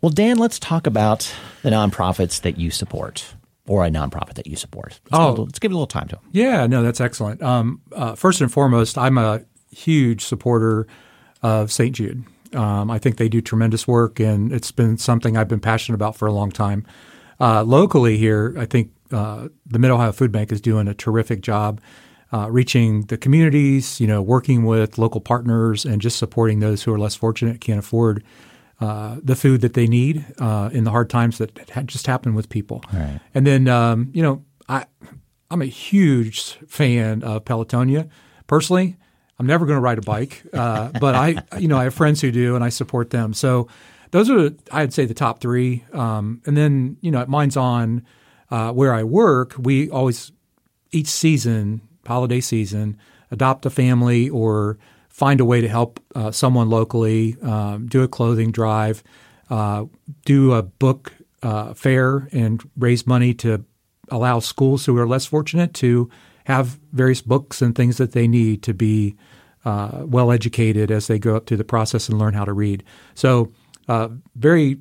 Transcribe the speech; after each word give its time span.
Well, 0.00 0.10
Dan, 0.10 0.38
let's 0.38 0.58
talk 0.58 0.86
about 0.86 1.32
the 1.62 1.70
nonprofits 1.70 2.40
that 2.42 2.56
you 2.58 2.70
support 2.70 3.34
or 3.66 3.84
a 3.84 3.90
nonprofit 3.90 4.34
that 4.34 4.46
you 4.46 4.56
support. 4.56 5.00
Let's, 5.10 5.20
Oh. 5.20 5.30
give, 5.32 5.38
it, 5.38 5.42
let's 5.42 5.58
give 5.58 5.72
a 5.72 5.74
little 5.74 5.86
time 5.86 6.08
to 6.08 6.16
them. 6.16 6.24
Yeah, 6.32 6.66
no, 6.66 6.82
that's 6.82 7.00
excellent. 7.00 7.42
Um, 7.42 7.80
uh, 7.92 8.14
first 8.14 8.40
and 8.40 8.50
foremost, 8.50 8.96
I'm 8.96 9.18
a 9.18 9.42
huge 9.70 10.24
supporter 10.24 10.86
of 11.42 11.70
St. 11.72 11.94
Jude. 11.94 12.24
Um, 12.54 12.90
I 12.90 12.98
think 12.98 13.16
they 13.18 13.28
do 13.28 13.42
tremendous 13.42 13.86
work, 13.86 14.20
and 14.20 14.52
it's 14.52 14.70
been 14.72 14.96
something 14.96 15.36
I've 15.36 15.48
been 15.48 15.60
passionate 15.60 15.96
about 15.96 16.16
for 16.16 16.26
a 16.26 16.32
long 16.32 16.50
time. 16.50 16.86
Uh, 17.40 17.62
locally 17.62 18.16
here, 18.16 18.54
I 18.58 18.64
think 18.64 18.90
uh, 19.12 19.48
the 19.66 19.78
Mid 19.78 19.90
Ohio 19.90 20.12
Food 20.12 20.32
Bank 20.32 20.50
is 20.50 20.60
doing 20.60 20.88
a 20.88 20.94
terrific 20.94 21.42
job 21.42 21.80
uh, 22.32 22.50
reaching 22.50 23.02
the 23.02 23.18
communities, 23.18 24.00
you 24.00 24.06
know, 24.06 24.22
working 24.22 24.64
with 24.64 24.96
local 24.96 25.20
partners, 25.20 25.84
and 25.84 26.00
just 26.00 26.18
supporting 26.18 26.60
those 26.60 26.82
who 26.84 26.92
are 26.92 26.98
less 26.98 27.14
fortunate, 27.14 27.60
can't 27.60 27.78
afford 27.78 28.24
uh, 28.80 29.16
the 29.22 29.34
food 29.34 29.60
that 29.60 29.74
they 29.74 29.86
need 29.86 30.24
uh, 30.38 30.70
in 30.72 30.84
the 30.84 30.90
hard 30.90 31.10
times 31.10 31.38
that 31.38 31.70
had 31.70 31.88
just 31.88 32.06
happened 32.06 32.36
with 32.36 32.48
people. 32.48 32.82
Right. 32.92 33.20
And 33.34 33.46
then, 33.46 33.66
um, 33.68 34.10
you 34.12 34.22
know, 34.22 34.44
I 34.68 34.86
I'm 35.50 35.62
a 35.62 35.66
huge 35.66 36.58
fan 36.68 37.22
of 37.22 37.44
Pelotonia. 37.44 38.08
Personally, 38.46 38.96
I'm 39.38 39.46
never 39.46 39.66
going 39.66 39.76
to 39.76 39.80
ride 39.80 39.98
a 39.98 40.02
bike, 40.02 40.42
uh, 40.52 40.90
but 41.00 41.14
I, 41.14 41.42
you 41.58 41.68
know, 41.68 41.78
I 41.78 41.84
have 41.84 41.94
friends 41.94 42.20
who 42.20 42.30
do, 42.30 42.54
and 42.54 42.64
I 42.64 42.68
support 42.68 43.10
them. 43.10 43.32
So 43.32 43.68
those 44.10 44.30
are, 44.30 44.50
I'd 44.72 44.92
say, 44.92 45.06
the 45.06 45.14
top 45.14 45.40
three. 45.40 45.84
Um, 45.92 46.42
and 46.46 46.56
then, 46.56 46.96
you 47.00 47.10
know, 47.10 47.20
at 47.20 47.28
Minds 47.28 47.56
On, 47.56 48.04
uh, 48.50 48.72
where 48.72 48.94
I 48.94 49.04
work, 49.04 49.54
we 49.58 49.90
always 49.90 50.32
each 50.90 51.08
season, 51.08 51.82
holiday 52.06 52.40
season, 52.40 52.96
adopt 53.30 53.66
a 53.66 53.70
family 53.70 54.28
or 54.28 54.78
find 55.18 55.40
a 55.40 55.44
way 55.44 55.60
to 55.60 55.66
help 55.66 55.98
uh, 56.14 56.30
someone 56.30 56.70
locally, 56.70 57.36
um, 57.42 57.88
do 57.88 58.04
a 58.04 58.08
clothing 58.08 58.52
drive, 58.52 59.02
uh, 59.50 59.84
do 60.24 60.52
a 60.52 60.62
book 60.62 61.12
uh, 61.42 61.74
fair, 61.74 62.28
and 62.30 62.62
raise 62.76 63.04
money 63.04 63.34
to 63.34 63.64
allow 64.12 64.38
schools 64.38 64.86
who 64.86 64.96
are 64.96 65.08
less 65.08 65.26
fortunate 65.26 65.74
to 65.74 66.08
have 66.44 66.78
various 66.92 67.20
books 67.20 67.60
and 67.60 67.74
things 67.74 67.96
that 67.96 68.12
they 68.12 68.28
need 68.28 68.62
to 68.62 68.72
be 68.72 69.16
uh, 69.64 70.02
well 70.04 70.30
educated 70.30 70.92
as 70.92 71.08
they 71.08 71.18
go 71.18 71.34
up 71.34 71.46
through 71.46 71.56
the 71.56 71.64
process 71.64 72.08
and 72.08 72.16
learn 72.20 72.32
how 72.32 72.44
to 72.44 72.52
read. 72.52 72.84
So, 73.16 73.52
uh, 73.88 74.10
very, 74.36 74.78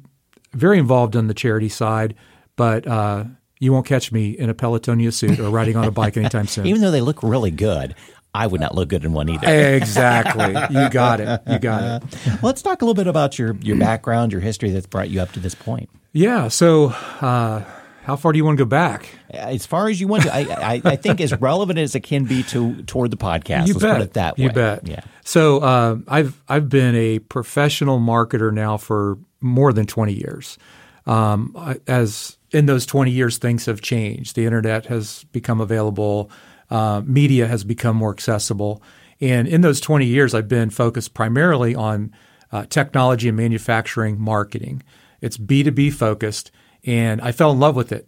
very 0.54 0.78
involved 0.78 1.16
on 1.16 1.26
the 1.26 1.34
charity 1.34 1.70
side, 1.70 2.14
but 2.56 2.86
uh, 2.86 3.24
you 3.60 3.74
won't 3.74 3.88
catch 3.88 4.12
me 4.12 4.38
in 4.38 4.52
a 4.52 4.54
Pelotonia 4.54 5.12
suit 5.12 5.40
or 5.40 5.50
riding 5.50 5.76
on 5.76 5.86
a 5.86 5.92
bike 5.92 6.16
anytime 6.16 6.46
soon. 6.54 6.68
Even 6.68 6.82
though 6.82 6.92
they 6.92 7.02
look 7.02 7.24
really 7.24 7.50
good, 7.52 7.96
I 8.38 8.48
would 8.48 8.62
not 8.62 8.76
look 8.76 8.90
good 8.90 9.04
in 9.04 9.14
one 9.14 9.30
either. 9.30 9.48
exactly. 9.76 10.54
You 10.80 10.90
got 10.90 11.20
it. 11.20 11.42
You 11.48 11.60
got 11.60 12.04
it. 12.04 12.18
Let's 12.44 12.62
talk 12.62 12.82
a 12.82 12.86
little 12.86 12.94
bit 12.94 13.08
about 13.08 13.40
your, 13.40 13.56
your 13.62 13.78
background, 13.78 14.32
your 14.32 14.42
history 14.42 14.70
that's 14.72 14.86
brought 14.88 15.10
you 15.10 15.22
up 15.22 15.32
to 15.34 15.40
this 15.40 15.56
point. 15.56 15.90
Yeah. 16.14 16.48
So, 16.50 16.90
uh, 17.22 17.64
how 18.04 18.16
far 18.16 18.32
do 18.32 18.38
you 18.38 18.46
want 18.46 18.58
to 18.58 18.64
go 18.64 18.70
back? 18.70 19.10
As 19.32 19.66
far 19.66 19.90
as 19.90 20.00
you 20.00 20.08
want 20.08 20.24
to, 20.24 20.34
I, 20.34 20.40
I, 20.76 20.82
I 20.86 20.96
think 20.96 21.20
as 21.20 21.34
relevant 21.42 21.78
as 21.78 21.94
it 21.94 22.02
can 22.02 22.24
be 22.24 22.42
to 22.44 22.82
toward 22.84 23.12
the 23.12 23.18
podcast. 23.18 23.68
You 23.68 23.74
Let's 23.74 23.84
bet. 23.84 23.96
put 23.98 24.02
it 24.04 24.14
that 24.14 24.38
way. 24.38 24.44
You 24.46 24.52
bet. 24.52 24.88
Yeah. 24.88 25.02
So 25.26 25.58
uh, 25.60 25.98
I've 26.08 26.42
I've 26.48 26.70
been 26.70 26.96
a 26.96 27.20
professional 27.20 28.00
marketer 28.00 28.54
now 28.54 28.78
for 28.78 29.18
more 29.42 29.74
than 29.74 29.86
twenty 29.88 30.14
years. 30.14 30.58
Um, 31.06 31.54
I- 31.58 31.82
as 31.88 32.38
in 32.52 32.66
those 32.66 32.86
twenty 32.86 33.12
years, 33.12 33.40
things 33.40 33.66
have 33.66 33.82
changed. 33.82 34.36
The 34.38 34.46
internet 34.46 34.86
has 34.86 35.26
become 35.34 35.60
available. 35.60 36.32
Uh, 36.70 37.02
media 37.06 37.48
has 37.48 37.64
become 37.64 37.96
more 37.96 38.12
accessible. 38.12 38.82
And 39.22 39.48
in 39.48 39.62
those 39.62 39.80
twenty 39.80 40.06
years, 40.06 40.34
I've 40.34 40.48
been 40.48 40.70
focused 40.70 41.14
primarily 41.14 41.74
on 41.76 42.14
uh, 42.52 42.66
technology 42.70 43.28
and 43.30 43.38
manufacturing 43.38 44.20
marketing. 44.20 44.84
It's 45.22 45.38
B 45.38 45.64
two 45.64 45.72
B 45.72 45.90
focused, 45.90 46.52
and 46.86 47.22
I 47.22 47.32
fell 47.32 47.52
in 47.52 47.60
love 47.60 47.76
with 47.76 47.92
it. 47.92 48.08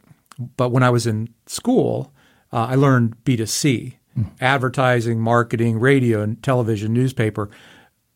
But 0.57 0.69
when 0.69 0.83
I 0.83 0.89
was 0.89 1.07
in 1.07 1.33
school, 1.47 2.13
uh, 2.51 2.67
I 2.69 2.75
learned 2.75 3.23
B 3.23 3.37
two 3.37 3.45
C 3.45 3.97
advertising, 4.41 5.19
marketing, 5.19 5.79
radio 5.79 6.21
and 6.21 6.41
television, 6.43 6.93
newspaper, 6.93 7.49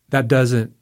that 0.10 0.28
doesn't 0.28 0.76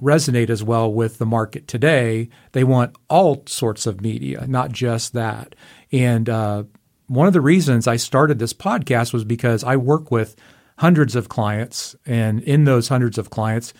resonate 0.00 0.50
as 0.50 0.64
well 0.64 0.92
with 0.92 1.18
the 1.18 1.26
market 1.26 1.68
today. 1.68 2.28
They 2.52 2.64
want 2.64 2.96
all 3.08 3.42
sorts 3.46 3.86
of 3.86 4.00
media, 4.00 4.46
not 4.48 4.72
just 4.72 5.12
that. 5.12 5.54
And 5.92 6.28
uh, 6.28 6.64
one 7.06 7.26
of 7.26 7.32
the 7.32 7.40
reasons 7.40 7.86
I 7.86 7.96
started 7.96 8.38
this 8.38 8.52
podcast 8.52 9.12
was 9.12 9.24
because 9.24 9.64
I 9.64 9.76
work 9.76 10.10
with 10.10 10.36
hundreds 10.78 11.14
of 11.14 11.28
clients, 11.28 11.94
and 12.06 12.42
in 12.42 12.64
those 12.64 12.88
hundreds 12.88 13.18
of 13.18 13.30
clients, 13.30 13.74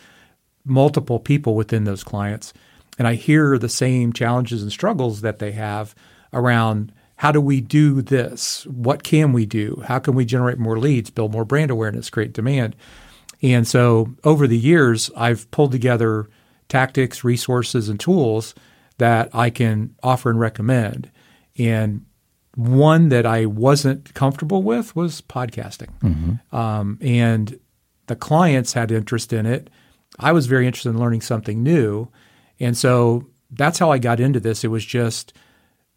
multiple 0.64 1.18
people 1.18 1.54
within 1.54 1.84
those 1.84 2.04
clients. 2.04 2.52
And 2.98 3.08
I 3.08 3.14
hear 3.14 3.58
the 3.58 3.68
same 3.68 4.12
challenges 4.12 4.62
and 4.62 4.70
struggles 4.70 5.22
that 5.22 5.38
they 5.38 5.52
have 5.52 5.94
around 6.32 6.92
how 7.16 7.32
do 7.32 7.40
we 7.40 7.60
do 7.60 8.02
this? 8.02 8.66
What 8.66 9.04
can 9.04 9.32
we 9.32 9.46
do? 9.46 9.82
How 9.86 9.98
can 9.98 10.14
we 10.14 10.24
generate 10.24 10.58
more 10.58 10.78
leads, 10.78 11.08
build 11.10 11.32
more 11.32 11.44
brand 11.44 11.70
awareness, 11.70 12.10
create 12.10 12.32
demand? 12.32 12.74
And 13.42 13.66
so 13.66 14.14
over 14.24 14.46
the 14.46 14.58
years, 14.58 15.10
I've 15.16 15.50
pulled 15.50 15.72
together 15.72 16.28
tactics, 16.68 17.22
resources, 17.22 17.88
and 17.88 17.98
tools 17.98 18.54
that 18.98 19.30
I 19.32 19.50
can 19.50 19.94
offer 20.02 20.30
and 20.30 20.40
recommend. 20.40 21.10
And 21.58 22.06
one 22.54 23.08
that 23.08 23.24
I 23.26 23.46
wasn't 23.46 24.12
comfortable 24.14 24.62
with 24.62 24.94
was 24.94 25.20
podcasting. 25.22 26.38
Um, 26.54 26.98
and 27.00 27.58
the 28.06 28.16
clients 28.16 28.74
had 28.74 28.90
interest 28.92 29.32
in 29.32 29.46
it. 29.46 29.70
I 30.18 30.32
was 30.32 30.46
very 30.46 30.66
interested 30.66 30.90
in 30.90 30.98
learning 30.98 31.22
something 31.22 31.62
new. 31.62 32.08
And 32.60 32.76
so 32.76 33.26
that's 33.50 33.78
how 33.78 33.90
I 33.90 33.98
got 33.98 34.20
into 34.20 34.40
this. 34.40 34.64
It 34.64 34.68
was 34.68 34.84
just 34.84 35.32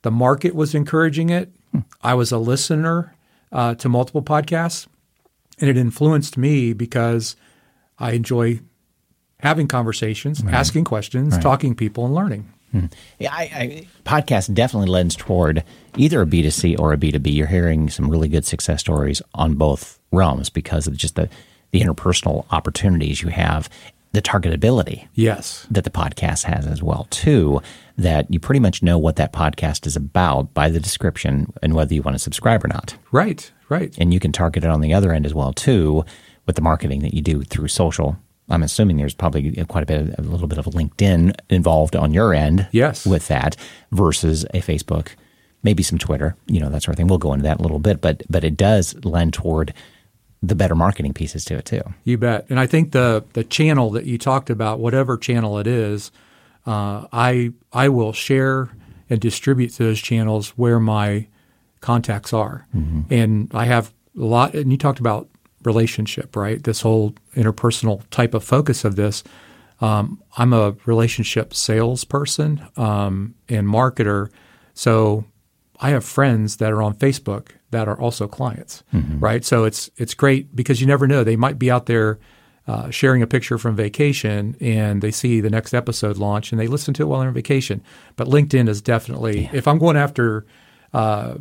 the 0.03 0.11
market 0.11 0.55
was 0.55 0.73
encouraging 0.75 1.29
it. 1.29 1.53
I 2.01 2.13
was 2.13 2.31
a 2.31 2.37
listener 2.37 3.15
uh, 3.51 3.75
to 3.75 3.89
multiple 3.89 4.21
podcasts, 4.23 4.87
and 5.59 5.69
it 5.69 5.75
influenced 5.77 6.37
me 6.37 6.71
because 6.73 7.35
I 7.99 8.11
enjoy 8.11 8.61
having 9.39 9.67
conversations, 9.67 10.41
asking 10.51 10.85
questions, 10.85 11.37
talking 11.41 11.71
to 11.71 11.75
people, 11.75 12.05
and 12.05 12.15
learning. 12.15 12.51
Hmm. 12.79 12.85
Yeah, 13.19 13.33
I, 13.33 13.41
I, 13.43 13.87
podcast 14.03 14.53
definitely 14.53 14.89
lends 14.89 15.15
toward 15.15 15.63
either 15.95 16.21
a 16.21 16.25
B2C 16.25 16.77
or 16.77 16.91
a 16.91 16.97
B2B. 16.97 17.33
You're 17.33 17.47
hearing 17.47 17.89
some 17.89 18.09
really 18.09 18.27
good 18.27 18.43
success 18.45 18.81
stories 18.81 19.21
on 19.33 19.55
both 19.55 19.97
realms 20.11 20.49
because 20.49 20.85
of 20.87 20.97
just 20.97 21.15
the, 21.15 21.29
the 21.71 21.79
interpersonal 21.79 22.45
opportunities 22.51 23.21
you 23.21 23.29
have, 23.29 23.69
the 24.11 24.21
targetability 24.21 25.07
Yes. 25.13 25.67
that 25.71 25.83
the 25.85 25.89
podcast 25.89 26.43
has 26.43 26.65
as 26.67 26.81
well 26.83 27.07
too 27.11 27.61
that 27.97 28.31
you 28.33 28.39
pretty 28.39 28.59
much 28.59 28.83
know 28.83 28.97
what 28.97 29.15
that 29.17 29.31
podcast 29.33 29.85
is 29.87 29.95
about 29.95 30.53
by 30.53 30.69
the 30.69 30.79
description 30.79 31.51
and 31.61 31.73
whether 31.73 31.93
you 31.93 32.01
want 32.01 32.15
to 32.15 32.19
subscribe 32.19 32.63
or 32.63 32.67
not 32.69 32.95
Right. 33.11 33.51
Right. 33.69 33.93
and 33.97 34.13
you 34.13 34.19
can 34.21 34.31
target 34.31 34.63
it 34.63 34.69
on 34.69 34.79
the 34.81 34.93
other 34.93 35.11
end 35.13 35.25
as 35.25 35.33
well 35.33 35.51
too 35.53 36.05
with 36.45 36.55
the 36.55 36.61
marketing 36.61 37.01
that 37.01 37.13
you 37.13 37.21
do 37.21 37.43
through 37.43 37.67
social 37.67 38.17
i'm 38.49 38.63
assuming 38.63 38.97
there's 38.97 39.13
probably 39.13 39.51
quite 39.65 39.83
a 39.83 39.85
bit 39.85 40.15
a 40.17 40.21
little 40.21 40.47
bit 40.47 40.57
of 40.57 40.65
linkedin 40.65 41.35
involved 41.49 41.95
on 41.95 42.13
your 42.13 42.33
end 42.33 42.67
Yes. 42.71 43.05
with 43.05 43.27
that 43.27 43.55
versus 43.91 44.43
a 44.53 44.61
facebook 44.61 45.09
maybe 45.63 45.81
some 45.83 45.97
twitter 45.97 46.35
you 46.47 46.59
know 46.59 46.69
that 46.69 46.83
sort 46.83 46.93
of 46.93 46.97
thing 46.97 47.07
we'll 47.07 47.17
go 47.17 47.33
into 47.33 47.43
that 47.43 47.57
in 47.57 47.59
a 47.59 47.63
little 47.63 47.79
bit 47.79 48.01
but 48.01 48.23
but 48.29 48.43
it 48.43 48.55
does 48.57 48.95
lend 49.05 49.33
toward 49.33 49.73
the 50.43 50.55
better 50.55 50.75
marketing 50.75 51.13
pieces 51.13 51.43
to 51.45 51.55
it 51.57 51.65
too 51.65 51.81
You 52.03 52.19
bet. 52.19 52.45
And 52.49 52.59
I 52.59 52.67
think 52.67 52.91
the 52.91 53.23
the 53.33 53.43
channel 53.43 53.89
that 53.91 54.05
you 54.05 54.19
talked 54.19 54.51
about, 54.51 54.77
whatever 54.79 55.17
channel 55.17 55.57
it 55.57 55.65
is, 55.65 56.11
uh, 56.67 57.07
I 57.11 57.51
I 57.73 57.89
will 57.89 58.13
share 58.13 58.69
and 59.09 59.19
distribute 59.19 59.69
to 59.69 59.83
those 59.85 59.99
channels 59.99 60.49
where 60.49 60.79
my 60.79 61.27
contacts 61.81 62.31
are. 62.31 62.67
And 63.09 63.49
I 63.55 63.65
have 63.65 63.91
a 64.15 64.23
lot. 64.23 64.53
And 64.53 64.71
you 64.71 64.77
talked 64.77 64.99
about 64.99 65.29
relationship, 65.65 66.35
right? 66.35 66.63
This 66.63 66.81
whole 66.81 67.15
interpersonal 67.35 68.01
type 68.09 68.33
of 68.33 68.43
focus 68.43 68.85
of 68.85 68.95
this. 68.95 69.23
Um, 69.81 70.21
I'm 70.37 70.53
a 70.53 70.75
relationship 70.85 71.53
salesperson 71.53 72.65
um, 72.77 73.35
and 73.49 73.67
marketer, 73.67 74.29
so 74.73 75.25
I 75.79 75.89
have 75.89 76.05
friends 76.05 76.57
that 76.57 76.71
are 76.71 76.81
on 76.81 76.95
Facebook 76.95 77.49
that 77.71 77.87
are 77.87 77.99
also 77.99 78.27
clients, 78.27 78.83
right? 79.19 79.43
So 79.43 79.65
it's 79.65 79.89
it's 79.97 80.13
great 80.13 80.55
because 80.55 80.79
you 80.79 80.87
never 80.87 81.07
know 81.07 81.23
they 81.23 81.35
might 81.35 81.59
be 81.59 81.69
out 81.69 81.87
there 81.87 82.19
uh, 82.67 82.89
sharing 82.89 83.21
a 83.21 83.27
picture 83.27 83.57
from 83.57 83.75
vacation 83.75 84.55
and 84.61 85.01
they 85.01 85.11
see 85.11 85.41
the 85.41 85.49
next 85.49 85.73
episode 85.73 86.17
launch 86.17 86.51
and 86.51 86.59
they 86.59 86.67
listen 86.67 86.93
to 86.95 87.03
it 87.03 87.05
while 87.05 87.19
they're 87.19 87.27
on 87.27 87.33
vacation. 87.33 87.83
But 88.15 88.27
LinkedIn 88.27 88.69
is 88.69 88.81
definitely 88.81 89.49
if 89.51 89.67
I'm 89.67 89.77
going 89.77 89.97
after 89.97 90.45
uh, 90.93 91.35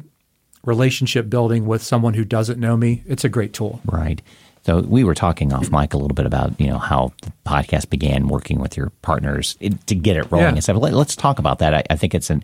relationship 0.65 1.29
building 1.31 1.67
with 1.67 1.83
someone 1.83 2.15
who 2.15 2.25
doesn't 2.25 2.59
know 2.59 2.77
me, 2.77 3.03
it's 3.07 3.25
a 3.25 3.29
great 3.29 3.53
tool. 3.53 3.81
Right. 3.87 4.21
So 4.67 4.81
we 4.81 5.05
were 5.05 5.15
talking 5.15 5.53
off 5.53 5.71
mic 5.71 5.93
a 5.93 5.99
little 5.99 6.15
bit 6.15 6.25
about 6.25 6.59
you 6.59 6.69
know 6.69 6.79
how 6.79 7.13
the 7.23 7.33
podcast 7.47 7.91
began 7.91 8.29
working 8.29 8.59
with 8.61 8.77
your 8.79 8.91
partners 9.03 9.57
to 9.87 9.95
get 9.95 10.17
it 10.17 10.31
rolling 10.31 10.47
Yeah. 10.47 10.53
and 10.55 10.63
stuff. 10.63 10.79
Let, 10.79 10.95
us 10.95 11.15
talk 11.17 11.39
about 11.39 11.59
that. 11.59 11.75
I, 11.75 11.83
I 11.91 11.97
think 11.97 12.15
it's 12.15 12.31
an 12.31 12.43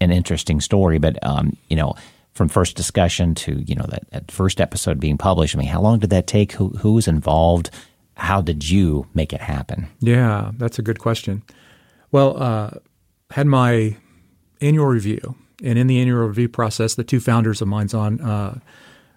an 0.00 0.10
interesting 0.10 0.60
story, 0.60 0.98
but 0.98 1.18
um, 1.26 1.56
you 1.68 1.76
know, 1.76 1.94
from 2.32 2.48
first 2.48 2.74
discussion 2.76 3.34
to 3.34 3.62
you 3.66 3.74
know 3.74 3.84
that, 3.90 4.08
that 4.12 4.30
first 4.30 4.60
episode 4.62 4.98
being 4.98 5.18
published. 5.18 5.54
I 5.54 5.58
mean, 5.58 5.68
how 5.68 5.82
long 5.82 5.98
did 5.98 6.08
that 6.10 6.26
take? 6.26 6.52
Who 6.52 6.68
who 6.70 6.94
was 6.94 7.06
involved? 7.06 7.70
How 8.14 8.40
did 8.40 8.68
you 8.68 9.06
make 9.12 9.32
it 9.34 9.40
happen? 9.42 9.88
Yeah, 10.00 10.52
that's 10.56 10.78
a 10.78 10.82
good 10.82 10.98
question. 10.98 11.42
Well, 12.10 12.42
uh, 12.42 12.70
had 13.30 13.46
my 13.46 13.96
annual 14.62 14.86
review, 14.86 15.34
and 15.62 15.78
in 15.78 15.86
the 15.86 16.00
annual 16.00 16.26
review 16.26 16.48
process, 16.48 16.94
the 16.94 17.04
two 17.04 17.20
founders 17.20 17.60
of 17.60 17.68
Minds 17.68 17.94
On, 17.94 18.20
uh, 18.20 18.60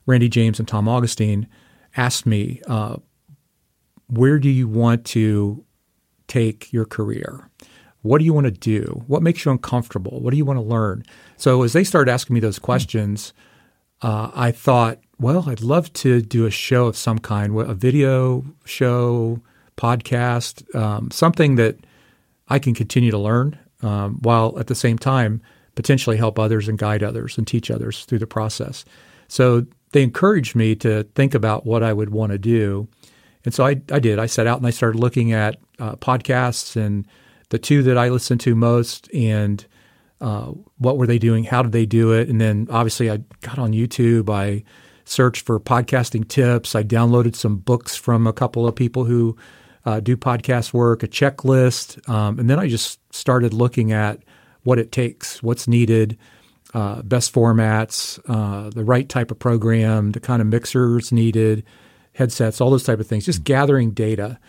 Randy 0.06 0.30
James 0.30 0.60
and 0.60 0.68
Tom 0.68 0.88
Augustine, 0.88 1.48
asked 1.96 2.26
me, 2.26 2.62
uh, 2.68 2.98
"Where 4.08 4.40
do 4.40 4.50
you 4.50 4.68
want 4.68 5.06
to 5.06 5.64
take 6.28 6.72
your 6.74 6.86
career? 6.86 7.50
What 8.02 8.18
do 8.18 8.26
you 8.26 8.34
want 8.34 8.46
to 8.46 8.52
do? 8.52 9.04
What 9.08 9.22
makes 9.22 9.46
you 9.46 9.52
uncomfortable? 9.52 10.20
What 10.22 10.32
do 10.32 10.38
you 10.38 10.46
want 10.46 10.58
to 10.58 10.66
learn?" 10.66 11.04
So 11.38 11.64
as 11.64 11.74
they 11.74 11.84
started 11.84 12.12
asking 12.12 12.34
me 12.34 12.40
those 12.40 12.60
questions, 12.60 13.34
uh, 14.02 14.32
I 14.34 14.52
thought, 14.52 15.00
well, 15.20 15.48
I'd 15.48 15.62
love 15.62 15.94
to 15.94 16.22
do 16.22 16.46
a 16.46 16.52
show 16.52 16.88
of 16.88 16.98
some 16.98 17.20
kind, 17.20 17.56
a 17.60 17.76
video 17.76 18.44
show, 18.66 19.40
podcast, 19.78 20.74
um, 20.76 21.12
something 21.12 21.56
that 21.56 21.78
I 22.48 22.60
can 22.60 22.74
continue 22.74 23.12
to 23.12 23.18
learn 23.18 23.58
um, 23.82 24.18
while 24.22 24.58
at 24.60 24.68
the 24.68 24.76
same 24.76 24.98
time 24.98 25.42
potentially 25.76 26.18
help 26.18 26.38
others 26.38 26.68
and 26.68 26.78
guide 26.78 27.04
others 27.04 27.38
and 27.38 27.48
teach 27.48 27.72
others 27.72 28.06
through 28.06 28.20
the 28.20 28.28
process. 28.28 28.86
So 29.28 29.66
they 29.92 30.04
encouraged 30.04 30.56
me 30.56 30.76
to 30.78 31.04
think 31.16 31.34
about 31.34 31.66
what 31.66 31.84
I 31.84 31.94
would 31.94 32.10
want 32.10 32.32
to 32.32 32.38
do. 32.38 32.88
And 33.46 33.54
so 33.54 33.66
I, 33.66 33.82
I 33.92 34.00
did. 34.00 34.20
I 34.20 34.26
set 34.26 34.48
out 34.48 34.58
and 34.58 34.68
I 34.68 34.72
started 34.72 35.00
looking 35.00 35.32
at 35.32 35.58
uh, 35.80 35.96
podcasts 35.96 36.76
and 36.76 37.08
the 37.50 37.60
two 37.60 37.84
that 37.84 37.98
I 37.98 38.10
listened 38.10 38.42
to 38.42 38.56
most 38.56 39.14
and 39.14 39.66
uh, 40.22 40.52
what 40.78 40.98
were 40.98 41.08
they 41.08 41.18
doing? 41.18 41.44
How 41.44 41.64
did 41.64 41.72
they 41.72 41.86
do 41.88 42.12
it? 42.14 42.30
And 42.30 42.40
then 42.40 42.68
obviously 42.70 43.10
I 43.10 43.18
got 43.42 43.58
on 43.58 43.72
YouTube. 43.72 44.30
I 44.30 44.64
searched 45.04 45.46
for 45.46 45.60
podcasting 45.60 46.28
tips. 46.28 46.76
I 46.76 46.84
downloaded 46.84 47.36
some 47.36 47.58
books 47.58 47.96
from 47.96 48.28
a 48.28 48.34
couple 48.34 48.68
of 48.68 48.76
people 48.76 49.06
who 49.06 49.36
uh, 49.84 50.00
do 50.00 50.16
podcast 50.16 50.74
work, 50.74 51.02
a 51.02 51.08
checklist. 51.08 52.08
Um, 52.08 52.40
and 52.40 52.50
then 52.50 52.60
I 52.60 52.68
just 52.68 53.00
started 53.14 53.54
looking 53.54 53.92
at 53.92 54.20
what 54.64 54.80
it 54.80 54.92
takes, 54.92 55.42
what's 55.42 55.68
needed, 55.68 56.18
uh, 56.74 57.02
best 57.02 57.34
formats, 57.34 58.20
uh, 58.28 58.70
the 58.70 58.84
right 58.84 59.08
type 59.10 59.32
of 59.32 59.40
program, 59.40 60.12
the 60.12 60.20
kind 60.20 60.42
of 60.42 60.48
mixers 60.48 61.12
needed, 61.12 61.64
headsets, 62.14 62.62
all 62.62 62.70
those 62.70 62.84
type 62.84 63.00
of 63.00 63.08
things, 63.08 63.26
just 63.26 63.44
gathering 63.44 63.92
data. 63.92 64.40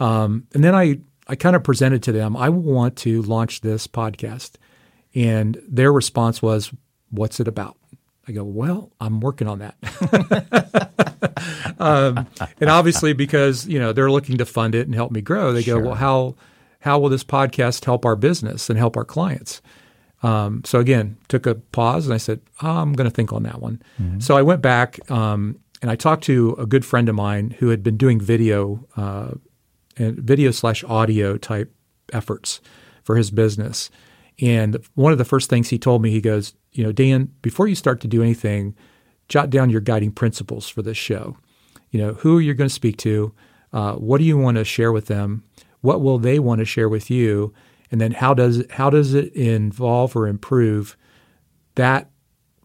Um, 0.00 0.46
and 0.54 0.64
then 0.64 0.74
I, 0.74 0.98
I 1.26 1.36
kind 1.36 1.54
of 1.54 1.62
presented 1.62 2.02
to 2.04 2.12
them, 2.12 2.36
I 2.36 2.48
want 2.48 2.96
to 2.98 3.22
launch 3.22 3.60
this 3.60 3.86
podcast. 3.86 4.52
And 5.14 5.60
their 5.68 5.92
response 5.92 6.42
was, 6.42 6.72
What's 7.10 7.40
it 7.40 7.48
about? 7.48 7.76
I 8.26 8.32
go, 8.32 8.44
Well, 8.44 8.92
I'm 9.00 9.20
working 9.20 9.48
on 9.48 9.60
that. 9.60 9.76
um, 11.78 12.26
and 12.60 12.70
obviously, 12.70 13.12
because 13.14 13.66
you 13.66 13.78
know 13.78 13.92
they're 13.92 14.10
looking 14.10 14.38
to 14.38 14.44
fund 14.44 14.74
it 14.74 14.86
and 14.86 14.94
help 14.94 15.10
me 15.10 15.20
grow, 15.20 15.52
they 15.52 15.62
sure. 15.62 15.80
go, 15.80 15.86
Well, 15.88 15.94
how 15.96 16.34
how 16.80 16.98
will 16.98 17.08
this 17.08 17.24
podcast 17.24 17.84
help 17.84 18.04
our 18.04 18.16
business 18.16 18.70
and 18.70 18.78
help 18.78 18.96
our 18.96 19.04
clients? 19.04 19.60
Um, 20.22 20.62
so 20.64 20.80
again, 20.80 21.16
took 21.28 21.46
a 21.46 21.54
pause 21.54 22.06
and 22.06 22.14
I 22.14 22.18
said, 22.18 22.40
oh, 22.62 22.78
I'm 22.78 22.92
going 22.92 23.08
to 23.08 23.14
think 23.14 23.32
on 23.32 23.44
that 23.44 23.60
one. 23.60 23.82
Mm-hmm. 24.00 24.20
So 24.20 24.36
I 24.36 24.42
went 24.42 24.62
back 24.62 24.98
um, 25.10 25.58
and 25.80 25.90
I 25.90 25.96
talked 25.96 26.24
to 26.24 26.56
a 26.58 26.66
good 26.66 26.84
friend 26.84 27.08
of 27.08 27.14
mine 27.14 27.54
who 27.58 27.68
had 27.68 27.82
been 27.82 27.96
doing 27.96 28.20
video 28.20 28.86
uh, 28.96 29.32
and 29.96 30.18
video 30.18 30.50
slash 30.50 30.82
audio 30.84 31.36
type 31.36 31.72
efforts 32.12 32.60
for 33.04 33.16
his 33.16 33.30
business. 33.30 33.90
And 34.40 34.78
one 34.94 35.12
of 35.12 35.18
the 35.18 35.24
first 35.24 35.50
things 35.50 35.68
he 35.68 35.78
told 35.78 36.02
me, 36.02 36.10
he 36.10 36.20
goes, 36.20 36.54
you 36.72 36.84
know, 36.84 36.92
Dan, 36.92 37.32
before 37.42 37.66
you 37.66 37.74
start 37.74 38.00
to 38.02 38.08
do 38.08 38.22
anything, 38.22 38.76
jot 39.28 39.50
down 39.50 39.70
your 39.70 39.80
guiding 39.80 40.12
principles 40.12 40.68
for 40.68 40.82
this 40.82 40.96
show. 40.96 41.36
You 41.90 42.00
know, 42.00 42.12
who 42.14 42.38
are 42.38 42.40
you're 42.40 42.54
going 42.54 42.68
to 42.68 42.74
speak 42.74 42.96
to, 42.98 43.34
uh, 43.72 43.94
what 43.94 44.18
do 44.18 44.24
you 44.24 44.36
want 44.36 44.56
to 44.56 44.64
share 44.64 44.92
with 44.92 45.06
them, 45.06 45.42
what 45.80 46.00
will 46.00 46.18
they 46.18 46.38
want 46.38 46.60
to 46.60 46.64
share 46.64 46.88
with 46.88 47.10
you, 47.10 47.52
and 47.90 48.00
then 48.00 48.12
how 48.12 48.34
does 48.34 48.64
how 48.70 48.90
does 48.90 49.14
it 49.14 49.32
involve 49.34 50.16
or 50.16 50.26
improve 50.26 50.96
that 51.74 52.10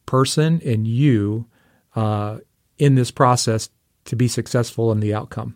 person 0.06 0.62
and 0.66 0.88
you 0.88 1.48
uh, 1.96 2.40
in 2.78 2.96
this 2.96 3.12
process 3.12 3.70
to 4.06 4.16
be 4.16 4.28
successful 4.28 4.92
in 4.92 5.00
the 5.00 5.14
outcome. 5.14 5.56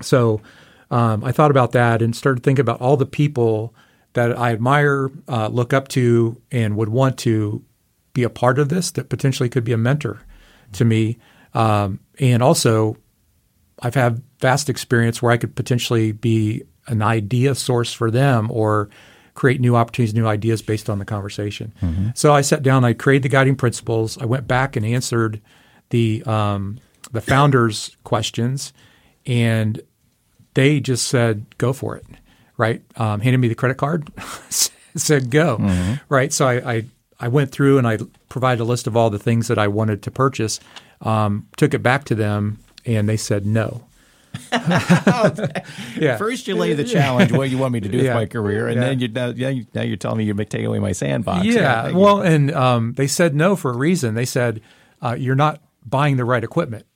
So 0.00 0.40
um, 0.90 1.24
I 1.24 1.32
thought 1.32 1.50
about 1.50 1.72
that 1.72 2.02
and 2.02 2.14
started 2.14 2.42
thinking 2.42 2.60
about 2.60 2.80
all 2.80 2.96
the 2.96 3.06
people 3.06 3.74
that 4.12 4.38
I 4.38 4.52
admire, 4.52 5.10
uh, 5.28 5.48
look 5.48 5.72
up 5.72 5.88
to, 5.88 6.40
and 6.52 6.76
would 6.76 6.88
want 6.88 7.18
to 7.18 7.64
be 8.12 8.22
a 8.22 8.30
part 8.30 8.58
of 8.58 8.68
this 8.68 8.92
that 8.92 9.08
potentially 9.08 9.48
could 9.48 9.64
be 9.64 9.72
a 9.72 9.78
mentor 9.78 10.20
to 10.72 10.84
me. 10.84 11.18
Um, 11.52 12.00
and 12.20 12.42
also, 12.42 12.96
I've 13.80 13.94
had 13.96 14.22
vast 14.40 14.68
experience 14.68 15.20
where 15.20 15.32
I 15.32 15.36
could 15.36 15.56
potentially 15.56 16.12
be 16.12 16.62
an 16.86 17.02
idea 17.02 17.54
source 17.54 17.92
for 17.92 18.10
them 18.10 18.50
or 18.50 18.88
create 19.34 19.60
new 19.60 19.74
opportunities, 19.74 20.14
new 20.14 20.26
ideas 20.26 20.62
based 20.62 20.88
on 20.88 20.98
the 20.98 21.04
conversation. 21.04 21.72
Mm-hmm. 21.82 22.08
So 22.14 22.32
I 22.32 22.40
sat 22.40 22.62
down, 22.62 22.84
I 22.84 22.92
created 22.92 23.24
the 23.24 23.28
guiding 23.28 23.56
principles. 23.56 24.16
I 24.18 24.26
went 24.26 24.46
back 24.46 24.76
and 24.76 24.86
answered 24.86 25.40
the 25.90 26.22
um, 26.24 26.78
the 27.12 27.20
founders' 27.20 27.96
questions, 28.04 28.72
and 29.26 29.80
they 30.54 30.80
just 30.80 31.06
said, 31.06 31.46
"Go 31.58 31.72
for 31.72 31.96
it." 31.96 32.06
right? 32.56 32.82
Um, 32.96 33.20
handed 33.20 33.38
me 33.38 33.48
the 33.48 33.54
credit 33.54 33.76
card, 33.76 34.10
said 34.50 35.30
go, 35.30 35.58
mm-hmm. 35.58 35.94
right? 36.08 36.32
So 36.32 36.46
I, 36.46 36.72
I, 36.72 36.84
I 37.20 37.28
went 37.28 37.50
through 37.50 37.78
and 37.78 37.86
I 37.86 37.98
provided 38.28 38.62
a 38.62 38.64
list 38.64 38.86
of 38.86 38.96
all 38.96 39.10
the 39.10 39.18
things 39.18 39.48
that 39.48 39.58
I 39.58 39.68
wanted 39.68 40.02
to 40.02 40.10
purchase, 40.10 40.60
um, 41.00 41.48
took 41.56 41.74
it 41.74 41.82
back 41.82 42.04
to 42.04 42.14
them, 42.14 42.58
and 42.84 43.08
they 43.08 43.16
said 43.16 43.46
no. 43.46 43.84
yeah. 44.52 46.16
First, 46.16 46.48
you 46.48 46.54
lay 46.54 46.74
the 46.74 46.84
challenge 46.84 47.32
what 47.32 47.50
you 47.50 47.58
want 47.58 47.72
me 47.72 47.80
to 47.80 47.88
do 47.88 47.98
yeah. 47.98 48.04
with 48.04 48.14
my 48.14 48.26
career, 48.26 48.68
and 48.68 48.76
yeah. 48.76 48.88
then 48.88 48.98
you 48.98 49.08
now, 49.08 49.26
you, 49.28 49.66
now 49.74 49.82
you're 49.82 49.96
telling 49.96 50.18
me 50.18 50.24
you're 50.24 50.36
taking 50.36 50.66
away 50.66 50.78
my 50.78 50.92
sandbox. 50.92 51.44
Yeah, 51.44 51.90
well, 51.92 52.22
and 52.22 52.52
um, 52.52 52.94
they 52.94 53.06
said 53.06 53.34
no 53.34 53.56
for 53.56 53.70
a 53.70 53.76
reason. 53.76 54.14
They 54.14 54.24
said 54.24 54.60
uh, 55.02 55.16
you're 55.18 55.34
not 55.34 55.60
buying 55.84 56.16
the 56.16 56.24
right 56.24 56.42
equipment. 56.42 56.86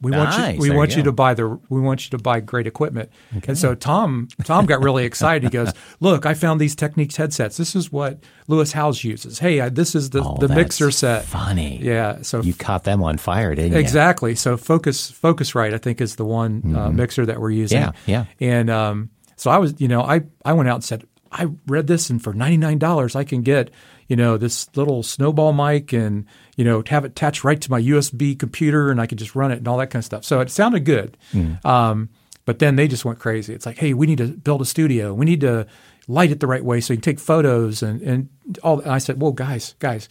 We 0.00 0.10
nice. 0.10 0.38
want 0.38 0.54
you. 0.54 0.60
We 0.60 0.68
there 0.68 0.76
want 0.76 0.90
you, 0.90 0.96
you, 0.98 1.02
to 1.04 1.12
buy 1.12 1.32
the. 1.32 1.58
We 1.70 1.80
want 1.80 2.04
you 2.04 2.10
to 2.10 2.22
buy 2.22 2.40
great 2.40 2.66
equipment. 2.66 3.10
Okay. 3.34 3.48
And 3.48 3.58
so 3.58 3.74
Tom, 3.74 4.28
Tom 4.44 4.66
got 4.66 4.82
really 4.82 5.04
excited. 5.10 5.44
He 5.44 5.48
goes, 5.48 5.72
"Look, 6.00 6.26
I 6.26 6.34
found 6.34 6.60
these 6.60 6.76
Techniques 6.76 7.16
headsets. 7.16 7.56
This 7.56 7.74
is 7.74 7.90
what 7.90 8.22
Lewis 8.46 8.72
Howes 8.72 9.02
uses. 9.02 9.38
Hey, 9.38 9.60
I, 9.60 9.70
this 9.70 9.94
is 9.94 10.10
the 10.10 10.22
oh, 10.22 10.36
the 10.38 10.48
mixer 10.48 10.90
set. 10.90 11.24
Funny. 11.24 11.78
Yeah. 11.82 12.20
So 12.20 12.42
you 12.42 12.52
caught 12.52 12.84
them 12.84 13.02
on 13.02 13.16
fire, 13.16 13.54
didn't 13.54 13.72
you? 13.72 13.78
Exactly. 13.78 14.34
So 14.34 14.58
focus 14.58 15.10
Focusrite, 15.10 15.72
I 15.72 15.78
think, 15.78 16.02
is 16.02 16.16
the 16.16 16.26
one 16.26 16.58
uh, 16.64 16.68
mm-hmm. 16.68 16.76
uh, 16.76 16.90
mixer 16.90 17.24
that 17.24 17.40
we're 17.40 17.50
using. 17.50 17.80
Yeah. 17.80 17.92
Yeah. 18.04 18.24
And 18.38 18.68
um, 18.68 19.10
so 19.36 19.50
I 19.50 19.56
was, 19.56 19.80
you 19.80 19.88
know, 19.88 20.02
I 20.02 20.22
I 20.44 20.52
went 20.52 20.68
out 20.68 20.74
and 20.74 20.84
said, 20.84 21.06
I 21.32 21.48
read 21.66 21.86
this, 21.86 22.10
and 22.10 22.22
for 22.22 22.32
ninety 22.32 22.56
nine 22.56 22.78
dollars, 22.78 23.16
I 23.16 23.24
can 23.24 23.42
get 23.42 23.70
you 24.08 24.16
know, 24.16 24.36
this 24.36 24.68
little 24.76 25.02
snowball 25.02 25.52
mic 25.52 25.92
and, 25.92 26.26
you 26.56 26.64
know, 26.64 26.82
have 26.86 27.04
it 27.04 27.08
attached 27.08 27.44
right 27.44 27.60
to 27.60 27.70
my 27.70 27.80
USB 27.80 28.38
computer 28.38 28.90
and 28.90 29.00
I 29.00 29.06
could 29.06 29.18
just 29.18 29.34
run 29.34 29.50
it 29.50 29.58
and 29.58 29.68
all 29.68 29.78
that 29.78 29.90
kind 29.90 30.00
of 30.00 30.04
stuff. 30.04 30.24
So 30.24 30.40
it 30.40 30.50
sounded 30.50 30.84
good. 30.84 31.16
Mm. 31.32 31.64
Um, 31.64 32.08
but 32.44 32.60
then 32.60 32.76
they 32.76 32.86
just 32.86 33.04
went 33.04 33.18
crazy. 33.18 33.52
It's 33.52 33.66
like, 33.66 33.78
hey, 33.78 33.92
we 33.94 34.06
need 34.06 34.18
to 34.18 34.28
build 34.28 34.62
a 34.62 34.64
studio. 34.64 35.12
We 35.12 35.24
need 35.24 35.40
to 35.40 35.66
light 36.06 36.30
it 36.30 36.38
the 36.38 36.46
right 36.46 36.64
way 36.64 36.80
so 36.80 36.92
you 36.92 36.98
can 36.98 37.02
take 37.02 37.18
photos 37.18 37.82
and, 37.82 38.00
and 38.02 38.28
all. 38.62 38.78
And 38.80 38.92
I 38.92 38.98
said, 38.98 39.20
well, 39.20 39.32
guys, 39.32 39.74
guys, 39.80 40.08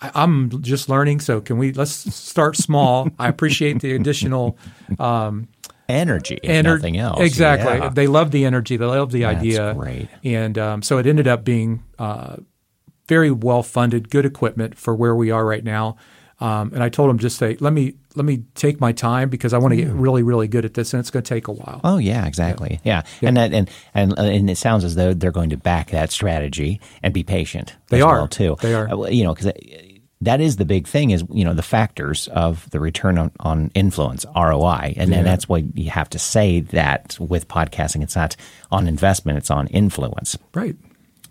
I, 0.00 0.22
am 0.22 0.62
just 0.62 0.88
learning. 0.88 1.18
So 1.18 1.40
can 1.40 1.58
we, 1.58 1.72
let's 1.72 2.14
start 2.14 2.56
small. 2.56 3.08
I 3.18 3.26
appreciate 3.28 3.80
the 3.80 3.96
additional, 3.96 4.56
um, 5.00 5.48
energy, 5.92 6.38
Ener- 6.42 6.76
nothing 6.76 6.96
else. 6.96 7.20
Exactly. 7.20 7.78
Yeah. 7.78 7.90
They 7.90 8.06
love 8.06 8.30
the 8.30 8.44
energy. 8.44 8.76
They 8.76 8.84
love 8.84 9.12
the 9.12 9.22
That's 9.22 9.38
idea. 9.38 9.74
Great. 9.74 10.08
And 10.24 10.58
um, 10.58 10.82
so 10.82 10.98
it 10.98 11.06
ended 11.06 11.28
up 11.28 11.44
being 11.44 11.82
uh, 11.98 12.36
very 13.08 13.30
well 13.30 13.62
funded, 13.62 14.10
good 14.10 14.24
equipment 14.24 14.76
for 14.76 14.94
where 14.94 15.14
we 15.14 15.30
are 15.30 15.44
right 15.44 15.64
now. 15.64 15.96
Um, 16.40 16.72
and 16.74 16.82
I 16.82 16.88
told 16.88 17.08
him 17.08 17.18
just 17.18 17.38
say, 17.38 17.56
let 17.60 17.72
me 17.72 17.94
let 18.16 18.24
me 18.24 18.42
take 18.56 18.80
my 18.80 18.90
time 18.90 19.28
because 19.28 19.52
I 19.52 19.58
want 19.58 19.72
to 19.72 19.76
get 19.76 19.88
really 19.90 20.24
really 20.24 20.48
good 20.48 20.64
at 20.64 20.74
this, 20.74 20.92
and 20.92 20.98
it's 20.98 21.10
going 21.10 21.22
to 21.22 21.28
take 21.28 21.46
a 21.46 21.52
while. 21.52 21.80
Oh 21.84 21.98
yeah, 21.98 22.26
exactly. 22.26 22.80
Yeah, 22.82 23.02
yeah. 23.20 23.28
and 23.28 23.36
that 23.36 23.52
and 23.52 23.70
and 23.94 24.18
and 24.18 24.50
it 24.50 24.58
sounds 24.58 24.82
as 24.82 24.96
though 24.96 25.14
they're 25.14 25.30
going 25.30 25.50
to 25.50 25.56
back 25.56 25.90
that 25.90 26.10
strategy 26.10 26.80
and 27.00 27.14
be 27.14 27.22
patient. 27.22 27.76
They 27.90 28.00
are 28.00 28.16
well 28.16 28.28
too. 28.28 28.56
They 28.60 28.74
are. 28.74 28.88
Uh, 28.88 29.08
you 29.08 29.22
know, 29.22 29.34
because 29.34 29.52
that 30.22 30.40
is 30.40 30.56
the 30.56 30.64
big 30.64 30.86
thing 30.86 31.10
is 31.10 31.24
you 31.30 31.44
know 31.44 31.54
the 31.54 31.62
factors 31.62 32.28
of 32.28 32.68
the 32.70 32.80
return 32.80 33.18
on, 33.18 33.30
on 33.40 33.70
influence 33.74 34.24
ROI, 34.34 34.94
and, 34.96 35.10
yeah. 35.10 35.18
and 35.18 35.26
that's 35.26 35.48
why 35.48 35.64
you 35.74 35.90
have 35.90 36.10
to 36.10 36.18
say 36.18 36.60
that 36.60 37.16
with 37.20 37.48
podcasting, 37.48 38.02
it's 38.02 38.16
not 38.16 38.36
on 38.70 38.88
investment, 38.88 39.38
it's 39.38 39.50
on 39.50 39.66
influence. 39.68 40.36
Right 40.54 40.76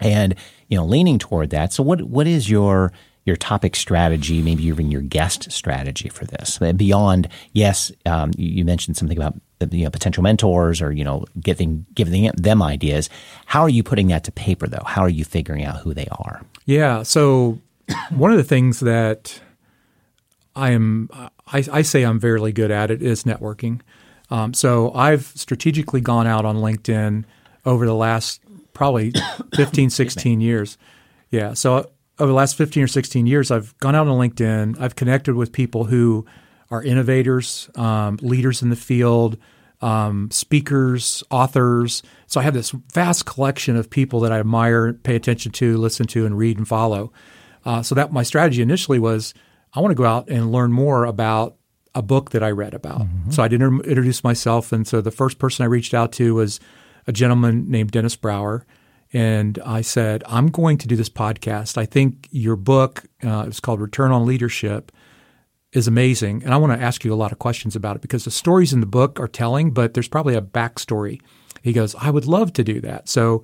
and 0.02 0.36
you 0.68 0.78
know 0.78 0.86
leaning 0.86 1.20
toward 1.20 1.52
that. 1.52 1.72
So 1.72 1.84
what 1.84 2.02
what 2.02 2.28
is 2.28 2.50
your 2.50 2.92
your 3.24 3.36
topic 3.36 3.76
strategy, 3.76 4.42
maybe 4.42 4.64
even 4.64 4.90
your 4.90 5.02
guest 5.02 5.52
strategy 5.52 6.10
for 6.10 6.26
this? 6.26 6.58
Beyond, 6.58 7.30
yes, 7.54 7.92
um, 8.08 8.32
you 8.36 8.66
mentioned 8.66 8.98
something 8.98 9.18
about 9.18 9.36
you 9.70 9.84
know, 9.84 9.92
potential 9.92 10.24
mentors 10.24 10.82
or 10.82 10.92
you 10.92 11.04
know 11.04 11.26
giving 11.40 11.86
giving 11.94 12.30
them 12.36 12.62
ideas. 12.62 13.10
How 13.46 13.62
are 13.62 13.70
you 13.70 13.84
putting 13.84 14.08
that 14.08 14.24
to 14.26 14.32
paper 14.32 14.68
though? 14.68 14.84
How 14.86 15.02
are 15.02 15.10
you 15.10 15.24
figuring 15.24 15.64
out 15.64 15.78
who 15.78 15.94
they 15.94 16.08
are? 16.12 16.42
Yeah. 16.66 17.04
So 17.04 17.60
one 18.10 18.32
of 18.32 18.38
the 18.38 18.44
things 18.44 18.80
that 18.82 19.42
I 20.56 20.72
am 20.72 21.10
I, 21.48 21.64
I 21.72 21.82
say 21.82 22.04
I'm 22.04 22.20
fairly 22.20 22.52
good 22.52 22.72
at 22.72 22.92
it 22.92 23.02
is 23.02 23.24
networking. 23.24 23.82
Um, 24.30 24.54
so 24.54 24.94
I've 24.94 25.26
strategically 25.36 26.02
gone 26.02 26.28
out 26.28 26.46
on 26.46 26.58
LinkedIn 26.58 27.26
over 27.66 27.86
the 27.86 27.96
last 27.96 28.42
probably 28.74 29.14
15, 29.56 29.90
16 29.90 30.42
years. 30.42 30.78
Yeah. 31.30 31.54
So 31.54 31.90
over 32.20 32.28
the 32.28 32.36
last 32.36 32.56
15 32.56 32.84
or 32.84 32.88
16 32.88 33.28
years, 33.28 33.52
I've 33.52 33.78
gone 33.80 33.96
out 33.96 34.08
on 34.08 34.18
LinkedIn. 34.18 34.80
I've 34.80 34.96
connected 34.96 35.36
with 35.36 35.52
people 35.52 35.86
who 35.86 36.26
are 36.70 36.82
innovators, 36.82 37.70
um, 37.76 38.18
leaders 38.22 38.62
in 38.62 38.70
the 38.70 38.76
field, 38.76 39.38
um, 39.82 40.30
speakers, 40.32 41.24
authors. 41.30 42.04
So 42.28 42.40
I 42.40 42.44
have 42.44 42.54
this 42.54 42.72
vast 42.94 43.26
collection 43.26 43.76
of 43.76 43.90
people 43.90 44.22
that 44.22 44.32
I 44.32 44.40
admire, 44.40 44.94
pay 44.94 45.16
attention 45.16 45.52
to, 45.54 45.78
listen 45.78 46.08
to, 46.08 46.26
and 46.26 46.38
read 46.38 46.58
and 46.58 46.68
follow. 46.68 47.12
Uh, 47.66 47.82
so 47.84 47.94
that 47.96 48.12
my 48.12 48.24
strategy 48.24 48.62
initially 48.62 49.00
was 49.00 49.34
I 49.74 49.80
want 49.80 49.92
to 49.92 49.96
go 49.96 50.06
out 50.06 50.30
and 50.30 50.52
learn 50.52 50.72
more 50.72 51.06
about 51.06 51.56
a 51.94 52.02
book 52.02 52.32
that 52.32 52.42
I 52.42 52.52
read 52.52 52.74
about. 52.74 53.02
Mm-hmm. 53.02 53.32
So 53.32 53.44
I 53.44 53.48
did 53.48 53.62
inter- 53.62 53.84
introduce 53.84 54.24
myself, 54.24 54.72
and 54.72 54.88
so 54.88 55.02
the 55.02 55.12
first 55.12 55.40
person 55.40 55.64
I 55.64 55.68
reached 55.68 55.94
out 55.94 56.12
to 56.14 56.36
was 56.36 56.60
a 57.08 57.12
gentleman 57.12 57.70
named 57.70 57.92
Dennis 57.92 58.16
Brower, 58.16 58.66
And 59.14 59.60
I 59.66 59.82
said, 59.82 60.24
I'm 60.26 60.48
going 60.48 60.78
to 60.80 60.88
do 60.88 60.96
this 60.96 61.10
podcast. 61.10 61.78
I 61.78 61.86
think 61.86 62.28
your 62.32 62.56
book, 62.56 63.04
uh, 63.24 63.46
it's 63.48 63.60
called 63.60 63.82
Return 63.82 64.12
on 64.12 64.26
Leadership, 64.26 64.92
is 65.74 65.88
amazing. 65.88 66.44
And 66.44 66.54
I 66.54 66.58
want 66.58 66.78
to 66.78 66.84
ask 66.84 67.04
you 67.04 67.14
a 67.14 67.16
lot 67.16 67.32
of 67.32 67.40
questions 67.40 67.76
about 67.76 67.96
it 67.96 68.02
because 68.02 68.26
the 68.26 68.32
stories 68.32 68.74
in 68.74 68.80
the 68.80 68.86
book 68.86 69.20
are 69.20 69.28
telling, 69.28 69.72
but 69.72 69.94
there's 69.94 70.08
probably 70.08 70.36
a 70.36 70.42
backstory. 70.42 71.22
He 71.62 71.74
goes, 71.74 71.94
I 71.96 72.10
would 72.10 72.26
love 72.26 72.54
to 72.54 72.64
do 72.64 72.80
that. 72.82 73.10
So 73.10 73.44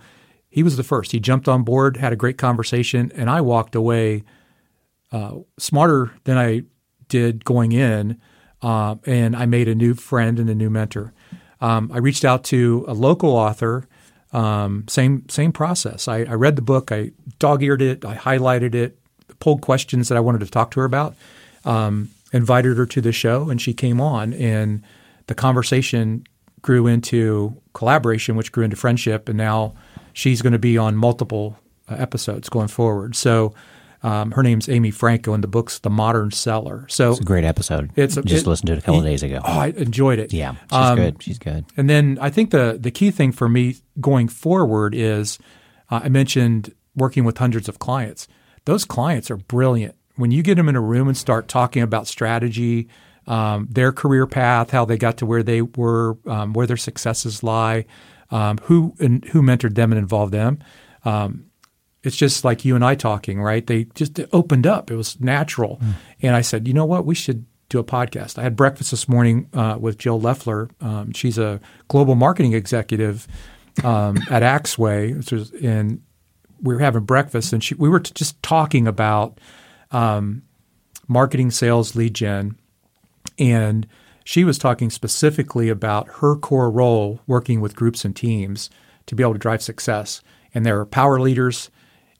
he 0.49 0.63
was 0.63 0.77
the 0.77 0.83
first. 0.83 1.11
He 1.11 1.19
jumped 1.19 1.47
on 1.47 1.63
board, 1.63 1.97
had 1.97 2.13
a 2.13 2.15
great 2.15 2.37
conversation, 2.37 3.11
and 3.15 3.29
I 3.29 3.41
walked 3.41 3.75
away 3.75 4.23
uh, 5.11 5.35
smarter 5.57 6.13
than 6.23 6.37
I 6.37 6.63
did 7.07 7.45
going 7.45 7.71
in. 7.71 8.19
Uh, 8.61 8.95
and 9.05 9.35
I 9.35 9.45
made 9.45 9.67
a 9.67 9.75
new 9.75 9.93
friend 9.93 10.39
and 10.39 10.49
a 10.49 10.55
new 10.55 10.69
mentor. 10.69 11.13
Um, 11.61 11.91
I 11.93 11.99
reached 11.99 12.25
out 12.25 12.43
to 12.45 12.85
a 12.87 12.93
local 12.93 13.29
author. 13.29 13.87
Um, 14.33 14.85
same 14.87 15.27
same 15.29 15.51
process. 15.51 16.07
I, 16.07 16.23
I, 16.23 16.33
read 16.33 16.55
the 16.55 16.61
book. 16.61 16.91
I 16.91 17.11
dog 17.39 17.63
eared 17.63 17.81
it. 17.81 18.03
I 18.03 18.15
highlighted 18.15 18.75
it. 18.75 18.97
Pulled 19.39 19.61
questions 19.61 20.09
that 20.09 20.17
I 20.17 20.21
wanted 20.21 20.39
to 20.39 20.47
talk 20.47 20.71
to 20.71 20.79
her 20.81 20.85
about. 20.85 21.15
Um, 21.65 22.09
invited 22.33 22.77
her 22.77 22.85
to 22.87 23.01
the 23.01 23.11
show, 23.11 23.49
and 23.49 23.61
she 23.61 23.73
came 23.73 24.01
on. 24.01 24.33
And 24.33 24.83
the 25.27 25.35
conversation 25.35 26.25
grew 26.61 26.87
into 26.87 27.61
collaboration, 27.73 28.35
which 28.35 28.51
grew 28.51 28.63
into 28.63 28.75
friendship. 28.75 29.29
And 29.29 29.37
now 29.37 29.75
she's 30.17 30.41
going 30.41 30.53
to 30.53 30.59
be 30.59 30.79
on 30.79 30.95
multiple 30.95 31.59
uh, 31.87 31.95
episodes 31.95 32.49
going 32.49 32.67
forward. 32.67 33.15
So 33.15 33.53
um, 34.01 34.31
her 34.31 34.41
name's 34.41 34.67
Amy 34.67 34.89
Franko, 34.89 35.33
and 35.33 35.43
the 35.43 35.47
book's 35.47 35.77
The 35.79 35.91
Modern 35.91 36.31
Seller. 36.31 36.87
So 36.89 37.11
it's 37.11 37.19
a 37.19 37.23
great 37.23 37.43
episode. 37.43 37.91
It's 37.95 38.17
a, 38.17 38.23
just 38.23 38.45
it, 38.45 38.49
listened 38.49 38.67
to 38.67 38.73
it 38.73 38.79
a 38.79 38.81
couple 38.81 39.01
it, 39.01 39.05
days 39.05 39.21
ago. 39.21 39.39
Oh, 39.43 39.59
I 39.59 39.67
enjoyed 39.67 40.17
it. 40.17 40.33
Yeah, 40.33 40.53
she's 40.53 40.73
um, 40.73 40.95
good. 40.95 41.23
She's 41.23 41.37
good. 41.37 41.65
And 41.77 41.87
then 41.89 42.17
I 42.19 42.31
think 42.31 42.49
the 42.49 42.77
the 42.79 42.91
key 42.91 43.11
thing 43.11 43.31
for 43.31 43.47
me 43.47 43.77
going 44.01 44.27
forward 44.27 44.95
is 44.95 45.37
uh, 45.91 46.01
I 46.03 46.09
mentioned 46.09 46.73
working 46.95 47.23
with 47.23 47.37
hundreds 47.37 47.69
of 47.69 47.77
clients. 47.77 48.27
Those 48.65 48.85
clients 48.85 49.29
are 49.29 49.37
brilliant. 49.37 49.95
When 50.15 50.31
you 50.31 50.41
get 50.41 50.55
them 50.55 50.67
in 50.67 50.75
a 50.75 50.81
room 50.81 51.07
and 51.07 51.15
start 51.15 51.47
talking 51.47 51.83
about 51.83 52.07
strategy, 52.07 52.87
um, 53.27 53.67
their 53.69 53.91
career 53.91 54.25
path, 54.25 54.71
how 54.71 54.83
they 54.83 54.97
got 54.97 55.17
to 55.17 55.27
where 55.27 55.43
they 55.43 55.61
were, 55.61 56.17
um, 56.25 56.53
where 56.53 56.65
their 56.65 56.77
successes 56.77 57.43
lie, 57.43 57.85
um, 58.31 58.57
who 58.63 58.95
and 58.99 59.23
who 59.25 59.41
mentored 59.41 59.75
them 59.75 59.91
and 59.91 59.99
involved 59.99 60.33
them. 60.33 60.59
Um, 61.05 61.45
it's 62.03 62.15
just 62.15 62.45
like 62.45 62.63
you 62.63 62.75
and 62.75 62.85
I 62.85 62.95
talking, 62.95 63.41
right? 63.41 63.65
They 63.65 63.85
just 63.95 64.19
opened 64.31 64.65
up. 64.65 64.89
It 64.91 64.95
was 64.95 65.19
natural. 65.19 65.77
Mm. 65.77 65.93
And 66.21 66.35
I 66.35 66.41
said, 66.41 66.67
you 66.67 66.73
know 66.73 66.85
what? 66.85 67.05
We 67.05 67.15
should 67.15 67.45
do 67.69 67.79
a 67.79 67.83
podcast. 67.83 68.37
I 68.37 68.43
had 68.43 68.55
breakfast 68.55 68.91
this 68.91 69.09
morning 69.09 69.49
uh, 69.53 69.77
with 69.79 69.97
Jill 69.97 70.19
Leffler. 70.19 70.69
Um, 70.79 71.11
she's 71.11 71.37
a 71.37 71.59
global 71.89 72.15
marketing 72.15 72.53
executive 72.53 73.27
um, 73.83 74.17
at 74.29 74.43
Axway, 74.43 75.63
and 75.63 76.01
we 76.61 76.73
were 76.73 76.79
having 76.79 77.03
breakfast, 77.03 77.53
and 77.53 77.63
she, 77.63 77.75
we 77.75 77.89
were 77.89 77.99
just 77.99 78.41
talking 78.41 78.87
about 78.87 79.39
um, 79.91 80.43
marketing, 81.07 81.51
sales, 81.51 81.95
lead 81.95 82.13
gen, 82.13 82.57
and 83.37 83.85
she 84.27 84.43
was 84.43 84.57
talking 84.57 84.89
specifically 84.89 85.69
about 85.69 86.09
her 86.15 86.35
core 86.35 86.69
role 86.69 87.21
working 87.27 87.61
with 87.61 87.77
groups 87.77 88.03
and 88.03 88.13
teams 88.13 88.69
to 89.05 89.15
be 89.15 89.23
able 89.23 89.31
to 89.31 89.39
drive 89.39 89.61
success. 89.61 90.21
And 90.53 90.65
there 90.65 90.77
are 90.81 90.85
power 90.85 91.17
leaders, 91.17 91.71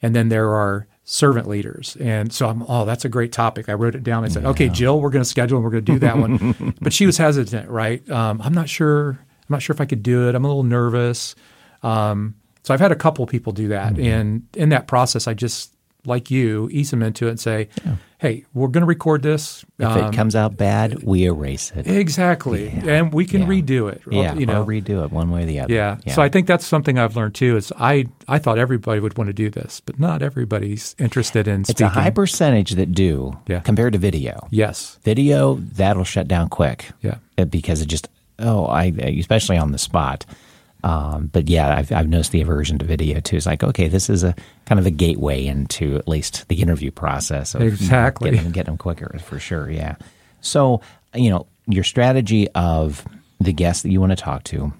and 0.01 0.15
then 0.15 0.29
there 0.29 0.53
are 0.53 0.87
servant 1.03 1.49
leaders. 1.49 1.97
And 1.99 2.31
so 2.31 2.47
I'm, 2.47 2.63
oh, 2.65 2.85
that's 2.85 3.03
a 3.03 3.09
great 3.09 3.33
topic. 3.33 3.67
I 3.67 3.73
wrote 3.73 3.93
it 3.93 4.03
down. 4.03 4.23
I 4.23 4.29
said, 4.29 4.43
yeah. 4.43 4.49
okay, 4.51 4.69
Jill, 4.69 5.01
we're 5.01 5.09
going 5.09 5.23
to 5.23 5.29
schedule 5.29 5.57
and 5.57 5.65
we're 5.65 5.71
going 5.71 5.83
to 5.83 5.91
do 5.91 5.99
that 5.99 6.17
one. 6.17 6.75
but 6.81 6.93
she 6.93 7.05
was 7.05 7.17
hesitant, 7.17 7.69
right? 7.69 8.09
Um, 8.09 8.41
I'm 8.41 8.53
not 8.53 8.69
sure. 8.69 9.09
I'm 9.09 9.49
not 9.49 9.61
sure 9.61 9.73
if 9.73 9.81
I 9.81 9.85
could 9.85 10.01
do 10.01 10.29
it. 10.29 10.35
I'm 10.35 10.45
a 10.45 10.47
little 10.47 10.63
nervous. 10.63 11.35
Um, 11.83 12.35
so 12.63 12.73
I've 12.73 12.79
had 12.79 12.93
a 12.93 12.95
couple 12.95 13.27
people 13.27 13.51
do 13.51 13.67
that. 13.67 13.95
Mm-hmm. 13.95 14.05
And 14.05 14.47
in 14.53 14.69
that 14.69 14.87
process, 14.87 15.27
I 15.27 15.33
just 15.33 15.73
like 16.07 16.31
you, 16.31 16.69
ease 16.71 16.89
them 16.91 17.03
into 17.03 17.27
it 17.27 17.31
and 17.31 17.39
say, 17.39 17.69
yeah. 17.85 17.97
hey, 18.17 18.45
we're 18.53 18.69
going 18.69 18.81
to 18.81 18.87
record 18.87 19.21
this. 19.21 19.63
If 19.77 19.85
um, 19.85 20.05
it 20.05 20.15
comes 20.15 20.35
out 20.35 20.57
bad, 20.57 21.03
we 21.03 21.25
erase 21.25 21.71
it. 21.75 21.85
Exactly. 21.85 22.69
Yeah. 22.69 22.93
And 22.93 23.13
we 23.13 23.25
can 23.25 23.41
yeah. 23.41 23.47
redo 23.47 23.91
it. 23.91 24.01
Yeah, 24.09 24.33
you 24.33 24.45
know, 24.45 24.65
redo 24.65 25.03
it 25.05 25.11
one 25.11 25.29
way 25.29 25.43
or 25.43 25.45
the 25.45 25.59
other. 25.59 25.73
Yeah. 25.73 25.97
So 26.07 26.21
I 26.21 26.29
think 26.29 26.47
that's 26.47 26.65
something 26.65 26.97
I've 26.97 27.15
learned 27.15 27.35
too 27.35 27.57
is 27.57 27.71
I, 27.77 28.05
I 28.27 28.39
thought 28.39 28.57
everybody 28.57 28.99
would 28.99 29.17
want 29.17 29.27
to 29.27 29.33
do 29.33 29.49
this, 29.49 29.81
but 29.81 29.99
not 29.99 30.21
everybody's 30.21 30.95
interested 30.97 31.47
in 31.47 31.61
It's 31.61 31.71
speaking. 31.71 31.87
a 31.87 31.89
high 31.89 32.09
percentage 32.09 32.71
that 32.71 32.93
do 32.93 33.37
compared 33.63 33.93
to 33.93 33.99
video. 33.99 34.47
Yes. 34.49 34.97
Video, 35.03 35.55
that'll 35.55 36.03
shut 36.03 36.27
down 36.27 36.49
quick. 36.49 36.91
Yeah. 37.01 37.17
Because 37.49 37.81
it 37.81 37.87
just, 37.87 38.07
oh, 38.39 38.65
I 38.65 38.85
especially 38.85 39.57
on 39.57 39.71
the 39.71 39.77
spot– 39.77 40.25
um, 40.83 41.27
but 41.27 41.49
yeah, 41.49 41.75
I've, 41.75 41.91
I've 41.91 42.07
noticed 42.07 42.31
the 42.31 42.41
aversion 42.41 42.77
to 42.79 42.85
video 42.85 43.19
too. 43.19 43.37
It's 43.37 43.45
like, 43.45 43.63
okay, 43.63 43.87
this 43.87 44.09
is 44.09 44.23
a 44.23 44.35
kind 44.65 44.79
of 44.79 44.85
a 44.85 44.91
gateway 44.91 45.45
into 45.45 45.95
at 45.97 46.07
least 46.07 46.47
the 46.47 46.61
interview 46.61 46.91
process. 46.91 47.55
Of, 47.55 47.61
exactly. 47.61 48.29
You 48.29 48.31
know, 48.31 48.37
getting, 48.37 48.51
getting 48.51 48.71
them 48.73 48.77
quicker 48.77 49.17
for 49.19 49.39
sure. 49.39 49.69
Yeah. 49.69 49.95
So, 50.41 50.81
you 51.13 51.29
know, 51.29 51.47
your 51.67 51.83
strategy 51.83 52.47
of 52.51 53.05
the 53.39 53.53
guests 53.53 53.83
that 53.83 53.91
you 53.91 53.99
want 53.99 54.11
to 54.11 54.15
talk 54.15 54.43
to, 54.45 54.71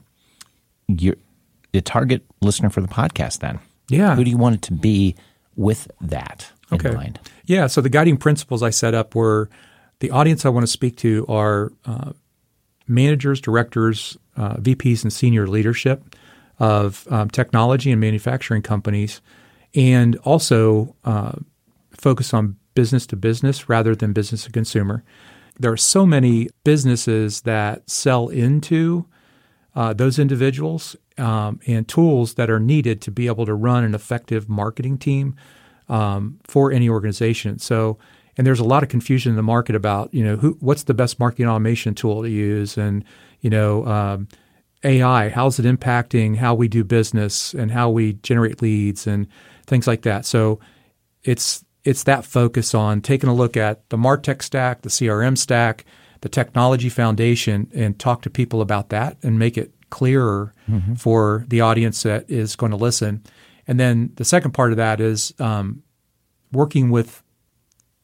your 0.87 1.15
the 1.73 1.81
target 1.81 2.23
listener 2.41 2.69
for 2.69 2.81
the 2.81 2.87
podcast 2.87 3.39
then. 3.39 3.59
Yeah. 3.89 4.15
Who 4.15 4.23
do 4.23 4.29
you 4.29 4.37
want 4.37 4.55
it 4.55 4.61
to 4.63 4.73
be 4.73 5.15
with 5.55 5.89
that 6.01 6.51
okay. 6.71 6.91
mind? 6.91 7.19
Yeah. 7.45 7.67
So 7.67 7.81
the 7.81 7.89
guiding 7.89 8.17
principles 8.17 8.63
I 8.63 8.69
set 8.69 8.93
up 8.93 9.15
were 9.15 9.49
the 9.99 10.11
audience 10.11 10.45
I 10.45 10.49
want 10.49 10.63
to 10.63 10.71
speak 10.71 10.95
to 10.97 11.25
are 11.27 11.71
uh, 11.85 12.13
managers, 12.87 13.41
directors, 13.41 14.17
uh, 14.35 14.55
VPs, 14.55 15.03
and 15.03 15.11
senior 15.11 15.47
leadership 15.47 16.15
of 16.59 17.07
um, 17.11 17.29
technology 17.29 17.91
and 17.91 18.01
manufacturing 18.01 18.61
companies, 18.61 19.21
and 19.75 20.15
also 20.17 20.95
uh, 21.05 21.33
focus 21.91 22.33
on 22.33 22.57
business 22.73 23.05
to 23.07 23.15
business 23.15 23.69
rather 23.69 23.95
than 23.95 24.13
business 24.13 24.43
to 24.43 24.51
consumer. 24.51 25.03
There 25.59 25.71
are 25.71 25.77
so 25.77 26.05
many 26.05 26.49
businesses 26.63 27.41
that 27.41 27.89
sell 27.89 28.29
into 28.29 29.07
uh, 29.75 29.93
those 29.93 30.19
individuals 30.19 30.95
um, 31.17 31.59
and 31.67 31.87
tools 31.87 32.35
that 32.35 32.49
are 32.49 32.59
needed 32.59 33.01
to 33.01 33.11
be 33.11 33.27
able 33.27 33.45
to 33.45 33.53
run 33.53 33.83
an 33.83 33.95
effective 33.95 34.47
marketing 34.47 34.97
team 34.97 35.35
um, 35.89 36.39
for 36.43 36.71
any 36.71 36.89
organization. 36.89 37.59
So 37.59 37.97
and 38.37 38.45
there's 38.45 38.59
a 38.59 38.65
lot 38.65 38.83
of 38.83 38.89
confusion 38.89 39.31
in 39.31 39.35
the 39.35 39.43
market 39.43 39.75
about 39.75 40.13
you 40.13 40.23
know 40.23 40.35
who, 40.35 40.57
what's 40.59 40.83
the 40.83 40.93
best 40.93 41.19
marketing 41.19 41.47
automation 41.47 41.95
tool 41.95 42.23
to 42.23 42.29
use, 42.29 42.77
and 42.77 43.03
you 43.41 43.49
know 43.49 43.85
um, 43.85 44.27
AI, 44.83 45.29
how's 45.29 45.59
it 45.59 45.65
impacting 45.65 46.37
how 46.37 46.53
we 46.53 46.67
do 46.67 46.83
business 46.83 47.53
and 47.53 47.71
how 47.71 47.89
we 47.89 48.13
generate 48.13 48.61
leads 48.61 49.07
and 49.07 49.27
things 49.65 49.87
like 49.87 50.03
that. 50.03 50.25
So 50.25 50.59
it's 51.23 51.65
it's 51.83 52.03
that 52.03 52.25
focus 52.25 52.75
on 52.75 53.01
taking 53.01 53.29
a 53.29 53.33
look 53.33 53.57
at 53.57 53.89
the 53.89 53.97
Martech 53.97 54.41
stack, 54.41 54.81
the 54.81 54.89
CRM 54.89 55.37
stack, 55.37 55.85
the 56.21 56.29
technology 56.29 56.89
foundation, 56.89 57.69
and 57.73 57.97
talk 57.97 58.21
to 58.23 58.29
people 58.29 58.61
about 58.61 58.89
that 58.89 59.17
and 59.23 59.39
make 59.39 59.57
it 59.57 59.71
clearer 59.89 60.53
mm-hmm. 60.69 60.95
for 60.95 61.45
the 61.47 61.61
audience 61.61 62.03
that 62.03 62.29
is 62.29 62.55
going 62.55 62.71
to 62.71 62.77
listen. 62.77 63.23
And 63.67 63.79
then 63.79 64.11
the 64.15 64.25
second 64.25 64.51
part 64.51 64.71
of 64.71 64.77
that 64.77 64.99
is 64.99 65.33
um, 65.39 65.83
working 66.51 66.89
with 66.89 67.23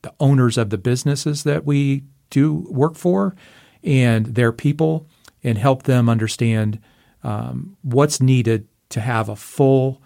the 0.04 0.14
owners 0.20 0.58
of 0.58 0.70
the 0.70 0.78
businesses 0.78 1.44
that 1.44 1.66
we 1.66 2.04
do 2.30 2.66
work 2.70 2.96
for 2.96 3.36
and 3.84 4.28
their 4.28 4.52
people 4.52 5.08
and 5.44 5.58
help 5.58 5.84
them 5.84 6.08
understand 6.08 6.80
um, 7.24 7.76
what's 7.82 8.22
needed 8.22 8.68
to 8.90 9.02
have 9.02 9.30
a 9.30 9.36
full 9.36 10.02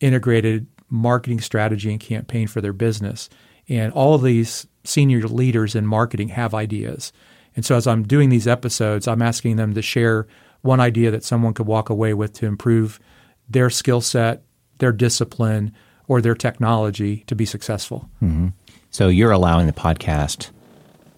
integrated 0.00 0.66
marketing 0.88 1.40
strategy 1.40 1.90
and 1.90 2.00
campaign 2.00 2.46
for 2.46 2.60
their 2.60 2.72
business. 2.72 3.30
And 3.68 3.92
all 3.92 4.14
of 4.14 4.22
these 4.22 4.66
senior 4.84 5.22
leaders 5.22 5.74
in 5.74 5.86
marketing 5.86 6.28
have 6.28 6.54
ideas. 6.54 7.12
And 7.54 7.64
so 7.64 7.76
as 7.76 7.86
I'm 7.86 8.02
doing 8.02 8.28
these 8.28 8.48
episodes, 8.48 9.06
I'm 9.06 9.22
asking 9.22 9.56
them 9.56 9.74
to 9.74 9.82
share 9.82 10.26
one 10.62 10.80
idea 10.80 11.10
that 11.10 11.24
someone 11.24 11.54
could 11.54 11.66
walk 11.66 11.90
away 11.90 12.14
with 12.14 12.32
to 12.34 12.46
improve 12.46 13.00
their 13.48 13.70
skill 13.70 14.00
set, 14.00 14.42
their 14.78 14.92
discipline, 14.92 15.72
or 16.08 16.20
their 16.20 16.34
technology 16.34 17.24
to 17.26 17.34
be 17.34 17.46
successful. 17.46 18.08
Mm-hmm. 18.22 18.48
So 18.92 19.08
you're 19.08 19.32
allowing 19.32 19.66
the 19.66 19.72
podcast 19.72 20.50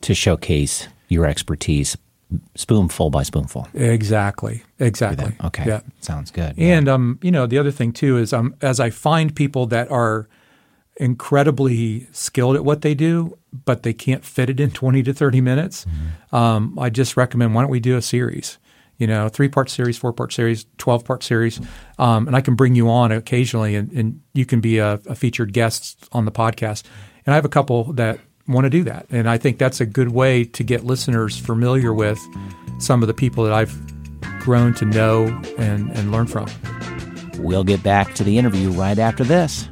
to 0.00 0.14
showcase 0.14 0.88
your 1.09 1.26
expertise 1.26 1.97
spoonful 2.54 3.11
by 3.11 3.23
spoonful. 3.23 3.69
Exactly. 3.75 4.62
Exactly. 4.78 5.37
Okay. 5.45 5.64
Yeah. 5.66 5.81
Sounds 6.00 6.31
good. 6.31 6.54
And 6.59 6.88
um, 6.88 7.19
you 7.23 7.31
know, 7.31 7.47
the 7.47 7.59
other 7.59 7.71
thing 7.71 7.93
too 7.93 8.16
is 8.16 8.33
um, 8.33 8.54
as 8.62 8.81
I 8.81 8.90
find 8.90 9.35
people 9.37 9.66
that 9.66 9.90
are 9.90 10.26
incredibly 10.97 12.07
skilled 12.12 12.57
at 12.57 12.64
what 12.64 12.83
they 12.83 12.95
do, 12.95 13.37
but 13.64 13.83
they 13.83 13.93
can't 13.93 14.25
fit 14.25 14.49
it 14.50 14.61
in 14.61 14.71
twenty 14.71 15.02
to 15.02 15.12
thirty 15.12 15.40
minutes, 15.40 15.85
Mm-hmm. 15.85 16.37
um, 16.37 16.78
I 16.78 16.90
just 16.90 17.16
recommend 17.16 17.54
why 17.54 17.62
don't 17.62 17.71
we 17.71 17.81
do 17.81 17.97
a 17.97 18.02
series? 18.02 18.59
You 18.99 19.09
know, 19.09 19.28
three 19.28 19.49
part 19.49 19.71
series, 19.71 19.99
four 19.99 20.12
part 20.12 20.33
series, 20.33 20.66
twelve 20.78 21.04
part 21.04 21.23
series, 21.25 21.61
um, 21.99 22.26
and 22.28 22.37
I 22.37 22.40
can 22.40 22.54
bring 22.54 22.75
you 22.76 22.88
on 22.88 23.11
occasionally, 23.12 23.75
and, 23.75 23.90
and 23.93 24.21
you 24.33 24.47
can 24.47 24.61
be 24.61 24.78
a, 24.78 25.00
a 25.07 25.14
featured 25.16 25.52
guest 25.52 26.09
on 26.12 26.25
the 26.25 26.33
podcast. 26.33 26.85
And 27.26 27.33
I 27.33 27.37
have 27.37 27.45
a 27.45 27.50
couple 27.50 27.93
that 27.95 28.19
want 28.47 28.64
to 28.64 28.71
do 28.71 28.85
that, 28.85 29.07
and 29.11 29.28
I 29.28 29.38
think 29.38 29.59
that's 29.59 29.81
a 29.81 29.87
good 29.87 30.11
way 30.11 30.45
to 30.45 30.62
get 30.62 30.85
listeners 30.85 31.38
familiar 31.38 31.95
with 31.95 32.21
some 32.78 33.02
of 33.02 33.07
the 33.07 33.14
people 33.14 33.45
that 33.45 33.52
I've 33.52 33.75
grown 34.40 34.75
to 34.75 34.85
know 34.85 35.26
and, 35.57 35.90
and 35.93 36.12
learn 36.12 36.26
from. 36.26 36.47
We'll 37.38 37.64
get 37.64 37.83
back 37.83 38.14
to 38.14 38.25
the 38.25 38.38
interview 38.38 38.71
right 38.71 38.99
after 38.99 39.25
this. 39.25 39.69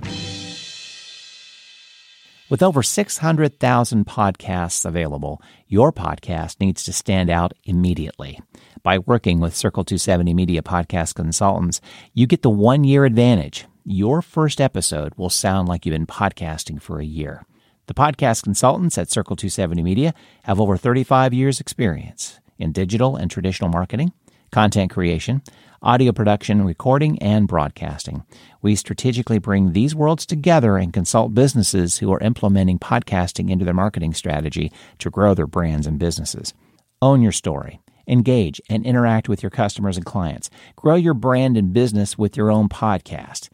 With 2.49 2.63
over 2.63 2.83
600,000 2.83 4.07
podcasts 4.07 4.85
available, 4.85 5.41
your 5.69 5.91
podcast 5.91 6.61
needs 6.61 6.85
to 6.85 6.93
stand 6.93 7.31
out 7.31 7.55
immediately. 7.65 8.41
By 8.83 8.99
working 8.99 9.41
with 9.41 9.57
Circle 9.57 9.85
270 9.85 10.35
Media 10.35 10.61
Podcast 10.61 11.15
Consultants, 11.15 11.81
you 12.13 12.27
get 12.27 12.43
the 12.43 12.51
one 12.51 12.85
year 12.85 13.07
advantage. 13.07 13.65
Your 13.85 14.23
first 14.23 14.61
episode 14.61 15.13
will 15.17 15.29
sound 15.29 15.69
like 15.69 15.85
you've 15.85 15.93
been 15.93 16.07
podcasting 16.07 16.81
for 16.81 17.01
a 17.01 17.05
year. 17.05 17.45
The 17.89 17.95
podcast 17.95 18.45
consultants 18.45 18.97
at 18.97 19.11
Circle 19.11 19.35
270 19.35 19.83
Media 19.83 20.15
have 20.45 20.61
over 20.61 20.77
35 20.77 21.35
years' 21.35 21.59
experience 21.59 22.39
in 22.61 22.71
digital 22.71 23.17
and 23.17 23.29
traditional 23.29 23.71
marketing, 23.71 24.13
content 24.53 24.93
creation, 24.93 25.43
audio 25.83 26.13
production, 26.13 26.65
recording, 26.65 27.21
and 27.21 27.49
broadcasting. 27.49 28.23
We 28.61 28.77
strategically 28.77 29.39
bring 29.39 29.73
these 29.73 29.97
worlds 29.97 30.27
together 30.27 30.77
and 30.77 30.93
consult 30.93 31.35
businesses 31.35 31.99
who 31.99 32.13
are 32.13 32.21
implementing 32.21 32.79
podcasting 32.79 33.51
into 33.51 33.65
their 33.65 33.75
marketing 33.75 34.15
strategy 34.15 34.71
to 34.99 35.11
grow 35.11 35.35
their 35.35 35.49
brands 35.49 35.89
and 35.89 35.99
businesses. 35.99 36.55
Own 37.01 37.21
your 37.21 37.33
story. 37.33 37.81
Engage 38.07 38.61
and 38.69 38.87
interact 38.87 39.29
with 39.29 39.43
your 39.43 39.51
customers 39.51 39.97
and 39.97 40.07
clients. 40.07 40.51
Grow 40.77 40.95
your 40.95 41.15
brand 41.15 41.57
and 41.57 41.73
business 41.73 42.17
with 42.17 42.37
your 42.37 42.51
own 42.51 42.69
podcast. 42.69 43.49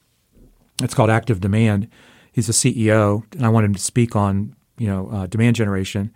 It's 0.83 0.94
called 0.94 1.11
Active 1.11 1.40
Demand. 1.40 1.88
He's 2.33 2.48
a 2.48 2.53
CEO, 2.53 3.22
and 3.35 3.44
I 3.44 3.51
wanted 3.51 3.66
him 3.66 3.74
to 3.74 3.81
speak 3.81 4.16
on 4.16 4.57
you 4.79 4.88
know 4.88 5.09
uh, 5.11 5.27
demand 5.27 5.57
generation. 5.57 6.12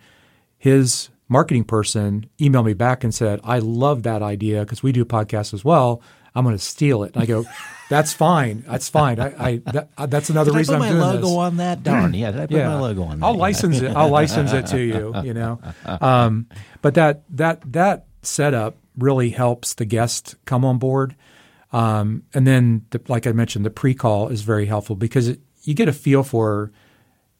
His 0.57 1.09
marketing 1.29 1.63
person 1.63 2.29
emailed 2.39 2.65
me 2.65 2.73
back 2.73 3.03
and 3.03 3.13
said, 3.13 3.39
"I 3.43 3.59
love 3.59 4.03
that 4.03 4.21
idea 4.21 4.61
because 4.61 4.81
we 4.81 4.91
do 4.91 5.05
podcasts 5.05 5.53
as 5.53 5.63
well. 5.63 6.01
I'm 6.35 6.43
going 6.43 6.55
to 6.55 6.63
steal 6.63 7.03
it." 7.03 7.13
And 7.13 7.23
I 7.23 7.25
go, 7.25 7.45
"That's 7.89 8.13
fine. 8.13 8.63
That's 8.67 8.89
fine. 8.89 9.19
I, 9.19 9.33
I 9.37 9.61
that, 9.65 9.89
that's 10.09 10.29
another 10.29 10.51
did 10.51 10.57
reason 10.57 10.75
I 10.75 10.79
put 10.79 10.87
am 10.87 10.97
my 10.97 11.11
doing 11.11 11.15
logo 11.15 11.27
this. 11.27 11.37
on 11.37 11.57
that? 11.57 11.83
Darn, 11.83 12.13
yeah. 12.13 12.31
Did 12.31 12.41
I 12.41 12.45
put 12.47 12.57
yeah. 12.57 12.69
my 12.69 12.79
logo 12.79 13.03
on 13.03 13.19
that? 13.19 13.25
I'll 13.25 13.35
license 13.35 13.81
it. 13.81 13.95
I'll 13.95 14.09
license 14.09 14.53
it 14.53 14.67
to 14.67 14.79
you. 14.79 15.13
You 15.23 15.33
know, 15.33 15.59
um, 15.85 16.47
but 16.81 16.95
that 16.95 17.23
that 17.35 17.73
that 17.73 18.07
setup 18.21 18.77
really 18.97 19.29
helps 19.29 19.73
the 19.73 19.85
guest 19.85 20.35
come 20.45 20.63
on 20.65 20.77
board. 20.77 21.15
Um, 21.73 22.23
and 22.33 22.45
then, 22.45 22.85
the, 22.91 23.01
like 23.07 23.27
I 23.27 23.31
mentioned, 23.31 23.65
the 23.65 23.71
pre-call 23.71 24.29
is 24.29 24.41
very 24.43 24.67
helpful 24.67 24.95
because 24.95 25.27
it, 25.27 25.39
you 25.63 25.73
get 25.73 25.89
a 25.89 25.93
feel 25.93 26.23
for 26.23 26.71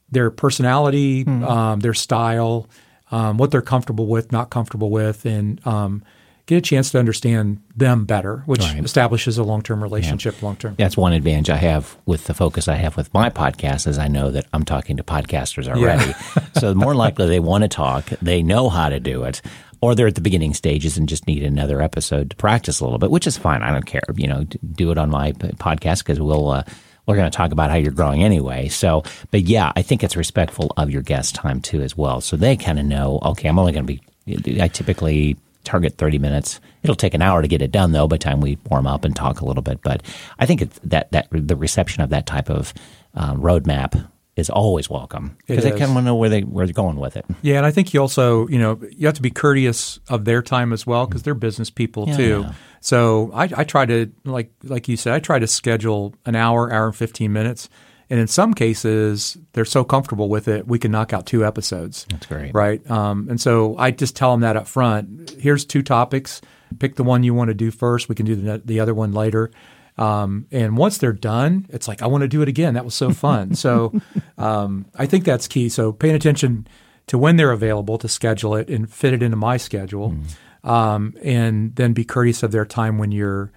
their 0.10 0.32
personality, 0.32 1.24
mm-hmm. 1.24 1.44
um, 1.44 1.80
their 1.82 1.94
style, 1.94 2.68
um, 3.12 3.38
what 3.38 3.52
they're 3.52 3.62
comfortable 3.62 4.08
with, 4.08 4.32
not 4.32 4.50
comfortable 4.50 4.90
with, 4.90 5.26
and 5.26 5.66
um, 5.68 6.04
get 6.46 6.58
a 6.58 6.62
chance 6.62 6.92
to 6.92 7.00
understand 7.00 7.62
them 7.76 8.06
better, 8.06 8.44
which 8.46 8.62
right. 8.62 8.84
establishes 8.84 9.38
a 9.38 9.44
long-term 9.44 9.82
relationship. 9.82 10.36
Yeah. 10.40 10.46
Long 10.46 10.56
term. 10.56 10.76
That's 10.78 10.98
one 10.98 11.14
advantage 11.14 11.50
I 11.50 11.58
have 11.58 11.98
with 12.06 12.26
the 12.26 12.34
focus 12.34 12.68
I 12.68 12.76
have 12.76 12.98
with 12.98 13.14
my 13.14 13.30
podcast, 13.30 13.88
is 13.88 13.98
I 13.98 14.08
know 14.08 14.32
that 14.32 14.46
I'm 14.52 14.66
talking 14.66 14.98
to 14.98 15.04
podcasters 15.04 15.68
already. 15.68 16.10
Yeah. 16.10 16.46
so 16.60 16.74
more 16.74 16.96
likely 16.96 17.28
they 17.28 17.40
want 17.40 17.64
to 17.64 17.68
talk, 17.68 18.06
they 18.22 18.42
know 18.42 18.70
how 18.70 18.90
to 18.90 19.00
do 19.00 19.24
it, 19.24 19.42
or 19.84 19.96
they're 19.96 20.08
at 20.08 20.16
the 20.16 20.22
beginning 20.22 20.54
stages 20.54 20.98
and 20.98 21.10
just 21.10 21.28
need 21.28 21.44
another 21.44 21.82
episode 21.82 22.30
to 22.30 22.36
practice 22.38 22.80
a 22.80 22.86
little 22.86 23.00
bit, 23.00 23.12
which 23.12 23.28
is 23.28 23.36
fine. 23.36 23.62
I 23.62 23.70
don't 23.70 23.86
care. 23.86 24.02
You 24.16 24.30
know, 24.30 24.46
do 24.46 24.92
it 24.92 24.98
on 24.98 25.10
my 25.10 25.34
podcast 25.34 26.00
because 26.00 26.22
we'll. 26.22 26.50
Uh, 26.50 26.64
we're 27.06 27.18
going 27.18 27.30
to 27.30 27.36
talk 27.36 27.52
about 27.52 27.70
how 27.70 27.76
you're 27.76 27.92
growing 27.92 28.24
anyway. 28.24 28.70
So, 28.70 29.04
but 29.30 29.42
yeah, 29.42 29.74
I 29.76 29.82
think 29.82 30.06
it's 30.06 30.16
respectful 30.16 30.72
of 30.78 30.90
your 30.90 31.02
guest 31.02 31.36
time 31.36 31.60
too 31.60 31.82
as 31.82 31.98
well. 31.98 32.22
So 32.22 32.38
they 32.38 32.56
kind 32.56 32.80
of 32.80 32.86
know, 32.86 33.20
okay, 33.24 33.50
I'm 33.50 33.60
only 33.60 33.74
going 33.74 33.86
to 33.86 34.00
be, 34.26 34.62
I 34.62 34.70
typically 34.70 35.36
target 35.66 35.98
30 35.98 36.18
minutes. 36.18 36.62
It'll 36.82 36.96
take 36.96 37.14
an 37.14 37.22
hour 37.22 37.42
to 37.42 37.48
get 37.50 37.62
it 37.62 37.74
done 37.74 37.92
though 37.92 38.08
by 38.08 38.16
the 38.16 38.24
time 38.24 38.40
we 38.40 38.58
warm 38.70 38.88
up 38.88 39.04
and 39.04 39.14
talk 39.14 39.42
a 39.42 39.46
little 39.46 39.62
bit. 39.62 39.82
But 39.82 40.02
I 40.40 40.46
think 40.46 40.62
that, 40.84 41.12
that 41.12 41.28
the 41.30 41.58
reception 41.58 42.04
of 42.04 42.10
that 42.12 42.26
type 42.26 42.50
of 42.50 42.74
uh, 43.16 43.34
roadmap 43.34 44.08
is 44.36 44.50
always 44.50 44.90
welcome 44.90 45.38
because 45.46 45.64
they 45.64 45.70
kind 45.72 45.84
of 45.84 45.90
want 45.90 46.04
to 46.04 46.06
know 46.06 46.16
where 46.16 46.30
they 46.30 46.42
where 46.42 46.66
they're 46.66 46.74
going 46.74 46.98
with 46.98 47.16
it. 47.16 47.26
Yeah, 47.42 47.58
and 47.58 47.66
I 47.66 47.72
think 47.72 47.94
you 47.94 48.02
also 48.02 48.48
you 48.48 48.58
know 48.58 48.80
you 48.92 49.06
have 49.08 49.16
to 49.16 49.22
be 49.22 49.30
courteous 49.30 50.00
of 50.10 50.26
their 50.26 50.42
time 50.42 50.74
as 50.74 50.88
well 50.88 51.06
because 51.06 51.24
they're 51.24 51.36
business 51.36 51.70
people 51.70 52.08
yeah, 52.08 52.18
too. 52.18 52.46
So 52.82 53.32
I, 53.34 53.44
I 53.56 53.64
try 53.64 53.86
to 53.86 54.12
like 54.26 54.52
like 54.64 54.88
you 54.88 54.98
said, 54.98 55.14
I 55.14 55.20
try 55.20 55.40
to 55.40 55.48
schedule 55.48 56.16
an 56.26 56.36
hour, 56.36 56.72
hour 56.72 56.88
and 56.88 56.96
fifteen 56.96 57.32
minutes. 57.32 57.70
And 58.10 58.20
in 58.20 58.28
some 58.28 58.54
cases, 58.54 59.38
they're 59.54 59.66
so 59.66 59.84
comfortable 59.84 60.30
with 60.30 60.48
it, 60.48 60.68
we 60.68 60.78
can 60.78 60.92
knock 60.92 61.14
out 61.14 61.26
two 61.26 61.44
episodes. 61.44 62.06
That's 62.10 62.28
great. 62.28 62.54
Right. 62.54 62.88
Um, 62.92 63.28
and 63.30 63.42
so 63.42 63.76
I 63.78 63.90
just 63.90 64.16
tell 64.16 64.32
them 64.32 64.42
that 64.42 64.56
up 64.56 64.68
front. 64.68 65.32
Here's 65.40 65.66
two 65.66 65.82
topics. 65.82 66.42
Pick 66.80 66.96
the 66.96 67.04
one 67.04 67.24
you 67.24 67.34
want 67.34 67.48
to 67.48 67.54
do 67.56 67.72
first. 67.72 68.10
We 68.10 68.16
can 68.16 68.26
do 68.26 68.36
the, 68.36 68.62
the 68.64 68.80
other 68.80 68.94
one 68.94 69.14
later. 69.14 69.50
Um, 69.98 70.48
and 70.52 70.78
once 70.78 70.98
they're 70.98 71.14
done, 71.14 71.68
it's 71.70 71.88
like, 71.88 72.02
I 72.02 72.08
want 72.08 72.24
to 72.24 72.28
do 72.28 72.42
it 72.42 72.48
again. 72.48 72.74
That 72.74 72.86
was 72.86 72.96
so 72.96 73.12
fun. 73.12 73.56
so 73.56 73.94
um, 74.38 74.86
I 74.96 75.06
think 75.06 75.24
that's 75.26 75.48
key. 75.48 75.70
So 75.70 75.92
paying 75.92 76.16
attention 76.16 76.68
to 77.08 77.18
when 77.18 77.36
they're 77.36 77.52
available 77.52 77.98
to 78.00 78.08
schedule 78.08 78.56
it 78.56 78.70
and 78.70 78.92
fit 78.92 79.14
it 79.14 79.22
into 79.22 79.38
my 79.38 79.58
schedule. 79.58 80.12
Mm. 80.12 80.70
Um, 80.70 81.14
and 81.22 81.76
then 81.76 81.92
be 81.92 82.06
courteous 82.06 82.42
of 82.42 82.54
their 82.54 82.66
time 82.66 82.98
when 82.98 83.12
you're 83.12 83.52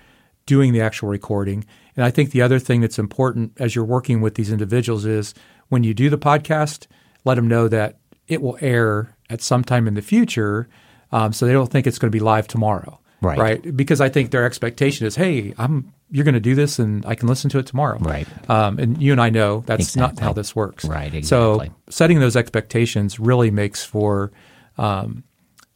doing 0.45 0.73
the 0.73 0.81
actual 0.81 1.09
recording. 1.09 1.65
And 1.97 2.05
I 2.05 2.11
think 2.11 2.31
the 2.31 2.43
other 2.43 2.59
thing 2.59 2.81
that's 2.81 2.99
important 2.99 3.53
as 3.59 3.75
you're 3.75 3.85
working 3.85 4.21
with 4.21 4.35
these 4.35 4.51
individuals 4.51 5.05
is 5.05 5.33
when 5.69 5.85
you 5.85 5.95
do 5.95 6.11
the 6.11 6.19
podcast, 6.19 6.87
let 7.25 7.35
them 7.35 7.49
know 7.49 7.69
that 7.69 7.99
it 8.29 8.43
will 8.43 8.59
air 8.61 9.17
at 9.31 9.43
some 9.43 9.65
time 9.65 9.89
in 9.89 9.95
the 9.95 10.03
future, 10.03 10.69
um, 11.13 11.33
so 11.33 11.47
they 11.47 11.53
don't 11.53 11.71
think 11.71 11.87
it's 11.87 11.99
going 11.99 12.11
to 12.11 12.17
be 12.17 12.23
live 12.23 12.47
tomorrow. 12.47 13.01
Right. 13.21 13.39
Right. 13.39 13.77
Because 13.77 14.01
I 14.01 14.09
think 14.09 14.31
their 14.31 14.45
expectation 14.45 15.07
is, 15.07 15.17
hey, 15.17 15.55
I'm 15.59 15.93
you're 16.11 16.25
going 16.25 16.35
to 16.35 16.41
do 16.41 16.55
this 16.55 16.79
and 16.79 17.05
I 17.05 17.15
can 17.15 17.29
listen 17.29 17.51
to 17.51 17.59
it 17.59 17.67
tomorrow. 17.67 17.99
Right. 17.99 18.29
Um, 18.49 18.79
and 18.79 19.03
you 19.03 19.13
and 19.13 19.21
I 19.21 19.31
know 19.31 19.65
that's 19.67 19.97
not 19.97 20.19
how 20.19 20.33
this 20.33 20.55
works. 20.55 20.85
Right, 20.85 21.13
Exactly. 21.13 21.69
So 21.69 21.75
setting 21.89 22.21
those 22.21 22.37
expectations 22.37 23.19
really 23.19 23.51
makes 23.51 23.85
for 23.85 24.31
um, 24.79 25.25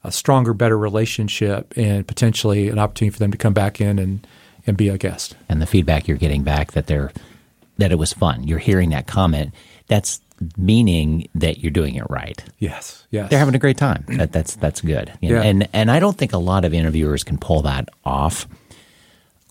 a 0.05 0.13
stronger, 0.13 0.55
better 0.55 0.79
relationship 0.79 1.75
and 1.77 2.07
potentially 2.07 2.69
an 2.69 2.79
opportunity 2.79 3.13
for 3.13 3.19
them 3.19 3.33
to 3.33 3.39
come 3.39 3.55
back 3.55 3.81
in 3.81 3.99
and, 3.99 4.27
and 4.67 4.77
be 4.77 4.89
a 4.89 4.99
guest. 4.99 5.35
and 5.49 5.61
the 5.61 5.67
feedback 5.67 6.07
you're 6.07 6.17
getting 6.17 6.45
back 6.45 6.73
that 6.73 6.87
they're 6.87 7.13
that 7.79 7.91
it 7.91 7.97
was 7.97 8.13
fun. 8.13 8.45
You're 8.45 8.59
hearing 8.59 8.91
that 8.91 9.07
comment. 9.07 9.55
That's 9.89 10.21
meaning 10.57 11.29
that 11.35 11.59
you're 11.59 11.71
doing 11.71 11.95
it 11.95 12.05
right. 12.09 12.43
Yes. 12.59 13.07
Yes. 13.11 13.31
They're 13.31 13.39
having 13.39 13.55
a 13.55 13.59
great 13.59 13.77
time. 13.77 14.05
That, 14.09 14.33
that's 14.33 14.57
that's 14.57 14.81
good. 14.81 15.13
You 15.21 15.31
know, 15.31 15.43
Yeah. 15.43 15.49
And 15.49 15.69
and 15.73 15.91
I 15.91 16.01
don't 16.01 16.17
think 16.17 16.33
a 16.33 16.39
lot 16.39 16.65
of 16.65 16.73
interviewers 16.75 17.25
can 17.25 17.39
pull 17.39 17.63
that 17.63 17.89
off. 18.05 18.47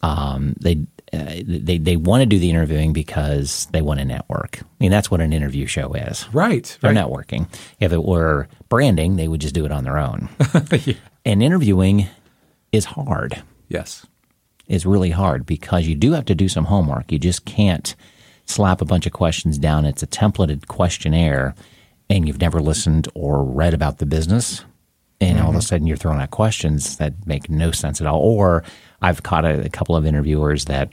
Um, 0.01 0.55
they 0.59 0.85
uh, 1.11 1.41
they 1.45 1.77
they 1.77 1.95
want 1.97 2.21
to 2.21 2.25
do 2.25 2.39
the 2.39 2.49
interviewing 2.49 2.93
because 2.93 3.67
they 3.71 3.81
want 3.81 3.99
to 3.99 4.05
network. 4.05 4.59
I 4.61 4.65
mean, 4.79 4.91
that's 4.91 5.09
what 5.11 5.21
an 5.21 5.33
interview 5.33 5.65
show 5.65 5.93
is. 5.93 6.27
right. 6.33 6.77
They're 6.81 6.93
right. 6.93 7.05
networking. 7.05 7.47
If 7.79 7.91
it 7.91 8.03
were 8.03 8.47
branding, 8.69 9.15
they 9.15 9.27
would 9.27 9.41
just 9.41 9.55
do 9.55 9.65
it 9.65 9.71
on 9.71 9.83
their 9.83 9.97
own. 9.97 10.29
And 11.25 11.43
interviewing 11.43 12.07
is 12.71 12.85
hard. 12.85 13.43
Yes. 13.67 14.05
Is 14.67 14.85
really 14.85 15.09
hard 15.11 15.45
because 15.45 15.85
you 15.85 15.93
do 15.95 16.13
have 16.13 16.25
to 16.25 16.33
do 16.33 16.47
some 16.47 16.65
homework. 16.65 17.11
You 17.11 17.19
just 17.19 17.43
can't 17.45 17.93
slap 18.49 18.81
a 18.81 18.85
bunch 18.85 19.05
of 19.05 19.13
questions 19.13 19.57
down. 19.57 19.85
It's 19.85 20.03
a 20.03 20.07
templated 20.07 20.67
questionnaire, 20.67 21.55
and 22.09 22.27
you've 22.27 22.41
never 22.41 22.59
listened 22.61 23.07
or 23.15 23.43
read 23.43 23.73
about 23.73 23.97
the 23.99 24.05
business. 24.05 24.63
And 25.21 25.37
all 25.39 25.49
of 25.49 25.55
a 25.57 25.61
sudden, 25.61 25.85
you're 25.85 25.97
throwing 25.97 26.21
out 26.21 26.31
questions 26.31 26.95
that 26.97 27.13
make 27.27 27.49
no 27.49 27.71
sense 27.71 27.99
at 27.99 28.07
all. 28.07 28.19
Or 28.21 28.63
I've 29.01 29.21
caught 29.23 29.43
a, 29.43 29.65
a 29.65 29.69
couple 29.69 29.95
of 29.97 30.05
interviewers 30.05 30.65
that, 30.65 30.91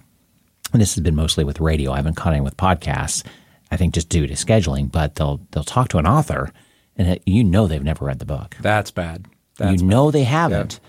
and 0.73 0.83
this 0.83 0.97
has 0.97 1.03
been 1.05 1.15
mostly 1.15 1.45
with 1.45 1.61
radio. 1.61 1.93
I 1.93 1.97
haven't 1.97 2.15
caught 2.17 2.33
any 2.33 2.41
with 2.41 2.57
podcasts. 2.57 3.25
I 3.71 3.77
think 3.77 3.95
just 3.95 4.09
due 4.09 4.27
to 4.27 4.35
scheduling, 4.35 4.91
but 4.91 5.15
they'll 5.15 5.41
they'll 5.53 5.63
talk 5.65 5.89
to 5.91 5.99
an 5.99 6.07
author, 6.09 6.51
and 6.97 7.19
you 7.25 7.45
know 7.45 7.67
they've 7.69 7.83
never 7.83 8.05
read 8.05 8.19
the 8.19 8.25
book. 8.27 8.57
That's 8.61 8.91
bad. 8.91 9.27
That's 9.59 9.81
you 9.81 9.87
know 9.87 10.11
they 10.11 10.25
haven't. 10.25 10.81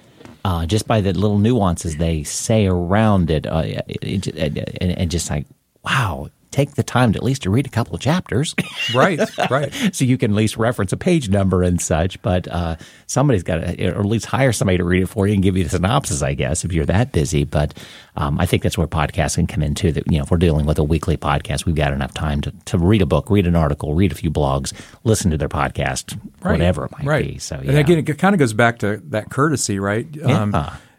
Uh, 0.44 0.66
just 0.66 0.88
by 0.88 1.02
the 1.02 1.14
little 1.14 1.38
nuances 1.40 1.98
they 1.98 2.24
say 2.24 2.66
around 2.68 3.30
it, 3.30 3.46
uh, 3.46 3.64
it, 3.88 4.28
it- 4.28 4.78
and, 4.82 4.92
and 4.98 5.12
just 5.12 5.30
like, 5.30 5.46
wow, 5.84 6.30
take 6.52 6.76
the 6.76 6.84
time 6.84 7.14
to 7.14 7.18
at 7.18 7.24
least 7.24 7.44
to 7.44 7.50
read 7.50 7.66
a 7.66 7.70
couple 7.70 7.94
of 7.96 8.02
chapters, 8.02 8.56
right. 8.96 9.20
Right. 9.50 9.74
so 9.94 10.06
you 10.06 10.18
can 10.18 10.32
at 10.32 10.38
least 10.38 10.58
reference 10.58 10.94
a 10.94 10.98
page 10.98 11.30
number 11.30 11.64
and 11.64 11.82
such. 11.82 12.22
But 12.22 12.48
uh, 12.48 12.78
somebody's 13.06 13.44
got 13.44 13.58
to, 13.58 13.88
or 13.90 14.00
at 14.00 14.06
least 14.06 14.26
hire 14.26 14.54
somebody 14.54 14.78
to 14.78 14.84
read 14.84 15.04
it 15.04 15.08
for 15.08 15.28
you 15.28 15.34
and 15.34 15.44
give 15.44 15.58
you 15.58 15.64
the 15.64 15.70
synopsis, 15.70 16.22
I 16.22 16.34
guess, 16.34 16.64
if 16.66 16.74
you're 16.74 16.86
that 16.86 17.12
busy. 17.12 17.44
But 17.44 17.78
um, 18.16 18.40
I 18.40 18.46
think 18.46 18.64
that's 18.64 18.78
where 18.78 18.88
podcasts 18.88 19.36
can 19.36 19.48
come 19.48 19.62
in 19.64 19.76
too. 19.76 19.92
That 19.92 20.10
you 20.12 20.18
know, 20.18 20.24
if 20.24 20.32
we're 20.32 20.38
dealing 20.38 20.66
with 20.66 20.80
a 20.80 20.84
weekly 20.84 21.18
podcast, 21.18 21.66
we've 21.66 21.76
got 21.76 21.94
enough 21.94 22.14
time 22.14 22.42
to, 22.42 22.52
to 22.66 22.78
read 22.78 23.02
a 23.02 23.06
book, 23.06 23.30
read 23.30 23.48
an 23.48 23.56
article, 23.56 23.94
read 23.94 24.12
a 24.12 24.16
few 24.16 24.32
blogs, 24.32 24.74
listen 25.04 25.32
to 25.32 25.38
their 25.38 25.50
podcast, 25.50 26.18
Right. 26.42 26.54
whatever 26.54 26.86
it 26.86 26.92
might 26.92 27.06
right. 27.06 27.28
be. 27.34 27.38
So 27.40 27.56
yeah. 27.62 27.70
And 27.72 27.78
again, 27.80 27.98
it 28.00 28.18
kind 28.18 28.34
of 28.34 28.40
goes 28.40 28.54
back 28.54 28.80
to 28.80 28.98
that 29.10 29.30
courtesy, 29.30 29.80
right? 29.80 30.08
Um, 30.24 30.54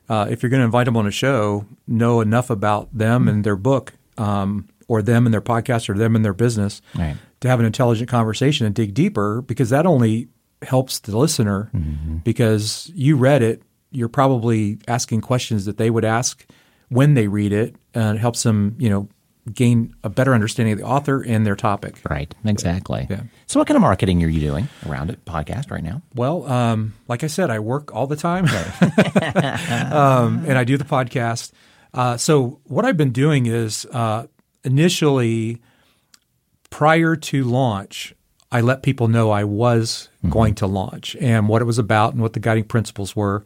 uh, 0.08 0.26
if 0.30 0.42
you're 0.42 0.50
going 0.50 0.60
to 0.60 0.64
invite 0.64 0.86
them 0.86 0.96
on 0.96 1.06
a 1.06 1.10
show, 1.10 1.66
know 1.86 2.20
enough 2.20 2.50
about 2.50 2.88
them 2.96 3.28
and 3.28 3.44
their 3.44 3.56
book, 3.56 3.92
um, 4.16 4.68
or 4.88 5.00
them 5.02 5.26
and 5.26 5.32
their 5.32 5.40
podcast, 5.40 5.88
or 5.88 5.94
them 5.94 6.16
and 6.16 6.24
their 6.24 6.32
business, 6.34 6.80
Right. 6.96 7.16
to 7.40 7.48
have 7.48 7.60
an 7.60 7.66
intelligent 7.66 8.08
conversation 8.10 8.66
and 8.66 8.74
dig 8.74 8.94
deeper, 8.94 9.42
because 9.42 9.70
that 9.70 9.86
only 9.86 10.28
helps 10.62 10.98
the 10.98 11.16
listener. 11.16 11.70
Because 12.24 12.90
you 12.94 13.16
read 13.16 13.42
it, 13.42 13.62
you're 13.92 14.08
probably 14.08 14.78
asking 14.88 15.20
questions 15.20 15.64
that 15.66 15.76
they 15.78 15.88
would 15.90 16.04
ask 16.04 16.44
when 16.88 17.14
they 17.14 17.28
read 17.28 17.52
it, 17.52 17.76
and 17.94 18.16
it 18.16 18.20
helps 18.20 18.42
them, 18.42 18.74
you 18.78 18.88
know, 18.90 19.08
gain 19.54 19.94
a 20.04 20.10
better 20.10 20.34
understanding 20.34 20.72
of 20.74 20.78
the 20.78 20.84
author 20.84 21.22
and 21.22 21.46
their 21.46 21.56
topic. 21.56 21.98
Right, 22.10 22.34
exactly. 22.44 23.06
Yeah. 23.08 23.22
So, 23.46 23.58
what 23.60 23.66
kind 23.66 23.76
of 23.76 23.80
marketing 23.82 24.22
are 24.24 24.28
you 24.28 24.40
doing 24.40 24.68
around 24.86 25.08
it, 25.10 25.24
podcast 25.24 25.70
right 25.70 25.82
now? 25.82 26.02
Well, 26.14 26.46
um, 26.50 26.92
like 27.08 27.24
I 27.24 27.28
said, 27.28 27.48
I 27.50 27.58
work 27.60 27.94
all 27.94 28.06
the 28.06 28.16
time, 28.16 28.44
um, 29.92 30.44
and 30.46 30.58
I 30.58 30.64
do 30.64 30.76
the 30.76 30.84
podcast. 30.84 31.52
Uh, 31.94 32.16
so 32.16 32.60
what 32.64 32.84
I've 32.84 32.96
been 32.98 33.12
doing 33.12 33.46
is 33.46 33.86
uh, 33.92 34.26
initially, 34.64 35.60
prior 36.70 37.16
to 37.16 37.44
launch, 37.44 38.14
I 38.50 38.60
let 38.60 38.82
people 38.82 39.08
know 39.08 39.30
I 39.30 39.44
was 39.44 40.08
going 40.28 40.54
to 40.56 40.66
launch 40.66 41.16
and 41.20 41.48
what 41.48 41.60
it 41.60 41.66
was 41.66 41.78
about 41.78 42.14
and 42.14 42.22
what 42.22 42.32
the 42.32 42.40
guiding 42.40 42.64
principles 42.64 43.14
were. 43.14 43.44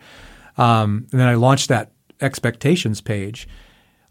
Um, 0.56 1.06
and 1.10 1.20
then 1.20 1.28
I 1.28 1.34
launched 1.34 1.68
that 1.68 1.92
expectations 2.20 3.00
page. 3.00 3.48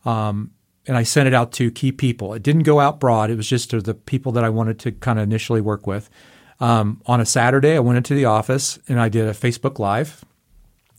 Um, 0.03 0.51
and 0.87 0.97
I 0.97 1.03
sent 1.03 1.27
it 1.27 1.33
out 1.33 1.51
to 1.53 1.71
key 1.71 1.91
people. 1.91 2.33
It 2.33 2.43
didn't 2.43 2.63
go 2.63 2.79
out 2.79 2.99
broad. 2.99 3.29
It 3.29 3.37
was 3.37 3.47
just 3.47 3.69
to 3.69 3.81
the 3.81 3.93
people 3.93 4.31
that 4.33 4.43
I 4.43 4.49
wanted 4.49 4.79
to 4.79 4.91
kind 4.91 5.19
of 5.19 5.23
initially 5.23 5.61
work 5.61 5.85
with. 5.85 6.09
Um, 6.59 7.01
on 7.05 7.21
a 7.21 7.25
Saturday, 7.25 7.75
I 7.75 7.79
went 7.79 7.97
into 7.97 8.13
the 8.13 8.25
office 8.25 8.79
and 8.87 8.99
I 8.99 9.07
did 9.09 9.27
a 9.27 9.33
Facebook 9.33 9.79
Live 9.79 10.25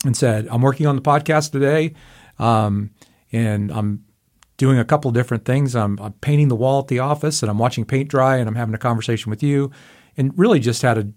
and 0.05 0.17
said, 0.17 0.49
I'm 0.49 0.63
working 0.63 0.87
on 0.87 0.97
the 0.97 1.03
podcast 1.03 1.53
today. 1.53 1.95
Um, 2.39 2.91
and 3.33 3.71
I'm 3.71 4.05
doing 4.63 4.79
a 4.79 4.85
couple 4.85 5.11
different 5.11 5.45
things. 5.45 5.75
I'm, 5.75 5.99
I'm 5.99 6.13
painting 6.21 6.47
the 6.47 6.55
wall 6.55 6.79
at 6.79 6.87
the 6.87 7.01
office 7.01 7.43
and 7.43 7.51
I'm 7.51 7.59
watching 7.59 7.85
paint 7.85 8.09
dry 8.09 8.37
and 8.37 8.49
I'm 8.49 8.55
having 8.55 8.77
a 8.77 8.79
conversation 8.79 9.29
with 9.29 9.43
you. 9.43 9.73
And 10.17 10.33
really 10.39 10.61
just 10.61 10.83
had 10.83 10.99
a 10.99 11.09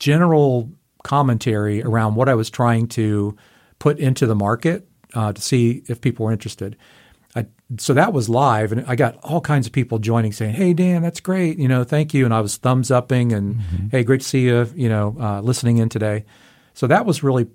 general 0.00 0.68
commentary 1.04 1.84
around 1.84 2.16
what 2.16 2.28
I 2.28 2.34
was 2.34 2.50
trying 2.50 2.88
to 2.88 3.36
put 3.78 4.00
into 4.00 4.26
the 4.26 4.34
market 4.34 4.88
uh, 5.14 5.32
to 5.32 5.40
see 5.40 5.84
if 5.86 6.00
people 6.00 6.26
were 6.26 6.32
interested. 6.32 6.76
I, 7.36 7.46
so 7.78 7.94
that 7.94 8.12
was 8.12 8.28
live, 8.28 8.72
and 8.72 8.84
I 8.88 8.96
got 8.96 9.18
all 9.22 9.40
kinds 9.40 9.68
of 9.68 9.72
people 9.72 9.98
joining, 10.00 10.32
saying, 10.32 10.54
"Hey, 10.54 10.74
Dan, 10.74 11.00
that's 11.00 11.20
great. 11.20 11.58
You 11.58 11.68
know, 11.68 11.84
thank 11.84 12.12
you." 12.12 12.24
And 12.24 12.34
I 12.34 12.40
was 12.40 12.56
thumbs 12.58 12.90
upping, 12.90 13.32
and 13.32 13.60
"Hey, 13.90 14.02
great 14.04 14.20
to 14.20 14.26
see 14.26 14.42
you." 14.42 14.68
You 14.74 14.88
know, 14.88 15.16
uh, 15.18 15.40
listening 15.40 15.78
in 15.78 15.88
today. 15.88 16.24
So 16.74 16.86
that 16.88 17.06
was 17.06 17.22
really 17.22 17.46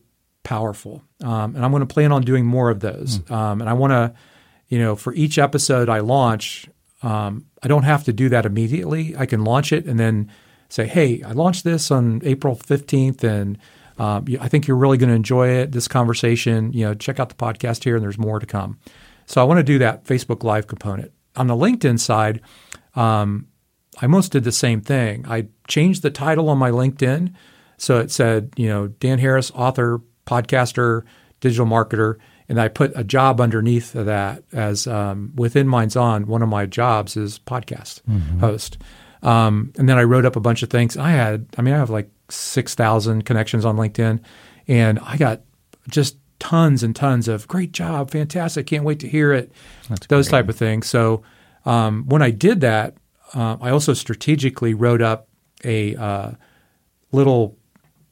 powerful, 0.44 1.04
um, 1.24 1.56
and 1.56 1.64
I'm 1.64 1.72
going 1.72 1.82
to 1.82 1.94
plan 1.94 2.12
on 2.12 2.24
doing 2.24 2.46
more 2.46 2.70
of 2.72 2.80
those. 2.80 3.20
Um, 3.30 3.62
and 3.62 3.70
I 3.70 3.74
want 3.74 3.92
to, 3.92 4.14
you 4.68 4.80
know, 4.80 4.96
for 4.96 5.14
each 5.14 5.38
episode 5.38 5.90
I 5.90 6.00
launch, 6.00 6.68
um, 7.04 7.46
I 7.64 7.68
don't 7.68 7.84
have 7.84 8.04
to 8.06 8.14
do 8.14 8.30
that 8.30 8.46
immediately. 8.46 9.16
I 9.18 9.26
can 9.26 9.44
launch 9.44 9.72
it 9.72 9.86
and 9.86 10.00
then 10.00 10.32
say, 10.70 10.88
"Hey, 10.88 11.22
I 11.24 11.32
launched 11.32 11.64
this 11.64 11.92
on 11.92 12.22
April 12.24 12.56
15th, 12.56 13.24
and 13.24 13.58
um, 13.98 14.26
I 14.42 14.48
think 14.48 14.68
you're 14.68 14.78
really 14.78 14.98
going 14.98 15.10
to 15.10 15.16
enjoy 15.16 15.50
it. 15.50 15.72
This 15.72 15.88
conversation, 15.88 16.74
you 16.74 16.86
know, 16.86 16.94
check 16.94 17.20
out 17.20 17.30
the 17.30 17.36
podcast 17.36 17.84
here, 17.84 17.96
and 17.96 18.04
there's 18.04 18.18
more 18.18 18.40
to 18.40 18.46
come." 18.46 18.78
So 19.26 19.42
I 19.42 19.44
want 19.44 19.60
to 19.60 19.64
do 19.64 19.80
that 19.80 20.06
Facebook 20.06 20.44
Live 20.44 20.68
component. 20.68 21.12
On 21.36 21.48
the 21.48 21.56
LinkedIn 21.56 22.00
side, 22.00 22.42
um, 22.96 23.48
I 24.02 24.06
almost 24.06 24.32
did 24.32 24.44
the 24.44 24.52
same 24.52 24.82
thing. 24.82 25.26
I 25.28 25.48
changed 25.68 26.02
the 26.02 26.10
title 26.10 26.50
on 26.50 26.58
my 26.58 26.72
LinkedIn, 26.72 27.34
so 27.78 28.00
it 28.00 28.12
said, 28.12 28.52
you 28.56 28.68
know, 28.68 28.88
Dan 28.88 29.20
Harris, 29.20 29.52
author, 29.52 30.02
podcaster, 30.26 31.04
digital 31.40 31.66
marketer, 31.66 32.18
and 32.50 32.60
I 32.62 32.68
put 32.68 32.92
a 32.96 33.04
job 33.04 33.42
underneath 33.42 33.96
of 33.96 34.06
that 34.06 34.44
as 34.54 34.88
um, 34.88 35.34
within 35.36 35.68
Minds 35.68 35.96
On. 35.96 36.28
One 36.28 36.42
of 36.42 36.50
my 36.50 36.66
jobs 36.66 37.18
is 37.18 37.40
podcast 37.40 38.02
host, 38.40 38.78
um, 39.24 39.74
and 39.78 39.90
then 39.90 39.98
I 39.98 40.04
wrote 40.04 40.26
up 40.26 40.36
a 40.36 40.40
bunch 40.40 40.64
of 40.64 40.70
things. 40.70 40.98
I 40.98 41.12
had, 41.12 41.48
I 41.58 41.62
mean, 41.62 41.74
I 41.74 41.78
have 41.78 41.90
like 41.90 42.10
six 42.30 42.76
thousand 42.76 43.26
connections 43.26 43.66
on 43.66 43.76
LinkedIn, 43.76 44.20
and 44.68 45.00
I 45.00 45.18
got 45.18 45.42
just 45.90 46.18
tons 46.40 46.84
and 46.84 46.96
tons 46.96 47.28
of 47.28 47.48
great 47.48 47.72
job, 47.72 48.12
fantastic, 48.12 48.68
can't 48.68 48.84
wait 48.84 49.00
to 49.00 49.08
hear 49.08 49.34
it, 49.34 49.52
those 50.08 50.28
type 50.28 50.50
of 50.50 50.56
things. 50.56 50.88
So 50.88 51.24
um, 51.66 52.06
when 52.08 52.22
I 52.22 52.30
did 52.30 52.62
that, 52.62 52.96
uh, 53.34 53.58
I 53.60 53.72
also 53.72 53.94
strategically 53.94 54.74
wrote 54.74 55.02
up 55.02 55.28
a 55.64 55.96
uh, 55.96 56.32
little 57.12 57.57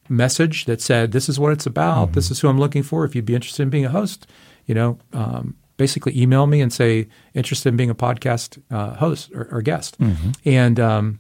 message 0.10 0.66
that 0.66 0.82
said, 0.82 1.12
"This 1.12 1.30
is 1.30 1.40
what 1.40 1.52
it's 1.52 1.66
about. 1.66 2.14
This 2.14 2.32
is 2.32 2.40
who 2.40 2.48
I'm 2.48 2.60
looking 2.60 2.84
for. 2.84 3.06
If 3.06 3.16
you'd 3.16 3.26
be 3.26 3.36
interested 3.36 3.64
in 3.64 3.70
being 3.70 3.86
a 3.86 3.90
host, 3.90 4.28
you 4.66 4.76
know, 4.76 4.98
um, 5.14 5.56
basically 5.78 6.20
email 6.20 6.48
me 6.48 6.62
and 6.62 6.72
say 6.72 7.08
interested 7.34 7.70
in 7.70 7.78
being 7.78 7.90
a 7.90 7.96
podcast 7.96 8.62
uh, 8.72 8.96
host 8.96 9.32
or, 9.34 9.48
or 9.52 9.62
guest." 9.62 9.98
And 10.46 10.80
um, 10.80 11.20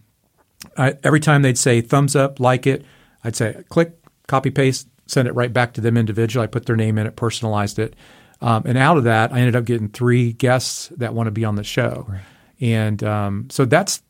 I, 0.77 0.95
every 1.03 1.19
time 1.19 1.41
they'd 1.41 1.57
say 1.57 1.81
thumbs 1.81 2.15
up, 2.15 2.39
like 2.39 2.67
it, 2.67 2.85
I'd 3.23 3.35
say 3.35 3.63
click, 3.69 3.93
copy 4.27 4.51
paste, 4.51 4.87
send 5.07 5.27
it 5.27 5.33
right 5.33 5.51
back 5.51 5.73
to 5.73 5.81
them 5.81 5.97
individually. 5.97 6.43
I 6.43 6.47
put 6.47 6.65
their 6.65 6.75
name 6.75 6.97
in 6.97 7.07
it, 7.07 7.15
personalized 7.15 7.79
it, 7.79 7.95
um, 8.41 8.63
and 8.65 8.77
out 8.77 8.97
of 8.97 9.03
that, 9.05 9.33
I 9.33 9.39
ended 9.39 9.55
up 9.55 9.65
getting 9.65 9.89
three 9.89 10.33
guests 10.33 10.89
that 10.97 11.13
want 11.13 11.27
to 11.27 11.31
be 11.31 11.45
on 11.45 11.55
the 11.55 11.63
show. 11.63 12.05
And 12.61 13.03
um, 13.03 13.47
so 13.49 13.65
that's 13.65 14.01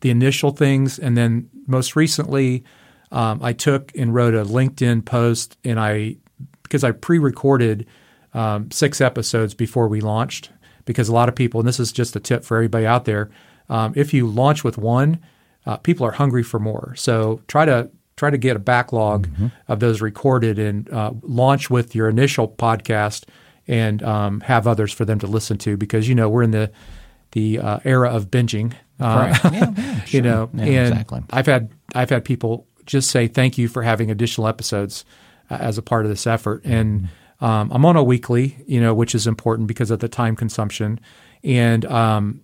the 0.00 0.10
initial 0.10 0.50
things, 0.50 0.98
and 0.98 1.16
then 1.16 1.50
most 1.66 1.94
recently, 1.96 2.64
um, 3.12 3.40
I 3.42 3.52
took 3.52 3.92
and 3.96 4.12
wrote 4.14 4.34
a 4.34 4.44
LinkedIn 4.44 5.04
post, 5.04 5.56
and 5.64 5.78
I 5.78 6.16
because 6.64 6.82
I 6.82 6.90
pre-recorded 6.92 7.86
um, 8.34 8.70
six 8.70 9.00
episodes 9.00 9.54
before 9.54 9.86
we 9.88 10.00
launched. 10.00 10.50
Because 10.84 11.08
a 11.08 11.12
lot 11.12 11.28
of 11.28 11.36
people, 11.36 11.60
and 11.60 11.68
this 11.68 11.78
is 11.78 11.92
just 11.92 12.16
a 12.16 12.20
tip 12.20 12.42
for 12.44 12.56
everybody 12.56 12.86
out 12.86 13.04
there, 13.04 13.30
um, 13.68 13.92
if 13.94 14.12
you 14.12 14.26
launch 14.26 14.64
with 14.64 14.76
one, 14.78 15.20
uh, 15.64 15.76
people 15.76 16.04
are 16.04 16.10
hungry 16.10 16.42
for 16.42 16.58
more. 16.58 16.94
So 16.96 17.40
try 17.46 17.64
to 17.66 17.88
try 18.16 18.30
to 18.30 18.38
get 18.38 18.56
a 18.56 18.58
backlog 18.58 19.28
Mm-hmm. 19.28 19.46
of 19.68 19.78
those 19.80 20.00
recorded 20.00 20.58
and 20.58 20.90
uh, 20.90 21.12
launch 21.22 21.70
with 21.70 21.94
your 21.94 22.08
initial 22.08 22.48
podcast 22.48 23.24
and 23.68 24.02
um, 24.02 24.40
have 24.40 24.66
others 24.66 24.92
for 24.92 25.04
them 25.04 25.18
to 25.20 25.26
listen 25.28 25.56
to 25.58 25.76
because 25.76 26.08
you 26.08 26.14
know 26.16 26.28
we're 26.28 26.42
in 26.42 26.50
the 26.50 26.72
the 27.32 27.58
uh, 27.60 27.78
era 27.84 28.10
of 28.10 28.28
binging. 28.30 28.72
Uh, 29.00 29.30
Right. 29.42 29.52
Yeah, 29.52 29.72
yeah, 29.76 30.00
you 30.08 30.20
know, 30.22 30.50
Yeah, 30.54 30.64
and 30.64 30.88
exactly. 30.92 31.20
I've 31.30 31.46
had 31.46 31.70
I've 31.94 32.10
had 32.10 32.24
people 32.24 32.66
just 32.86 33.10
say 33.10 33.28
thank 33.28 33.58
you 33.58 33.68
for 33.68 33.82
having 33.82 34.10
additional 34.10 34.48
episodes 34.48 35.04
uh, 35.50 35.54
as 35.54 35.78
a 35.78 35.82
part 35.82 36.04
of 36.04 36.10
this 36.10 36.26
effort, 36.26 36.64
and 36.64 37.02
Mm-hmm. 37.02 37.44
um, 37.44 37.70
I'm 37.72 37.84
on 37.84 37.96
a 37.96 38.02
weekly, 38.02 38.62
you 38.66 38.80
know, 38.80 38.94
which 38.94 39.14
is 39.14 39.26
important 39.26 39.68
because 39.68 39.90
of 39.90 39.98
the 39.98 40.08
time 40.08 40.36
consumption, 40.36 41.00
and 41.42 41.84
um, 41.86 42.40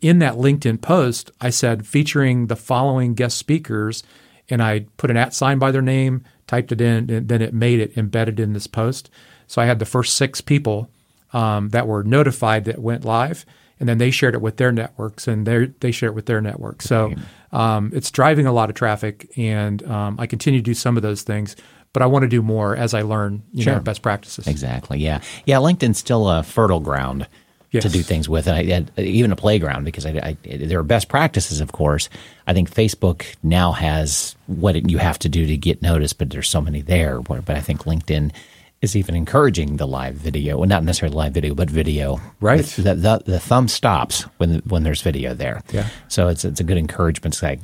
in 0.00 0.18
that 0.20 0.34
LinkedIn 0.34 0.80
post, 0.80 1.30
I 1.40 1.50
said 1.50 1.86
featuring 1.86 2.46
the 2.46 2.56
following 2.56 3.14
guest 3.14 3.38
speakers, 3.38 4.02
and 4.48 4.62
I 4.62 4.86
put 4.96 5.10
an 5.10 5.16
at 5.16 5.34
sign 5.34 5.58
by 5.58 5.70
their 5.70 5.82
name, 5.82 6.24
typed 6.46 6.72
it 6.72 6.80
in, 6.80 7.10
and 7.10 7.28
then 7.28 7.42
it 7.42 7.52
made 7.52 7.80
it 7.80 7.96
embedded 7.96 8.38
in 8.38 8.52
this 8.52 8.66
post. 8.66 9.10
So 9.46 9.62
I 9.62 9.66
had 9.66 9.78
the 9.78 9.86
first 9.86 10.14
six 10.14 10.40
people 10.40 10.88
um, 11.32 11.70
that 11.70 11.86
were 11.86 12.04
notified 12.04 12.64
that 12.64 12.78
went 12.78 13.04
live, 13.04 13.44
and 13.80 13.88
then 13.88 13.98
they 13.98 14.10
shared 14.10 14.34
it 14.34 14.40
with 14.40 14.56
their 14.56 14.72
networks, 14.72 15.28
and 15.28 15.46
they 15.46 15.66
they 15.80 15.90
shared 15.90 16.12
it 16.12 16.14
with 16.14 16.26
their 16.26 16.40
network. 16.40 16.82
So 16.82 17.14
um, 17.52 17.90
it's 17.94 18.10
driving 18.10 18.46
a 18.46 18.52
lot 18.52 18.68
of 18.70 18.74
traffic, 18.76 19.30
and 19.36 19.82
um, 19.88 20.16
I 20.18 20.26
continue 20.26 20.60
to 20.60 20.64
do 20.64 20.74
some 20.74 20.96
of 20.96 21.02
those 21.02 21.22
things, 21.22 21.56
but 21.92 22.02
I 22.02 22.06
want 22.06 22.22
to 22.24 22.28
do 22.28 22.42
more 22.42 22.76
as 22.76 22.94
I 22.94 23.02
learn, 23.02 23.42
you 23.52 23.64
know, 23.64 23.80
best 23.80 24.02
practices. 24.02 24.46
Exactly. 24.46 24.98
Yeah. 24.98 25.20
Yeah. 25.46 25.56
LinkedIn's 25.56 25.98
still 25.98 26.28
a 26.28 26.42
fertile 26.42 26.80
ground 26.80 27.26
Yes. 27.70 27.82
to 27.82 27.90
do 27.90 28.02
things 28.02 28.30
with, 28.30 28.48
and 28.48 28.90
I, 28.96 29.00
I, 29.02 29.04
even 29.04 29.30
a 29.30 29.36
playground 29.36 29.84
because 29.84 30.06
I, 30.06 30.10
I, 30.10 30.56
there 30.56 30.78
are 30.78 30.82
best 30.82 31.08
practices, 31.08 31.60
of 31.60 31.70
course. 31.70 32.08
I 32.46 32.54
think 32.54 32.70
Facebook 32.72 33.26
now 33.42 33.72
has 33.72 34.36
what 34.46 34.74
it, 34.74 34.88
you 34.88 34.96
have 34.96 35.18
to 35.18 35.28
do 35.28 35.46
to 35.46 35.54
get 35.54 35.82
noticed, 35.82 36.16
but 36.16 36.30
there's 36.30 36.48
so 36.48 36.62
many 36.62 36.80
there. 36.80 37.20
But 37.20 37.44
but 37.44 37.56
I 37.56 37.60
think 37.60 37.82
LinkedIn 37.82 38.32
is 38.80 38.94
even 38.94 39.14
encouraging 39.14 39.76
the 39.76 39.86
live 39.86 40.14
video, 40.14 40.58
well, 40.58 40.68
not 40.68 40.84
necessarily 40.84 41.16
live 41.16 41.32
video, 41.32 41.54
but 41.54 41.68
video. 41.68 42.20
Right. 42.40 42.64
The, 42.64 42.94
the, 42.94 43.22
the 43.24 43.40
thumb 43.40 43.68
stops 43.68 44.22
when 44.38 44.60
when 44.60 44.84
there's 44.84 45.02
video 45.02 45.34
there. 45.34 45.62
Yeah. 45.72 45.88
So 46.08 46.28
it's 46.28 46.44
it's 46.44 46.60
a 46.60 46.64
good 46.64 46.78
encouragement. 46.78 47.34
It's 47.34 47.42
like 47.42 47.60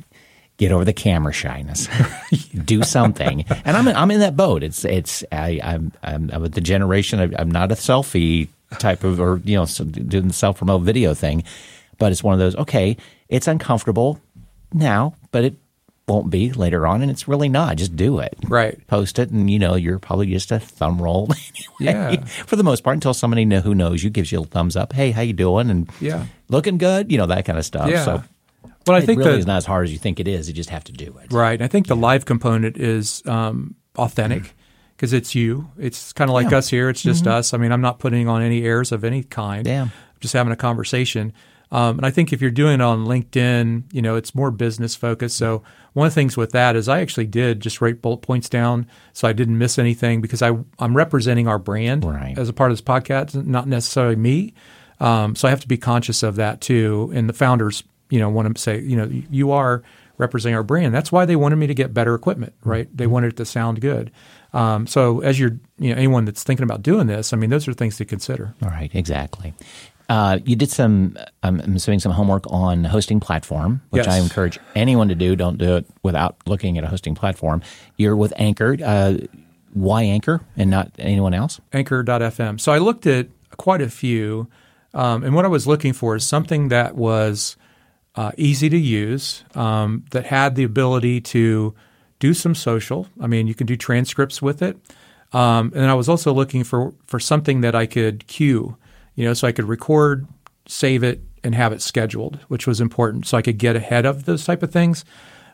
get 0.57 0.71
over 0.71 0.85
the 0.85 0.93
camera 0.93 1.33
shyness, 1.33 1.87
do 2.65 2.83
something. 2.83 3.45
And 3.63 3.77
I'm 3.77 3.87
in, 3.87 3.95
I'm 3.95 4.11
in 4.11 4.19
that 4.19 4.35
boat. 4.35 4.63
It's 4.63 4.83
it's 4.83 5.23
I 5.31 5.59
I'm 5.63 5.91
I'm, 6.03 6.29
I'm 6.33 6.43
the 6.43 6.61
generation. 6.61 7.19
I, 7.19 7.41
I'm 7.41 7.51
not 7.51 7.71
a 7.71 7.75
selfie 7.75 8.49
type 8.79 9.03
of 9.03 9.19
or 9.19 9.41
you 9.45 9.55
know 9.55 9.65
doing 9.65 10.27
the 10.27 10.33
self 10.33 10.57
promote 10.57 10.81
video 10.81 11.13
thing, 11.13 11.43
but 11.97 12.11
it's 12.11 12.23
one 12.23 12.33
of 12.33 12.39
those. 12.39 12.55
Okay, 12.55 12.97
it's 13.29 13.47
uncomfortable 13.47 14.19
now, 14.73 15.15
but 15.31 15.45
it 15.45 15.55
won't 16.07 16.29
be 16.29 16.51
later 16.51 16.85
on, 16.85 17.01
and 17.01 17.09
it's 17.09 17.27
really 17.27 17.49
not. 17.49 17.77
Just 17.77 17.95
do 17.95 18.19
it. 18.19 18.35
Right. 18.47 18.85
Post 18.87 19.17
it, 19.19 19.31
and 19.31 19.49
you 19.49 19.57
know 19.57 19.75
you're 19.75 19.97
probably 19.99 20.27
just 20.27 20.51
a 20.51 20.59
thumb 20.59 21.01
roll 21.01 21.27
anyway. 21.79 22.13
Yeah. 22.13 22.25
For 22.25 22.55
the 22.55 22.63
most 22.63 22.83
part, 22.83 22.93
until 22.95 23.13
somebody 23.13 23.43
know, 23.45 23.61
who 23.61 23.73
knows 23.73 24.03
you 24.03 24.09
gives 24.11 24.31
you 24.31 24.41
a 24.41 24.45
thumbs 24.45 24.75
up. 24.75 24.93
Hey, 24.93 25.11
how 25.11 25.21
you 25.21 25.33
doing? 25.33 25.69
And 25.69 25.89
Yeah. 25.99 26.25
looking 26.49 26.77
good. 26.77 27.11
You 27.11 27.17
know 27.17 27.25
that 27.27 27.45
kind 27.45 27.57
of 27.57 27.65
stuff. 27.65 27.89
Yeah. 27.89 28.05
So 28.05 28.23
Well, 28.85 28.95
I 28.95 28.99
it 28.99 29.05
think 29.05 29.19
really 29.19 29.31
that 29.31 29.39
is 29.39 29.47
not 29.47 29.57
as 29.57 29.65
hard 29.65 29.85
as 29.85 29.91
you 29.91 29.97
think 29.97 30.19
it 30.19 30.27
is. 30.27 30.47
You 30.47 30.53
just 30.53 30.69
have 30.69 30.83
to 30.85 30.91
do 30.91 31.17
it. 31.23 31.33
Right. 31.33 31.59
I 31.61 31.67
think 31.67 31.87
the 31.87 31.95
live 31.95 32.25
component 32.25 32.77
is 32.77 33.23
um, 33.25 33.73
authentic 33.97 34.53
because 34.95 35.11
it's 35.11 35.33
you. 35.33 35.71
It's 35.79 36.13
kind 36.13 36.29
of 36.29 36.35
like. 36.35 36.43
Yeah. 36.45 36.49
Mm-hmm. 36.49 36.57
us 36.57 36.69
here. 36.69 36.89
It's 36.89 37.01
just 37.01 37.25
us. 37.25 37.53
I 37.53 37.57
mean, 37.57 37.71
I'm 37.71 37.81
not 37.81 37.97
putting 37.97 38.27
on 38.27 38.43
any 38.43 38.63
airs 38.63 38.91
of 38.91 39.03
any 39.03 39.23
kind. 39.23 39.65
Yeah. 39.65 39.83
I'm 39.85 39.91
just 40.19 40.33
having 40.35 40.53
a 40.53 40.55
conversation. 40.57 41.33
Um, 41.75 41.97
and 41.97 42.05
I 42.05 42.11
think 42.11 42.31
if 42.31 42.41
you're 42.41 42.51
doing 42.51 42.75
it 42.75 42.81
on 42.81 43.05
LinkedIn, 43.05 43.83
you 43.91 44.01
know, 44.01 44.15
it's 44.15 44.33
more 44.33 44.49
business 44.49 44.95
focused. 44.95 45.35
So 45.37 45.61
one 45.93 46.07
of 46.07 46.13
the 46.13 46.15
things 46.15 46.37
with 46.37 46.51
that 46.51 46.75
is 46.77 46.87
I 46.87 47.01
actually 47.01 47.25
did 47.27 47.59
just 47.59 47.81
write 47.81 48.01
bullet 48.01 48.21
points 48.21 48.47
down 48.47 48.87
so 49.11 49.27
I 49.27 49.33
didn't 49.33 49.57
miss 49.57 49.77
anything 49.77 50.21
because 50.21 50.41
I, 50.41 50.51
I'm 50.79 50.95
representing 50.95 51.47
our 51.49 51.59
brand 51.59 52.05
Right. 52.05 52.37
as 52.37 52.47
a 52.47 52.53
part 52.53 52.71
of 52.71 52.77
this 52.77 52.85
podcast, 52.85 53.45
not 53.45 53.67
necessarily 53.67 54.15
me. 54.15 54.53
Um, 55.01 55.35
so 55.35 55.47
I 55.47 55.51
have 55.51 55.59
to 55.61 55.67
be 55.67 55.77
conscious 55.77 56.23
of 56.23 56.37
that 56.37 56.61
too. 56.61 57.11
And 57.13 57.27
the 57.27 57.33
founders, 57.33 57.83
you 58.09 58.19
know, 58.19 58.29
want 58.29 58.55
to 58.55 58.61
say, 58.61 58.79
you 58.79 58.95
know, 58.95 59.09
you 59.29 59.51
are 59.51 59.83
representing 60.17 60.55
our 60.55 60.63
brand. 60.63 60.95
That's 60.95 61.11
why 61.11 61.25
they 61.25 61.35
wanted 61.35 61.57
me 61.57 61.67
to 61.67 61.73
get 61.73 61.93
better 61.93 62.15
equipment, 62.15 62.53
right? 62.63 62.87
They 62.95 63.07
wanted 63.07 63.33
it 63.33 63.37
to 63.37 63.45
sound 63.45 63.81
good. 63.81 64.11
Um, 64.53 64.87
so 64.87 65.19
as 65.19 65.37
you're, 65.37 65.59
you 65.77 65.89
know, 65.89 65.97
anyone 65.97 66.23
that's 66.23 66.43
thinking 66.43 66.63
about 66.63 66.81
doing 66.83 67.07
this, 67.07 67.33
I 67.33 67.35
mean, 67.35 67.49
those 67.49 67.67
are 67.67 67.73
things 67.73 67.97
to 67.97 68.05
consider. 68.05 68.53
All 68.63 68.69
right, 68.69 68.89
exactly. 68.95 69.53
Uh, 70.07 70.39
you 70.45 70.55
did 70.55 70.69
some, 70.69 71.17
um, 71.43 71.59
I'm 71.61 71.75
assuming, 71.75 71.99
some 71.99 72.11
homework 72.11 72.43
on 72.51 72.83
hosting 72.83 73.19
platform, 73.19 73.81
which 73.89 74.05
Yes. 74.05 74.15
I 74.15 74.19
encourage 74.19 74.59
anyone 74.75 75.07
to 75.07 75.15
do. 75.15 75.35
Don't 75.35 75.57
do 75.57 75.77
it 75.77 75.87
without 76.03 76.35
looking 76.45 76.77
at 76.77 76.83
a 76.83 76.87
hosting 76.87 77.15
platform. 77.15 77.61
You're 77.97 78.15
with 78.15 78.33
Anchor. 78.37 78.77
Uh, 78.83 79.17
why 79.73 80.03
Anchor 80.03 80.41
and 80.55 80.69
not 80.69 80.91
anyone 80.99 81.33
else? 81.33 81.59
Anchor.fm. 81.73 82.59
So 82.59 82.71
I 82.71 82.77
looked 82.77 83.05
at 83.07 83.27
quite 83.57 83.81
a 83.81 83.89
few, 83.89 84.47
um, 84.93 85.23
and 85.23 85.33
what 85.35 85.43
I 85.43 85.49
was 85.49 85.65
looking 85.67 85.91
for 85.93 86.15
is 86.15 86.25
something 86.25 86.69
that 86.69 86.95
was 86.95 87.57
uh, 88.15 88.31
easy 88.37 88.69
to 88.69 88.77
use, 88.77 89.43
um, 89.55 90.05
that 90.11 90.25
had 90.27 90.55
the 90.55 90.63
ability 90.63 91.19
to 91.21 91.73
do 92.19 92.33
some 92.33 92.55
social. 92.55 93.07
I 93.19 93.27
mean, 93.27 93.47
you 93.47 93.53
can 93.53 93.67
do 93.67 93.75
transcripts 93.75 94.41
with 94.41 94.61
it. 94.61 94.77
Um, 95.33 95.73
and 95.75 95.89
I 95.91 95.95
was 95.95 96.07
also 96.07 96.31
looking 96.31 96.63
for, 96.63 96.93
for 97.07 97.19
something 97.19 97.59
that 97.61 97.75
I 97.75 97.87
could 97.87 98.25
queue, 98.27 98.77
you 99.15 99.25
know, 99.25 99.33
so 99.33 99.47
I 99.47 99.51
could 99.51 99.65
record, 99.65 100.27
save 100.67 101.03
it, 101.03 101.21
and 101.43 101.55
have 101.55 101.73
it 101.73 101.81
scheduled, 101.81 102.39
which 102.47 102.67
was 102.67 102.81
important. 102.81 103.25
So 103.25 103.37
I 103.37 103.41
could 103.41 103.57
get 103.57 103.75
ahead 103.75 104.05
of 104.05 104.25
those 104.25 104.45
type 104.45 104.63
of 104.63 104.71
things. 104.71 105.05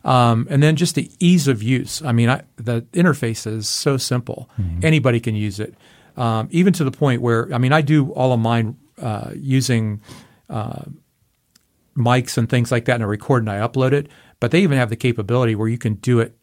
Um, 0.03 0.47
and 0.49 0.63
then 0.63 0.75
just 0.75 0.95
the 0.95 1.11
ease 1.19 1.47
of 1.47 1.61
use. 1.61 2.01
I 2.01 2.11
mean, 2.11 2.29
I, 2.29 2.43
the 2.55 2.81
interface 2.93 3.45
is 3.45 3.69
so 3.69 3.97
simple. 3.97 4.49
Anybody 4.83 5.19
can 5.19 5.35
use 5.35 5.59
it, 5.59 5.75
um, 6.17 6.47
even 6.51 6.73
to 6.73 6.83
the 6.83 6.91
point 6.91 7.21
where, 7.21 7.53
I 7.53 7.59
mean, 7.59 7.71
I 7.71 7.81
do 7.81 8.11
all 8.13 8.33
of 8.33 8.39
mine 8.39 8.77
uh, 8.99 9.31
using 9.35 10.01
uh, 10.49 10.83
mics 11.95 12.37
and 12.37 12.49
things 12.49 12.71
like 12.71 12.85
that, 12.85 12.95
and 12.95 13.03
I 13.03 13.07
record 13.07 13.43
and 13.43 13.49
I 13.51 13.59
upload 13.59 13.91
it. 13.91 14.07
But 14.39 14.49
they 14.49 14.61
even 14.61 14.77
have 14.79 14.89
the 14.89 14.95
capability 14.95 15.53
where 15.53 15.67
you 15.67 15.77
can 15.77 15.95
do 15.95 16.19
it, 16.19 16.35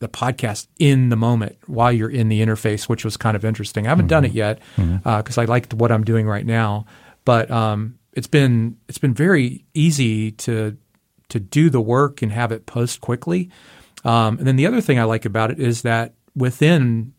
the 0.00 0.08
podcast 0.08 0.66
in 0.78 1.08
the 1.10 1.16
moment 1.16 1.56
while 1.66 1.92
you're 1.92 2.10
in 2.10 2.28
the 2.28 2.40
interface, 2.42 2.88
which 2.88 3.04
was 3.04 3.16
kind 3.16 3.36
of 3.36 3.44
interesting. 3.44 3.86
I 3.86 3.90
haven't 3.90 4.08
done 4.08 4.24
it 4.24 4.32
yet 4.32 4.58
because 5.04 5.38
I 5.38 5.44
liked 5.44 5.72
what 5.74 5.92
I'm 5.92 6.04
doing 6.04 6.26
right 6.26 6.44
now, 6.44 6.86
but 7.24 7.50
um, 7.50 7.98
it's 8.14 8.26
been 8.26 8.76
it's 8.88 8.98
been 8.98 9.14
very 9.14 9.64
easy 9.74 10.32
to 10.32 10.76
to 11.28 11.38
do 11.38 11.70
the 11.70 11.80
work 11.80 12.22
and 12.22 12.32
have 12.32 12.50
it 12.50 12.66
post 12.66 13.00
quickly. 13.00 13.50
Um, 14.04 14.38
and 14.38 14.46
then 14.46 14.56
the 14.56 14.66
other 14.66 14.80
thing 14.80 14.98
I 14.98 15.04
like 15.04 15.24
about 15.24 15.50
it 15.50 15.60
is 15.60 15.82
that 15.82 16.14
within, 16.34 17.12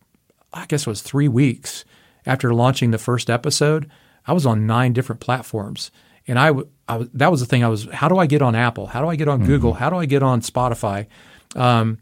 I 0.52 0.66
guess 0.66 0.82
it 0.82 0.88
was 0.88 1.02
three 1.02 1.28
weeks 1.28 1.86
after 2.26 2.54
launching 2.54 2.92
the 2.92 2.98
first 2.98 3.30
episode, 3.30 3.90
I 4.28 4.34
was 4.34 4.46
on 4.46 4.66
nine 4.68 4.92
different 4.92 5.22
platforms. 5.22 5.92
And 6.28 6.38
I, 6.38 6.48
w- 6.48 6.68
I 6.90 6.98
was, 6.98 7.10
that 7.14 7.32
was 7.32 7.40
the 7.40 7.46
thing 7.46 7.64
I 7.64 7.68
was, 7.68 7.88
how 7.92 8.08
do 8.10 8.18
I 8.18 8.26
get 8.26 8.42
on 8.42 8.54
Apple? 8.56 8.88
How 8.88 9.02
do 9.02 9.08
I 9.08 9.16
get 9.16 9.28
on 9.28 9.46
Google? 9.46 9.74
How 9.74 9.90
do 9.90 9.96
I 9.96 10.06
get 10.06 10.22
on 10.24 10.42
Spotify? 10.42 11.08
Um, 11.56 11.98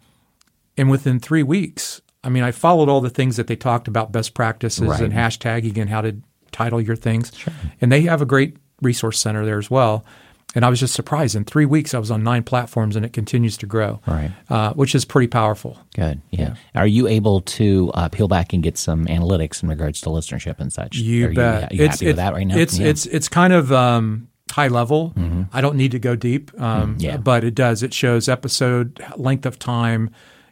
and 0.80 0.90
within 0.90 1.20
three 1.20 1.44
weeks, 1.44 2.02
I 2.24 2.30
mean, 2.30 2.44
I 2.44 2.52
followed 2.52 2.90
all 2.90 3.02
the 3.02 3.10
things 3.10 3.36
that 3.38 3.48
they 3.48 3.56
talked 3.56 3.88
about 3.88 4.12
best 4.12 4.34
practices 4.34 4.88
Right. 4.88 5.02
and 5.02 5.14
hashtagging 5.14 5.78
and 5.78 5.90
how 5.90 6.02
to 6.02 6.16
title 6.52 6.82
your 6.82 6.96
things. 6.96 7.32
And 7.82 7.92
they 7.92 8.02
have 8.02 8.22
a 8.22 8.26
great 8.26 8.58
resource 8.82 9.20
center 9.20 9.46
there 9.46 9.60
as 9.60 9.70
well. 9.70 10.04
And 10.56 10.66
I 10.66 10.70
was 10.70 10.80
just 10.80 10.96
surprised. 10.96 11.36
In 11.36 11.44
three 11.44 11.66
weeks, 11.68 11.94
I 11.94 12.00
was 12.00 12.10
on 12.10 12.24
nine 12.24 12.42
platforms, 12.42 12.96
and 12.96 13.06
it 13.06 13.14
continues 13.14 13.56
to 13.58 13.68
grow, 13.68 14.00
Right. 14.08 14.32
uh, 14.50 14.74
which 14.74 14.96
is 14.96 15.06
pretty 15.06 15.28
powerful. 15.28 15.78
Good. 15.96 16.22
Yeah. 16.32 16.56
Are 16.74 16.88
you 16.88 17.08
able 17.08 17.42
to 17.42 17.92
uh, 17.94 18.10
peel 18.10 18.28
back 18.28 18.52
and 18.54 18.64
get 18.64 18.76
some 18.76 19.06
analytics 19.06 19.62
in 19.62 19.70
regards 19.70 20.02
to 20.02 20.10
listenership 20.10 20.56
and 20.60 20.74
such? 20.74 20.96
You 20.98 21.28
Are 21.28 21.34
bet. 21.34 21.72
You, 21.72 21.84
you 21.84 21.88
happy 21.90 22.08
with 22.08 22.16
that 22.16 22.34
right 22.34 22.48
now? 22.48 22.58
It's 22.58 22.74
Yeah. 22.80 22.86
Mm-hmm. 22.86 22.90
it's 22.90 23.06
it's 23.06 23.30
kind 23.30 23.54
of 23.54 23.72
um, 23.72 24.28
high 24.52 24.70
level. 24.70 25.14
I 25.54 25.62
don't 25.62 25.76
need 25.76 25.92
to 25.92 26.00
go 26.00 26.16
deep, 26.16 26.50
um, 26.60 26.96
Mm, 26.96 27.02
yeah. 27.04 27.18
but 27.18 27.44
it 27.44 27.54
does. 27.54 27.84
It 27.84 27.94
shows 27.94 28.28
episode 28.28 29.00
length 29.18 29.46
of 29.46 29.60
time, 29.60 30.10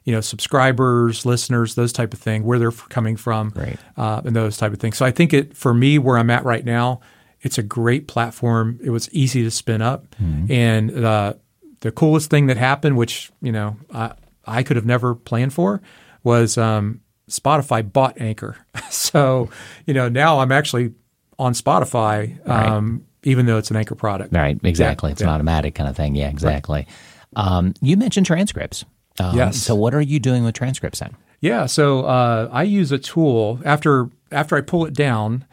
you 0.07 0.13
know, 0.13 0.21
subscribers, 0.21 1.25
listeners, 1.25 1.75
those 1.75 1.91
type 1.91 2.13
of 2.13 2.19
thing, 2.19 2.45
where 2.45 2.57
they're 2.57 2.71
coming 2.71 3.17
from, 3.17 3.49
Great. 3.49 3.75
uh, 3.97 4.21
and 4.23 4.33
those 4.33 4.55
type 4.55 4.71
of 4.71 4.79
things. 4.79 4.95
So 4.95 5.05
I 5.05 5.11
think 5.11 5.33
it 5.33 5.53
for 5.53 5.73
me 5.73 5.99
where 5.99 6.17
I'm 6.17 6.29
at 6.29 6.45
right 6.45 6.63
now, 6.63 7.01
it's 7.41 7.57
a 7.57 7.63
great 7.63 8.07
platform. 8.07 8.79
It 8.81 8.89
was 8.89 9.09
easy 9.11 9.43
to 9.43 9.51
spin 9.51 9.81
up, 9.81 10.07
Mm-hmm. 10.15 10.49
and 10.49 11.05
uh, 11.05 11.33
the 11.81 11.91
coolest 11.91 12.29
thing 12.29 12.47
that 12.47 12.55
happened, 12.55 12.95
which 12.95 13.31
you 13.41 13.51
know 13.51 13.75
I 13.93 14.13
I 14.45 14.63
could 14.63 14.77
have 14.77 14.85
never 14.85 15.13
planned 15.13 15.51
for, 15.53 15.81
was 16.23 16.57
um, 16.57 17.01
Spotify 17.29 17.83
bought 17.91 18.19
Anchor. 18.21 18.55
so 18.89 19.49
you 19.85 19.93
know 19.93 20.07
now 20.07 20.39
I'm 20.39 20.53
actually 20.53 20.93
on 21.37 21.51
Spotify, 21.53 22.47
um, 22.47 23.05
even 23.23 23.45
though 23.45 23.57
it's 23.57 23.71
an 23.71 23.75
Anchor 23.75 23.95
product. 23.95 24.33
Right, 24.33 24.57
exactly. 24.63 25.11
it's 25.11 25.19
yeah. 25.21 25.27
an 25.27 25.33
automatic 25.33 25.75
kind 25.75 25.89
of 25.89 25.97
thing. 25.97 26.15
Yeah, 26.15 26.29
exactly. 26.29 26.87
Um, 27.35 27.73
you 27.81 27.97
mentioned 27.97 28.25
transcripts. 28.25 28.85
Um, 29.19 29.35
Yes. 29.35 29.57
So, 29.57 29.75
what 29.75 29.93
are 29.93 30.01
you 30.01 30.19
doing 30.19 30.43
with 30.43 30.55
transcripts 30.55 30.99
then? 30.99 31.15
Yeah, 31.39 31.67
so 31.67 32.05
uh, 32.05 32.49
I 32.51 32.63
use 32.63 32.91
a 32.91 32.97
tool 32.97 33.59
after 33.63 34.09
after 34.31 34.55
I 34.57 34.61
pull 34.61 34.85
it 34.85 34.93
down, 34.93 35.45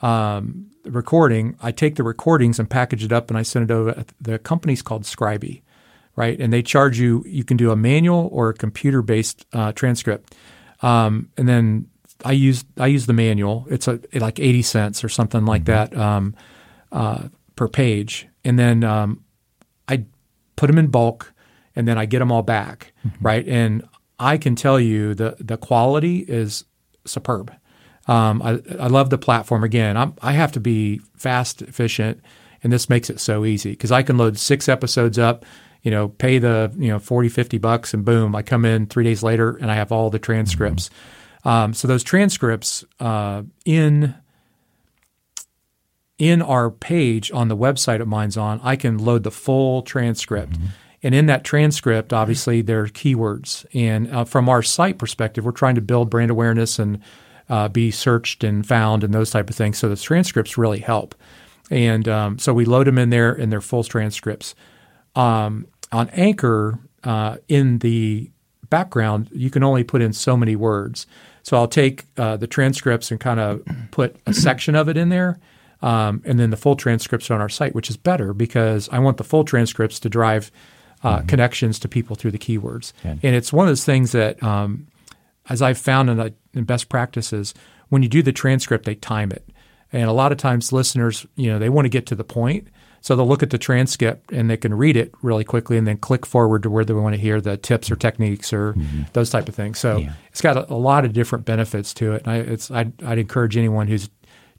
um, 0.00 0.70
the 0.84 0.90
recording. 0.90 1.56
I 1.60 1.72
take 1.72 1.96
the 1.96 2.04
recordings 2.04 2.58
and 2.58 2.70
package 2.70 3.04
it 3.04 3.12
up, 3.12 3.28
and 3.28 3.36
I 3.36 3.42
send 3.42 3.70
it 3.70 3.74
over. 3.74 4.04
The 4.20 4.38
company's 4.38 4.82
called 4.82 5.02
Scribie, 5.02 5.62
right? 6.14 6.38
And 6.38 6.52
they 6.52 6.62
charge 6.62 7.00
you. 7.00 7.24
You 7.26 7.44
can 7.44 7.56
do 7.56 7.72
a 7.72 7.76
manual 7.76 8.28
or 8.32 8.50
a 8.50 8.54
computer 8.54 9.02
based 9.02 9.44
uh, 9.52 9.72
transcript, 9.72 10.34
um, 10.80 11.30
and 11.36 11.48
then 11.48 11.88
I 12.24 12.32
use 12.32 12.64
I 12.78 12.86
use 12.86 13.06
the 13.06 13.12
manual. 13.12 13.66
It's 13.68 13.88
a 13.88 13.98
like 14.14 14.38
eighty 14.38 14.62
cents 14.62 15.02
or 15.02 15.08
something 15.08 15.44
like 15.44 15.64
that 15.64 15.96
um, 15.96 16.36
uh, 16.92 17.28
per 17.56 17.66
page, 17.66 18.28
and 18.44 18.58
then 18.58 18.84
um, 18.84 19.24
I 19.88 20.04
put 20.54 20.68
them 20.68 20.78
in 20.78 20.86
bulk, 20.86 21.31
and 21.74 21.86
then 21.88 21.98
I 21.98 22.06
get 22.06 22.18
them 22.18 22.32
all 22.32 22.42
back, 22.42 22.92
right? 23.20 23.46
And 23.46 23.86
I 24.18 24.38
can 24.38 24.54
tell 24.54 24.78
you 24.78 25.14
the 25.14 25.36
the 25.40 25.56
quality 25.56 26.18
is 26.20 26.64
superb. 27.04 27.52
Um, 28.06 28.42
I, 28.42 28.60
I 28.80 28.88
love 28.88 29.10
the 29.10 29.18
platform. 29.18 29.62
Again, 29.62 29.96
I'm, 29.96 30.14
I 30.20 30.32
have 30.32 30.52
to 30.52 30.60
be 30.60 31.00
fast, 31.16 31.62
efficient, 31.62 32.20
and 32.62 32.72
this 32.72 32.88
makes 32.88 33.10
it 33.10 33.20
so 33.20 33.44
easy 33.44 33.70
because 33.70 33.92
I 33.92 34.02
can 34.02 34.16
load 34.18 34.38
six 34.38 34.68
episodes 34.68 35.18
up, 35.18 35.44
you 35.82 35.90
know, 35.90 36.08
pay 36.08 36.38
the 36.38 36.72
you 36.76 36.88
know 36.88 36.98
40, 36.98 37.28
50 37.28 37.58
bucks, 37.58 37.94
and 37.94 38.04
boom, 38.04 38.34
I 38.34 38.42
come 38.42 38.64
in 38.64 38.86
three 38.86 39.04
days 39.04 39.22
later 39.22 39.56
and 39.56 39.70
I 39.70 39.74
have 39.74 39.92
all 39.92 40.10
the 40.10 40.18
transcripts. 40.18 40.90
Um, 41.44 41.74
so 41.74 41.88
those 41.88 42.04
transcripts 42.04 42.84
uh, 43.00 43.42
in 43.64 44.14
in 46.18 46.40
our 46.40 46.70
page 46.70 47.32
on 47.32 47.48
the 47.48 47.56
website 47.56 48.00
at 48.00 48.06
Minds 48.06 48.36
On, 48.36 48.60
I 48.62 48.76
can 48.76 48.98
load 48.98 49.24
the 49.24 49.32
full 49.32 49.82
transcript. 49.82 50.56
And 51.02 51.14
in 51.14 51.26
that 51.26 51.44
transcript, 51.44 52.12
obviously, 52.12 52.62
there 52.62 52.80
are 52.80 52.88
keywords. 52.88 53.66
And 53.74 54.12
uh, 54.12 54.24
from 54.24 54.48
our 54.48 54.62
site 54.62 54.98
perspective, 54.98 55.44
we're 55.44 55.52
trying 55.52 55.74
to 55.74 55.80
build 55.80 56.10
brand 56.10 56.30
awareness 56.30 56.78
and 56.78 57.00
uh, 57.48 57.68
be 57.68 57.90
searched 57.90 58.44
and 58.44 58.66
found 58.66 59.02
and 59.02 59.12
those 59.12 59.30
type 59.30 59.50
of 59.50 59.56
things. 59.56 59.78
So 59.78 59.88
the 59.88 59.96
transcripts 59.96 60.56
really 60.56 60.78
help. 60.78 61.14
And 61.70 62.06
um, 62.06 62.38
so 62.38 62.52
we 62.54 62.64
load 62.64 62.86
them 62.86 62.98
in 62.98 63.10
there 63.10 63.32
in 63.32 63.50
their 63.50 63.60
full 63.60 63.82
transcripts. 63.82 64.54
Um, 65.16 65.66
on 65.90 66.08
Anchor, 66.10 66.78
uh, 67.04 67.36
in 67.48 67.78
the 67.78 68.30
background, 68.70 69.28
you 69.32 69.50
can 69.50 69.62
only 69.62 69.84
put 69.84 70.02
in 70.02 70.12
so 70.12 70.36
many 70.36 70.56
words. 70.56 71.06
So 71.42 71.56
I'll 71.56 71.68
take 71.68 72.06
uh, 72.16 72.36
the 72.36 72.46
transcripts 72.46 73.10
and 73.10 73.18
kind 73.18 73.40
of 73.40 73.62
put 73.90 74.16
a 74.26 74.32
section 74.32 74.74
of 74.74 74.88
it 74.88 74.96
in 74.96 75.08
there. 75.08 75.38
Um, 75.82 76.22
and 76.24 76.38
then 76.38 76.50
the 76.50 76.56
full 76.56 76.76
transcripts 76.76 77.30
on 77.30 77.40
our 77.40 77.48
site, 77.48 77.74
which 77.74 77.90
is 77.90 77.96
better 77.96 78.32
because 78.32 78.88
I 78.90 79.00
want 79.00 79.16
the 79.16 79.24
full 79.24 79.44
transcripts 79.44 79.98
to 80.00 80.08
drive 80.08 80.52
uh, 81.02 81.20
connections 81.26 81.78
to 81.80 81.88
people 81.88 82.16
through 82.16 82.30
the 82.30 82.38
keywords. 82.38 82.92
Good. 83.02 83.20
And 83.22 83.34
it's 83.36 83.52
one 83.52 83.66
of 83.66 83.70
those 83.70 83.84
things 83.84 84.12
that, 84.12 84.42
um, 84.42 84.86
as 85.48 85.60
I've 85.62 85.78
found 85.78 86.10
in, 86.10 86.16
the, 86.18 86.34
in 86.54 86.64
best 86.64 86.88
practices, 86.88 87.54
when 87.88 88.02
you 88.02 88.08
do 88.08 88.22
the 88.22 88.32
transcript, 88.32 88.84
they 88.84 88.94
time 88.94 89.32
it. 89.32 89.48
And 89.92 90.08
a 90.08 90.12
lot 90.12 90.32
of 90.32 90.38
times, 90.38 90.72
listeners, 90.72 91.26
you 91.36 91.50
know, 91.50 91.58
they 91.58 91.68
want 91.68 91.84
to 91.84 91.90
get 91.90 92.06
to 92.06 92.14
the 92.14 92.24
point, 92.24 92.68
so 93.02 93.14
they'll 93.16 93.26
look 93.28 93.42
at 93.42 93.50
the 93.50 93.58
transcript 93.58 94.32
and 94.32 94.48
they 94.48 94.56
can 94.56 94.72
read 94.72 94.96
it 94.96 95.12
really 95.22 95.44
quickly, 95.44 95.76
and 95.76 95.86
then 95.86 95.98
click 95.98 96.24
forward 96.24 96.62
to 96.62 96.70
where 96.70 96.84
they 96.84 96.94
want 96.94 97.14
to 97.14 97.20
hear 97.20 97.40
the 97.40 97.56
tips 97.56 97.90
or 97.90 97.96
techniques 97.96 98.52
or 98.52 98.74
those 99.12 99.28
type 99.28 99.48
of 99.48 99.54
things. 99.54 99.78
So 99.78 99.98
Yeah. 99.98 100.12
it's 100.30 100.40
got 100.40 100.56
a, 100.56 100.72
a 100.72 100.76
lot 100.76 101.04
of 101.04 101.12
different 101.12 101.44
benefits 101.44 101.92
to 101.94 102.12
it. 102.12 102.22
And 102.22 102.32
I, 102.32 102.36
it's 102.38 102.70
I'd, 102.70 103.02
I'd 103.02 103.18
encourage 103.18 103.56
anyone 103.56 103.88
who's 103.88 104.08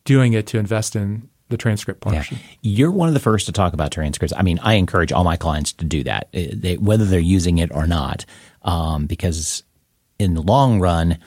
doing 0.03 0.33
it 0.33 0.45
to 0.47 0.59
invest 0.59 0.95
in 0.95 1.29
the 1.53 1.57
transcript 1.57 2.03
Yeah. 2.05 2.11
portion. 2.11 2.39
You're 2.61 2.91
one 2.91 3.07
of 3.07 3.13
the 3.13 3.19
first 3.19 3.45
to 3.45 3.51
talk 3.51 3.73
about 3.73 3.91
transcripts. 3.91 4.33
I 4.35 4.41
mean, 4.41 4.59
I 4.61 4.73
encourage 4.73 5.11
all 5.11 5.23
my 5.23 5.37
clients 5.37 5.71
to 5.73 5.85
do 5.85 6.03
that, 6.03 6.27
uh, 6.35 6.41
they, 6.51 6.77
whether 6.77 7.05
they're 7.05 7.19
using 7.19 7.59
it 7.59 7.71
or 7.73 7.87
not, 7.87 8.25
um, 8.63 9.05
because 9.05 9.63
in 10.19 10.33
the 10.33 10.41
long 10.41 10.79
run, 10.79 11.17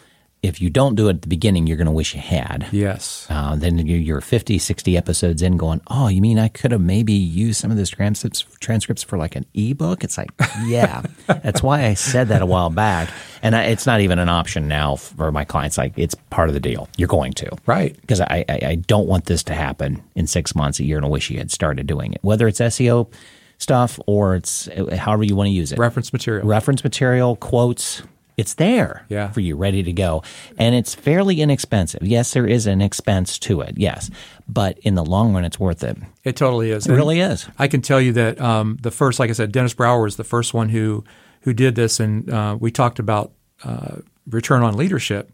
if 0.47 0.61
you 0.61 0.71
don't 0.71 0.95
do 0.95 1.09
it 1.09 1.17
at 1.17 1.23
the 1.23 1.29
beginning, 1.29 1.67
you're 1.67 1.77
going 1.77 1.87
to 1.87 1.93
wish 1.93 2.15
you 2.15 2.21
had. 2.21 2.67
Yes. 2.73 3.27
Uh, 3.29 3.57
then 3.57 3.79
you- 3.87 3.97
you're 3.97 4.21
50, 4.21 4.59
60 4.59 4.97
episodes 4.97 5.43
in 5.43 5.57
going, 5.57 5.81
oh, 5.89 6.09
you 6.09 6.21
mean 6.23 6.39
I 6.39 6.49
could 6.49 6.73
have 6.73 6.81
maybe 6.81 7.13
used 7.13 7.61
some 7.61 7.71
of 7.71 7.77
those 7.77 7.91
transcripts, 7.91 8.45
transcripts 8.61 9.03
for 9.03 9.19
like 9.19 9.37
an 9.37 9.45
ebook? 9.55 10.05
It's 10.05 10.17
like, 10.19 10.31
yeah. 10.65 11.03
That's 11.27 11.63
why 11.63 11.85
I 11.87 11.95
said 11.95 12.29
that 12.29 12.43
a 12.43 12.47
while 12.47 12.71
back. 12.71 13.11
And 13.43 13.55
I, 13.55 13.65
it's 13.65 13.87
not 13.87 14.01
even 14.01 14.19
an 14.19 14.29
option 14.29 14.69
now 14.69 14.97
for 14.97 15.31
my 15.33 15.45
clients. 15.45 15.77
Like, 15.79 15.93
it's 15.97 16.15
part 16.31 16.49
of 16.49 16.55
the 16.55 16.61
deal. 16.61 16.89
You're 16.97 17.09
going 17.09 17.33
to. 17.35 17.51
Right. 17.67 17.99
Because 18.01 18.21
I, 18.21 18.45
I, 18.49 18.59
I 18.63 18.75
don't 18.77 19.07
want 19.07 19.27
this 19.27 19.43
to 19.45 19.55
happen 19.55 20.03
in 20.15 20.27
six 20.27 20.55
months, 20.55 20.81
a 20.81 20.85
year, 20.85 20.97
and 20.97 21.05
I 21.07 21.09
wish 21.09 21.31
you 21.31 21.39
had 21.39 21.51
started 21.51 21.87
doing 21.87 22.13
it, 22.13 22.19
whether 22.23 22.49
it's 22.49 22.61
SEO 22.61 23.13
stuff 23.59 23.99
or 24.07 24.37
it's 24.37 24.69
however 24.99 25.25
you 25.25 25.35
want 25.35 25.47
to 25.49 25.53
use 25.53 25.73
it. 25.73 25.79
Reference 25.79 26.13
material. 26.13 26.47
Reference 26.47 26.85
material, 26.85 27.37
quotes, 27.37 28.03
it's 28.37 28.55
there 28.55 29.07
Yeah. 29.09 29.31
for 29.33 29.40
you, 29.40 29.57
ready 29.57 29.83
to 29.83 29.92
go. 29.92 30.22
And 30.59 30.75
it's 30.75 30.94
fairly 30.94 31.40
inexpensive. 31.40 32.03
Yes, 32.03 32.33
there 32.33 32.46
is 32.46 32.66
an 32.66 32.81
expense 32.83 33.38
to 33.40 33.62
it, 33.62 33.75
yes. 33.79 34.11
But 34.46 34.79
in 34.81 34.94
the 34.94 35.05
long 35.05 35.33
run, 35.35 35.44
it's 35.44 35.59
worth 35.59 35.83
it. 35.83 35.96
It 36.25 36.37
totally 36.37 36.70
is. 36.70 36.87
It 36.87 36.92
really 36.92 37.20
is. 37.20 37.49
I 37.59 37.66
can 37.68 37.81
tell 37.83 38.01
you 38.01 38.12
that 38.12 38.40
um, 38.40 38.77
the 38.83 38.90
first, 38.90 39.18
like 39.18 39.31
I 39.31 39.33
said, 39.33 39.53
Dennis 39.53 39.75
Brower 39.75 40.03
was 40.03 40.16
the 40.16 40.25
first 40.25 40.53
one 40.55 40.68
who 40.68 41.03
who 41.42 41.53
did 41.55 41.77
this, 41.77 42.01
and 42.01 42.29
uh, 42.29 42.57
we 42.61 42.70
talked 42.72 42.99
about 42.99 43.33
uh, 43.64 43.96
return 44.29 44.62
on 44.62 44.77
leadership. 44.77 45.31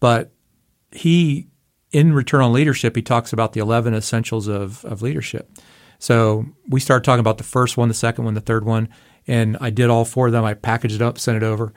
But 0.00 0.32
he, 0.90 1.46
in 1.92 2.12
return 2.12 2.40
on 2.42 2.52
leadership, 2.52 2.96
he 2.96 3.02
talks 3.02 3.32
about 3.32 3.52
the 3.52 3.60
eleven 3.60 3.94
essentials 3.94 4.48
of 4.48 4.84
of 4.84 5.00
leadership. 5.02 5.50
So 5.98 6.44
we 6.68 6.80
started 6.80 7.04
talking 7.04 7.20
about 7.20 7.38
the 7.38 7.44
first 7.44 7.76
one, 7.76 7.88
the 7.88 7.94
second 7.94 8.24
one, 8.24 8.34
the 8.34 8.40
third 8.40 8.64
one, 8.64 8.88
and 9.26 9.56
I 9.60 9.70
did 9.70 9.88
all 9.90 10.04
four 10.04 10.26
of 10.26 10.32
them. 10.32 10.44
I 10.44 10.54
packaged 10.54 10.96
it 10.96 11.02
up, 11.02 11.18
sent 11.18 11.36
it 11.36 11.42
over. 11.42 11.72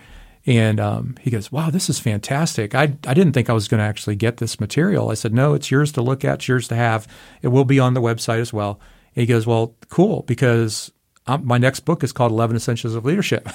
And 0.48 0.80
um, 0.80 1.16
he 1.20 1.30
goes, 1.30 1.52
"Wow, 1.52 1.70
this 1.70 1.90
is 1.90 2.00
fantastic! 2.00 2.74
I, 2.74 2.84
I 3.06 3.14
didn't 3.14 3.34
think 3.34 3.50
I 3.50 3.54
was 3.54 3.68
going 3.68 3.80
to 3.80 3.84
actually 3.86 4.16
get 4.16 4.38
this 4.38 4.60
material." 4.62 5.12
I 5.12 5.14
said, 5.14 5.34
"No, 5.34 5.54
it's 5.54 5.70
yours 5.70 5.92
to 5.92 6.02
look 6.02 6.24
at, 6.24 6.36
it's 6.36 6.48
yours 6.48 6.70
to 6.70 6.76
have. 6.76 7.06
It 7.42 7.50
will 7.50 7.66
be 7.66 7.80
on 7.80 7.94
the 7.94 8.02
website 8.02 8.40
as 8.40 8.54
well." 8.54 8.80
And 9.14 9.22
he 9.22 9.26
goes, 9.26 9.46
"Well, 9.46 9.76
cool, 9.90 10.24
because 10.26 10.90
um, 11.28 11.46
my 11.46 11.58
next 11.58 11.82
book 11.82 12.02
is 12.02 12.14
called 12.14 12.32
Eleven 12.32 12.56
Essentials 12.56 12.96
of 12.96 13.04
Leadership." 13.04 13.50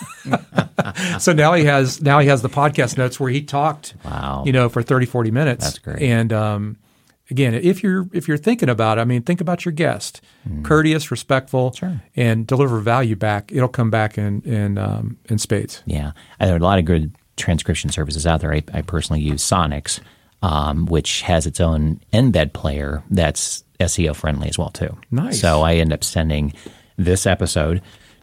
so 1.19 1.33
now 1.33 1.55
he 1.55 1.65
has 1.65 2.03
now 2.03 2.19
he 2.19 2.29
has 2.29 2.43
the 2.43 2.51
podcast 2.51 2.99
notes 2.99 3.19
where 3.19 3.31
he 3.31 3.43
talked, 3.43 3.95
Wow. 4.05 4.43
you 4.45 4.53
know, 4.53 4.69
for 4.69 4.83
30, 4.83 5.07
40 5.07 5.31
minutes. 5.31 5.65
That's 5.65 5.79
great. 5.79 6.03
And 6.03 6.31
um, 6.33 6.77
again, 7.33 7.55
if 7.55 7.83
you're 7.83 8.07
if 8.13 8.29
you're 8.29 8.37
thinking 8.39 8.69
about 8.69 8.99
it, 8.99 9.01
I 9.01 9.05
mean, 9.05 9.23
think 9.23 9.41
about 9.41 9.65
your 9.65 9.73
guest, 9.73 10.21
courteous, 10.63 11.11
respectful, 11.11 11.71
Mm. 11.73 11.77
Sure. 11.79 12.03
and 12.15 12.47
deliver 12.47 12.79
value 12.81 13.17
back. 13.17 13.51
It'll 13.53 13.69
come 13.69 13.91
back 13.91 14.19
in 14.19 14.43
in 14.43 14.79
um, 14.79 15.17
in 15.29 15.39
spades. 15.39 15.83
Yeah, 15.87 16.13
there 16.39 16.53
are 16.55 16.57
a 16.57 16.61
lot 16.61 16.79
of 16.79 16.85
good 16.85 17.13
transcription 17.37 17.91
services 17.91 18.27
out 18.27 18.41
there. 18.41 18.53
I, 18.55 18.63
I 18.75 18.83
personally 18.83 19.23
use 19.23 19.43
Sonix, 19.43 20.01
um, 20.43 20.87
which 20.87 21.23
has 21.23 21.47
its 21.47 21.61
own 21.61 22.01
embed 22.13 22.53
player 22.53 23.03
that's 23.11 23.65
SEO 23.81 24.15
friendly 24.15 24.49
as 24.49 24.59
well 24.59 24.71
too. 24.71 24.97
Nice. 25.11 25.41
So 25.41 25.63
I 25.63 25.75
end 25.75 25.93
up 25.93 26.05
sending 26.05 26.53
this 26.99 27.27
episode 27.27 27.81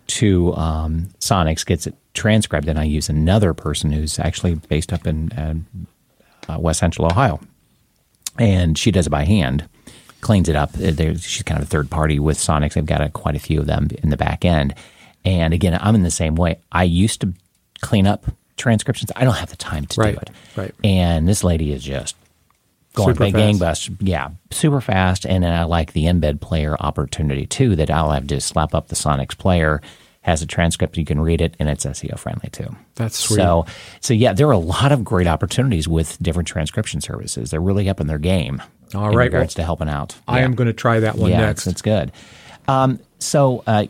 to 0.08 0.54
um, 0.56 1.10
Sonix, 1.20 1.66
gets 1.66 1.88
it 1.88 1.96
transcribed, 2.14 2.68
and 2.70 2.80
I 2.80 2.84
use 2.84 3.10
another 3.10 3.54
person 3.54 3.92
who's 3.92 4.20
actually 4.20 4.56
based 4.56 4.94
up 4.94 5.06
in 5.08 5.32
uh, 5.34 5.56
uh, 6.54 6.60
West 6.60 6.80
Central 6.80 7.06
Ohio, 7.08 7.40
and 8.38 8.78
she 8.78 8.92
does 8.92 9.08
it 9.08 9.10
by 9.10 9.26
hand, 9.26 9.68
cleans 10.22 10.50
it 10.50 10.56
up. 10.56 10.72
Uh, 10.76 10.92
there- 10.92 11.18
She's 11.18 11.44
kind 11.44 11.60
of 11.62 11.68
a 11.68 11.70
third 11.70 11.90
party 11.90 12.20
with 12.20 12.38
Sonix. 12.38 12.74
They've 12.74 12.86
got 12.86 13.02
a, 13.02 13.10
quite 13.10 13.36
a 13.36 13.40
few 13.40 13.60
of 13.60 13.66
them 13.66 13.88
in 14.04 14.10
the 14.10 14.18
back 14.18 14.46
end. 14.46 14.74
And 15.26 15.54
again, 15.54 15.78
I'm 15.82 15.96
in 15.96 16.04
the 16.04 16.12
same 16.12 16.36
way. 16.36 16.60
I 16.72 16.84
used 16.84 17.22
to 17.22 17.34
clean 17.82 18.08
up 18.08 18.26
transcriptions. 18.58 19.12
I 19.16 19.24
don't 19.26 19.36
have 19.38 19.50
the 19.50 19.56
time 19.58 19.86
to 19.88 20.02
Right, 20.02 20.16
do 20.16 20.22
it. 20.22 20.30
right. 20.56 20.76
And 20.84 21.28
this 21.28 21.44
lady 21.44 21.72
is 21.74 21.84
just 21.84 22.16
going 22.94 23.16
Super 23.16 23.30
fast. 23.30 23.36
gangbusters. 23.36 23.98
Yeah, 24.02 24.30
super 24.52 24.82
fast. 24.82 25.26
And 25.26 25.44
then 25.44 25.54
I 25.54 25.64
like 25.64 25.94
the 25.94 26.06
embed 26.06 26.42
player 26.42 26.76
opportunity 26.80 27.46
too. 27.46 27.76
That 27.76 27.90
I'll 27.92 28.12
have 28.12 28.28
to 28.28 28.40
slap 28.42 28.74
up 28.74 28.88
the 28.88 28.96
Sonix 28.96 29.38
player. 29.38 29.82
Has 30.22 30.42
a 30.42 30.46
transcript, 30.46 30.98
you 30.98 31.06
can 31.06 31.20
read 31.22 31.40
it, 31.42 31.56
and 31.60 31.70
it's 31.70 31.86
SEO 31.86 32.20
friendly 32.20 32.50
too. 32.52 32.76
That's 32.96 33.18
sweet. 33.18 33.38
So, 33.38 33.66
so 34.02 34.14
yeah, 34.14 34.34
there 34.34 34.48
are 34.48 34.52
a 34.52 34.58
lot 34.58 34.92
of 34.92 35.04
great 35.04 35.28
opportunities 35.28 35.88
with 35.88 36.22
different 36.22 36.48
transcription 36.48 37.00
services. 37.00 37.52
They're 37.52 37.62
really 37.62 37.88
up 37.90 38.02
in 38.02 38.08
their 38.08 38.18
game. 38.20 38.62
All 38.94 39.10
in 39.12 39.16
right, 39.16 39.26
regards 39.26 39.56
well, 39.56 39.62
to 39.62 39.66
helping 39.66 39.88
out. 39.90 40.16
I 40.28 40.40
Yeah. 40.40 40.46
am 40.46 40.56
going 40.56 40.68
to 40.68 40.74
try 40.74 41.00
that 41.00 41.16
one 41.18 41.32
yeah, 41.32 41.40
next. 41.40 41.68
It's 41.68 41.82
good. 41.82 42.12
Um, 42.68 43.00
so, 43.20 43.64
uh, 43.66 43.86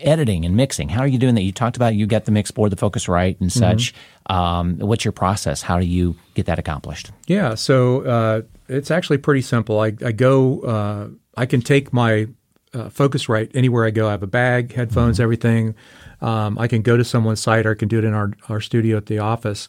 editing 0.00 0.44
and 0.44 0.56
mixing. 0.56 0.88
How 0.88 1.00
are 1.00 1.06
you 1.06 1.18
doing 1.18 1.34
that? 1.34 1.42
You 1.42 1.52
talked 1.52 1.76
about 1.76 1.94
you 1.94 2.06
got 2.06 2.24
the 2.24 2.30
mix 2.32 2.50
board, 2.50 2.72
the 2.72 2.76
Focusrite, 2.76 3.40
and 3.40 3.50
Mm-hmm. 3.50 3.58
such. 3.58 3.94
Um, 4.26 4.78
what's 4.78 5.04
your 5.04 5.12
process? 5.12 5.62
How 5.62 5.78
do 5.80 5.86
you 5.86 6.16
get 6.34 6.46
that 6.46 6.58
accomplished? 6.58 7.10
Yeah, 7.26 7.54
so 7.56 8.02
uh, 8.02 8.42
it's 8.68 8.90
actually 8.90 9.18
pretty 9.18 9.42
simple. 9.42 9.80
I, 9.80 9.88
I 10.04 10.12
go, 10.12 10.60
uh, 10.60 11.08
I 11.36 11.46
can 11.46 11.60
take 11.62 11.92
my 11.92 12.28
uh, 12.74 12.88
Focusrite 12.88 13.50
anywhere 13.54 13.84
I 13.84 13.90
go. 13.90 14.08
I 14.08 14.12
have 14.12 14.22
a 14.22 14.28
bag, 14.28 14.72
headphones, 14.74 15.20
everything. 15.20 15.74
Um, 16.20 16.58
I 16.58 16.68
can 16.68 16.82
go 16.82 16.96
to 16.96 17.04
someone's 17.04 17.40
site 17.40 17.66
or 17.66 17.72
I 17.72 17.74
can 17.74 17.88
do 17.88 17.98
it 17.98 18.04
in 18.04 18.14
our, 18.14 18.32
our 18.48 18.60
studio 18.60 18.96
at 18.96 19.06
the 19.06 19.18
office. 19.18 19.68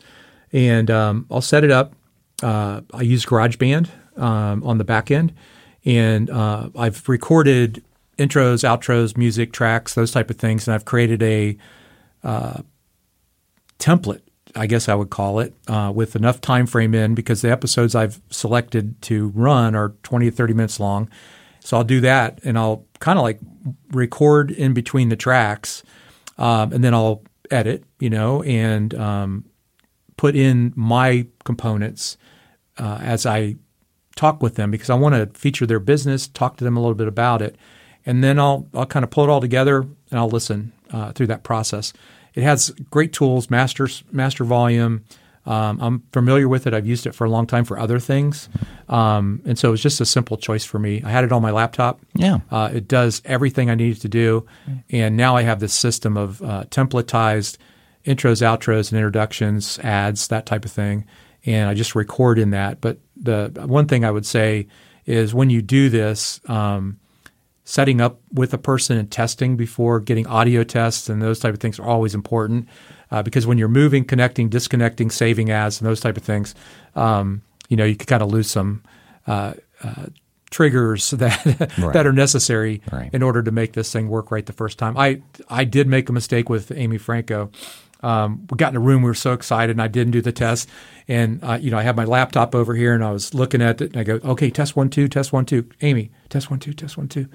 And 0.52 0.90
um, 0.90 1.26
I'll 1.30 1.42
set 1.42 1.64
it 1.64 1.72
up. 1.72 1.94
Uh, 2.42 2.82
I 2.94 3.02
use 3.02 3.26
GarageBand 3.26 3.90
um, 4.18 4.64
on 4.64 4.78
the 4.78 4.84
back 4.84 5.12
end. 5.12 5.34
And 5.86 6.30
uh, 6.30 6.70
I've 6.78 7.08
recorded 7.08 7.84
intros, 8.18 8.64
outros, 8.64 9.16
music, 9.16 9.54
tracks, 9.54 9.94
those 9.94 10.12
type 10.12 10.30
of 10.30 10.38
things. 10.38 10.68
And 10.68 10.76
I've 10.76 10.86
created 10.86 11.24
a 11.24 11.58
template, 13.80 14.22
I 14.56 14.68
guess 14.68 14.90
I 14.90 14.96
would 14.96 15.10
call 15.10 15.40
it, 15.40 15.54
uh, 15.68 15.92
with 15.94 16.16
enough 16.16 16.42
time 16.42 16.68
frame 16.68 16.94
in 16.94 17.16
because 17.16 17.42
the 17.42 17.52
episodes 17.52 17.96
I've 17.96 18.20
selected 18.30 19.02
to 19.04 19.30
run 19.30 19.76
are 19.76 19.90
20 20.04 20.30
to 20.30 20.36
30 20.36 20.54
minutes 20.54 20.80
long. 20.80 21.10
So 21.70 21.78
I'll 21.78 21.84
do 21.84 22.02
that 22.02 22.40
and 22.44 22.58
I'll 22.58 22.88
kind 22.98 23.20
of 23.20 23.22
like 23.22 23.40
record 23.92 24.50
in 24.50 24.74
between 24.74 25.10
the 25.10 25.16
tracks 25.16 25.84
um, 26.40 26.74
and 26.74 26.84
then 26.84 26.96
I'll 26.96 27.22
edit, 27.52 27.84
you 28.00 28.10
know, 28.10 28.42
and 28.42 28.92
um, 28.96 29.46
put 30.18 30.36
in 30.36 30.74
my 30.76 31.28
components 31.44 32.18
uh, 32.80 32.98
as 33.04 33.28
I 33.28 33.58
talk 34.16 34.42
with 34.42 34.56
them 34.56 34.72
because 34.72 34.90
I 34.90 34.96
want 34.96 35.14
to 35.14 35.40
feature 35.40 35.68
their 35.68 35.80
business, 35.80 36.28
talk 36.28 36.58
to 36.58 36.64
them 36.64 36.76
a 36.76 36.80
little 36.80 36.96
bit 36.96 37.08
about 37.08 37.44
it, 37.44 37.56
and 38.04 38.24
then 38.24 38.40
I'll 38.40 38.68
I'll 38.74 38.88
kind 38.88 39.04
of 39.04 39.12
pull 39.12 39.26
it 39.26 39.30
all 39.30 39.40
together 39.40 39.82
and 39.82 40.20
I'll 40.20 40.28
listen 40.28 40.74
uh, 40.92 41.12
through 41.12 41.28
that 41.28 41.44
process. 41.44 41.94
It 42.34 42.42
has 42.42 42.72
great 42.90 43.14
tools, 43.14 43.52
master 43.52 43.88
master 44.12 44.44
volume. 44.44 45.06
Um, 45.50 45.80
I'm 45.82 46.04
familiar 46.14 46.48
with 46.48 46.68
it. 46.68 46.76
I've 46.76 46.86
used 46.86 47.08
it 47.08 47.16
for 47.16 47.26
a 47.26 47.30
long 47.30 47.48
time 47.48 47.66
for 47.66 47.80
other 47.80 48.00
things, 48.00 48.50
um, 48.88 49.42
and 49.46 49.58
so 49.58 49.70
it 49.70 49.72
was 49.72 49.82
just 49.82 50.00
a 50.00 50.06
simple 50.06 50.38
choice 50.38 50.64
for 50.64 50.78
me. 50.78 51.02
I 51.04 51.10
had 51.10 51.24
it 51.24 51.32
on 51.32 51.42
my 51.42 51.50
laptop. 51.50 52.00
Yeah, 52.14 52.38
uh, 52.52 52.70
it 52.72 52.88
does 52.88 53.24
everything 53.26 53.68
I 53.68 53.74
needed 53.76 54.00
to 54.02 54.10
do, 54.10 54.46
and 54.92 55.18
now 55.18 55.36
I 55.36 55.42
have 55.42 55.60
this 55.60 55.74
system 55.74 56.18
of 56.18 56.40
uh, 56.44 56.66
templatized 56.66 57.58
intros, 58.06 58.44
outros, 58.44 58.92
and 58.92 59.00
introductions, 59.00 59.80
ads, 59.80 60.28
that 60.28 60.46
type 60.46 60.66
of 60.66 60.72
thing, 60.72 61.06
and 61.48 61.68
I 61.68 61.74
just 61.74 61.96
record 61.96 62.38
in 62.38 62.52
that. 62.52 62.80
But 62.80 63.00
the 63.18 63.52
one 63.66 63.88
thing 63.88 64.06
I 64.06 64.12
would 64.12 64.28
say 64.28 64.68
is 65.08 65.34
when 65.34 65.50
you 65.50 65.64
do 65.64 65.90
this. 65.90 66.40
Um, 66.48 67.00
setting 67.66 68.02
up 68.02 68.20
with 68.34 68.52
a 68.52 68.58
person 68.58 68.98
and 68.98 69.12
testing 69.12 69.56
before 69.56 70.00
getting 70.00 70.26
audio 70.26 70.64
tests 70.64 71.08
and 71.08 71.22
those 71.22 71.40
type 71.40 71.54
of 71.54 71.60
things 71.60 71.78
are 71.78 71.86
always 71.86 72.16
important 72.16 72.68
uh, 73.12 73.24
because 73.24 73.48
when 73.48 73.58
you're 73.58 73.68
moving, 73.68 74.06
connecting, 74.06 74.50
disconnecting, 74.50 75.10
saving 75.10 75.50
ads, 75.50 75.80
and 75.80 75.90
those 75.90 76.00
type 76.00 76.18
of 76.18 76.24
things, 76.24 76.56
um, 76.96 77.42
you 77.70 77.78
know, 77.78 77.86
you 77.86 77.96
can 77.96 78.06
kind 78.06 78.22
of 78.22 78.32
lose 78.32 78.50
some 78.50 78.84
uh, 79.28 79.54
uh, 79.84 80.08
triggers 80.52 81.10
that 81.12 81.46
right. 81.78 81.94
that 81.94 82.06
are 82.06 82.14
necessary 82.14 82.82
right. 82.92 83.10
in 83.14 83.24
order 83.24 83.42
to 83.44 83.52
make 83.52 83.74
this 83.74 83.92
thing 83.92 84.10
work 84.10 84.32
right 84.32 84.46
the 84.46 84.54
first 84.54 84.78
time. 84.78 84.98
I 84.98 85.22
I 85.50 85.64
did 85.64 85.88
make 85.88 86.10
a 86.10 86.14
mistake 86.14 86.50
with 86.50 86.72
Amy 86.72 86.98
Franko. 86.98 87.52
Um, 88.02 88.48
we 88.50 88.56
got 88.56 88.72
in 88.72 88.78
a 88.78 88.80
room. 88.80 89.02
We 89.02 89.10
were 89.10 89.14
so 89.14 89.34
excited, 89.34 89.72
and 89.72 89.82
I 89.82 89.88
didn't 89.88 90.12
do 90.12 90.22
the 90.22 90.32
test. 90.32 90.70
And 91.08 91.44
uh, 91.44 91.58
you 91.62 91.70
know, 91.72 91.78
I 91.78 91.84
had 91.84 91.96
my 91.96 92.06
laptop 92.06 92.56
over 92.56 92.74
here, 92.74 92.94
and 92.94 93.04
I 93.04 93.12
was 93.12 93.34
looking 93.34 93.62
at 93.62 93.82
it, 93.82 93.92
and 93.92 93.98
I 93.98 94.04
go, 94.04 94.20
"Okay, 94.24 94.50
test 94.50 94.76
one, 94.76 94.90
two, 94.90 95.08
test 95.08 95.34
one, 95.34 95.46
two. 95.46 95.68
Amy, 95.82 96.12
test 96.30 96.50
one, 96.50 96.60
two, 96.60 96.74
test 96.74 96.98
one, 96.98 97.08
two. 97.08 97.28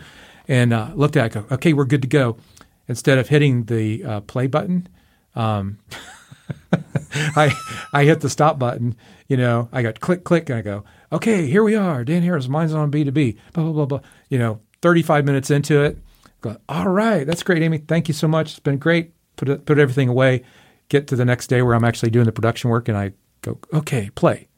And 0.47 0.73
uh, 0.73 0.91
looked 0.95 1.17
at 1.17 1.25
it, 1.25 1.37
I 1.37 1.41
go, 1.41 1.55
"Okay, 1.55 1.73
we're 1.73 1.85
good 1.85 2.03
to 2.03 2.09
go." 2.09 2.39
Instead 2.87 3.19
of 3.19 3.29
hitting 3.29 3.65
the 3.65 4.05
uh, 4.05 4.21
play 4.21 4.47
button, 4.47 4.89
um, 5.35 5.79
I 7.13 7.53
I 7.93 8.05
hit 8.05 8.21
the 8.21 8.31
stop 8.31 8.59
button. 8.59 8.97
You 9.29 9.37
know, 9.37 9.69
I 9.73 9.83
got 9.83 10.01
click 10.01 10.25
click, 10.25 10.49
and 10.49 10.59
I 10.59 10.63
go, 10.63 10.85
"Okay, 11.13 11.47
here 11.47 11.63
we 11.63 11.75
are. 11.75 12.05
Dan 12.05 12.23
Harris, 12.23 12.49
Minds 12.49 12.75
On 12.75 12.91
B 12.91 13.05
two 13.05 13.13
B." 13.13 13.37
Blah 13.53 13.65
blah 13.65 13.73
blah 13.73 13.87
blah. 13.87 14.01
You 14.29 14.39
know, 14.39 14.61
thirty 14.83 15.03
five 15.03 15.25
minutes 15.25 15.51
into 15.51 15.83
it, 15.83 15.99
go, 16.41 16.57
"All 16.69 16.89
right, 16.89 17.27
that's 17.27 17.43
great, 17.43 17.63
Amy. 17.63 17.79
Thank 17.79 18.09
you 18.09 18.15
so 18.15 18.29
much. 18.29 18.53
It's 18.53 18.61
been 18.61 18.79
great." 18.79 19.13
Put 19.37 19.67
put 19.67 19.79
everything 19.79 20.09
away. 20.09 20.45
Get 20.89 21.09
to 21.09 21.17
the 21.17 21.25
next 21.25 21.49
day 21.49 21.63
where 21.63 21.75
I'm 21.75 21.85
actually 21.85 22.11
doing 22.11 22.27
the 22.27 22.33
production 22.33 22.71
work, 22.71 22.89
and 22.89 22.97
I 22.97 23.13
go, 23.43 23.59
"Okay, 23.73 24.11
play, 24.15 24.49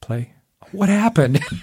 play." 0.00 0.33
What 0.74 0.88
happened? 0.88 1.40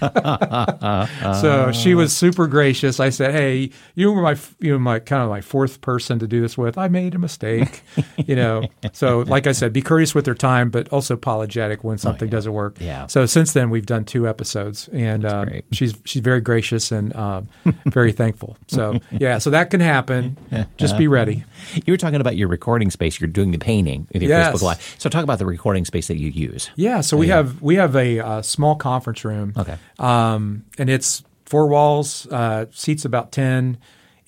so 1.40 1.70
she 1.72 1.94
was 1.94 2.16
super 2.16 2.46
gracious. 2.46 3.00
I 3.00 3.10
said, 3.10 3.32
"Hey, 3.32 3.70
you 3.94 4.12
were 4.12 4.22
my 4.22 4.36
you 4.60 4.72
were 4.72 4.78
my 4.78 4.98
kind 4.98 5.22
of 5.22 5.28
my 5.28 5.40
fourth 5.40 5.80
person 5.80 6.18
to 6.18 6.26
do 6.26 6.40
this 6.40 6.56
with. 6.56 6.78
I 6.78 6.88
made 6.88 7.14
a 7.14 7.18
mistake, 7.18 7.82
you 8.16 8.36
know." 8.36 8.66
So, 8.92 9.20
like 9.20 9.46
I 9.46 9.52
said, 9.52 9.72
be 9.72 9.82
courteous 9.82 10.14
with 10.14 10.24
their 10.24 10.34
time, 10.34 10.70
but 10.70 10.88
also 10.88 11.14
apologetic 11.14 11.84
when 11.84 11.98
something 11.98 12.26
oh, 12.26 12.30
yeah. 12.30 12.30
doesn't 12.30 12.52
work. 12.52 12.76
Yeah. 12.80 13.06
So 13.06 13.26
since 13.26 13.52
then, 13.52 13.70
we've 13.70 13.86
done 13.86 14.04
two 14.04 14.28
episodes, 14.28 14.88
and 14.88 15.24
uh, 15.24 15.46
she's 15.72 15.94
she's 16.04 16.22
very 16.22 16.40
gracious 16.40 16.90
and 16.90 17.14
uh, 17.14 17.42
very 17.86 18.12
thankful. 18.12 18.56
So 18.68 18.98
yeah, 19.10 19.38
so 19.38 19.50
that 19.50 19.70
can 19.70 19.80
happen. 19.80 20.36
Just 20.76 20.96
be 20.98 21.08
ready. 21.08 21.44
You 21.86 21.92
were 21.92 21.98
talking 21.98 22.20
about 22.20 22.36
your 22.36 22.48
recording 22.48 22.90
space. 22.90 23.20
You're 23.20 23.28
doing 23.28 23.52
the 23.52 23.58
painting 23.58 24.06
with 24.12 24.22
your 24.22 24.30
yes. 24.30 24.54
Facebook 24.54 24.62
Live. 24.62 24.96
So 24.98 25.08
talk 25.08 25.24
about 25.24 25.38
the 25.38 25.46
recording 25.46 25.84
space 25.84 26.08
that 26.08 26.18
you 26.18 26.30
use. 26.30 26.70
Yeah. 26.76 27.00
So 27.00 27.16
we 27.16 27.28
have 27.28 27.60
we 27.62 27.76
have 27.76 27.94
a, 27.96 28.18
a 28.18 28.42
small 28.42 28.74
conference 28.76 29.01
room. 29.24 29.52
Okay. 29.56 29.76
Um, 29.98 30.64
and 30.78 30.88
it's 30.88 31.22
four 31.46 31.66
walls, 31.66 32.26
uh, 32.28 32.66
seats 32.70 33.04
about 33.04 33.32
10. 33.32 33.78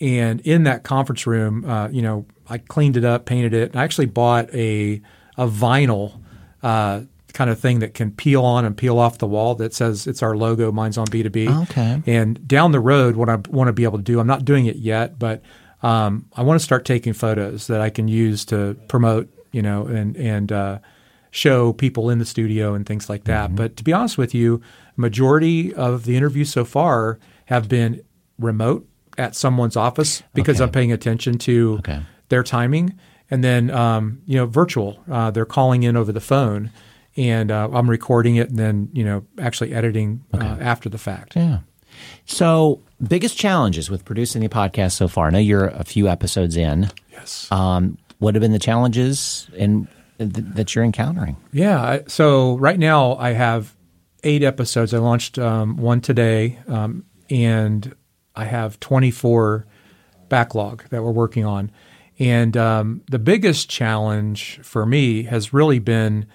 And 0.01 0.41
in 0.41 0.65
that 0.65 0.83
conference 0.83 1.27
room, 1.27 1.65
uh, 1.65 1.89
you 1.89 2.03
know, 2.03 2.27
I 2.49 2.59
cleaned 2.59 2.97
it 2.97 3.05
up, 3.05 3.25
painted 3.25 3.55
it. 3.55 3.75
I 3.75 3.85
actually 3.85 4.07
bought 4.07 4.53
a, 4.55 5.01
a 5.39 5.47
vinyl 5.47 6.21
uh, 6.63 7.03
kind 7.33 7.51
of 7.51 7.59
thing 7.59 7.79
that 7.81 7.95
can 7.95 8.11
peel 8.11 8.45
on 8.45 8.65
and 8.65 8.77
peel 8.77 8.99
off 8.99 9.19
the 9.19 9.27
wall 9.27 9.55
that 9.57 9.75
says 9.75 10.07
it's 10.07 10.23
our 10.23 10.37
logo, 10.37 10.71
Minds 10.73 10.99
On 10.99 11.07
B2B. 11.07 11.63
Okay. 11.65 12.03
And 12.07 12.47
down 12.47 12.73
the 12.73 12.81
road, 12.81 13.17
what 13.17 13.29
I 13.29 13.37
want 13.49 13.69
to 13.69 13.73
be 13.73 13.85
able 13.85 13.99
to 13.99 14.05
do, 14.05 14.21
I'm 14.21 14.27
not 14.27 14.45
doing 14.45 14.67
it 14.67 14.77
yet, 14.77 15.19
but 15.19 15.43
um, 15.83 16.27
I 16.35 16.43
want 16.43 16.61
to 16.61 16.65
start 16.65 16.85
taking 16.85 17.13
photos 17.13 17.67
that 17.67 17.81
I 17.81 17.91
can 17.91 18.09
use 18.09 18.45
to 18.47 18.75
promote, 18.89 19.29
you 19.53 19.63
know, 19.63 19.87
and, 19.87 20.17
and, 20.17 20.51
uh, 20.53 20.79
show 21.35 21.73
people 21.73 22.11
in 22.11 22.21
the 22.21 22.25
studio 22.25 22.75
and 22.75 22.87
things 22.87 23.09
like 23.09 23.25
that. 23.25 23.47
Mm-hmm. 23.49 23.57
But 23.57 23.77
to 23.77 23.83
be 23.83 23.93
honest 23.93 24.17
with 24.17 24.35
you, 24.35 24.63
majority 24.97 25.75
of 25.75 26.05
the 26.05 26.17
interviews 26.17 26.49
so 26.49 26.65
far 26.65 27.19
have 27.47 27.69
been 27.69 28.05
remote 28.39 28.87
at 29.19 29.35
someone's 29.35 29.77
office 29.77 30.23
because 30.33 30.59
okay. 30.61 30.65
I'm 30.65 30.71
paying 30.71 30.93
attention 30.93 31.39
to 31.39 31.77
okay. 31.81 32.03
their 32.29 32.45
timing, 32.45 32.97
and 33.33 33.43
then 33.43 33.73
um, 33.73 34.23
you 34.27 34.37
know 34.37 34.47
virtual. 34.47 35.03
Uh, 35.11 35.33
they're 35.33 35.45
calling 35.45 35.83
in 35.83 35.97
over 35.97 36.13
the 36.13 36.21
phone, 36.21 36.71
and 37.17 37.51
uh, 37.51 37.69
I'm 37.73 37.91
recording 37.91 38.37
it 38.37 38.51
and 38.51 38.59
then 38.59 38.89
you 38.93 39.05
know 39.05 39.27
actually 39.41 39.75
editing 39.75 40.23
okay. 40.33 40.47
uh, 40.47 40.57
after 40.61 40.89
the 40.89 40.99
fact. 40.99 41.35
Yeah. 41.35 41.59
So, 42.27 42.81
biggest 43.07 43.37
challenges 43.37 43.91
with 43.91 44.05
producing 44.05 44.43
the 44.43 44.49
podcast 44.49 44.93
so 44.93 45.09
far? 45.09 45.27
I 45.27 45.31
know 45.31 45.39
you're 45.39 45.67
a 45.67 45.85
few 45.85 46.07
episodes 46.07 46.57
in. 46.57 46.91
Yes. 47.11 47.51
Um, 47.51 47.99
what 48.19 48.37
have 48.37 48.41
been 48.41 48.53
the 48.53 48.59
challenges 48.61 49.49
and 49.59 49.89
that 50.19 50.75
you're 50.75 50.85
encountering? 50.85 51.37
Yeah. 51.53 52.01
So 52.07 52.57
right 52.57 52.79
now 52.79 53.17
I 53.17 53.33
have 53.33 53.75
eight 54.23 54.43
episodes. 54.43 54.95
I 54.95 54.99
launched 54.99 55.39
um, 55.39 55.77
one 55.77 56.01
today, 56.01 56.59
um, 56.69 57.05
and 57.31 57.95
I 58.35 58.45
have 58.45 58.81
24 58.81 59.67
backlog 60.29 60.89
that 60.89 61.03
we're 61.03 61.11
working 61.11 61.45
on. 61.45 61.71
And 62.19 62.57
um, 62.57 63.03
the 63.11 63.19
biggest 63.19 63.69
challenge 63.69 64.61
for 64.63 64.87
me 64.87 65.25
has 65.25 65.53
really 65.53 65.79
been 65.79 66.27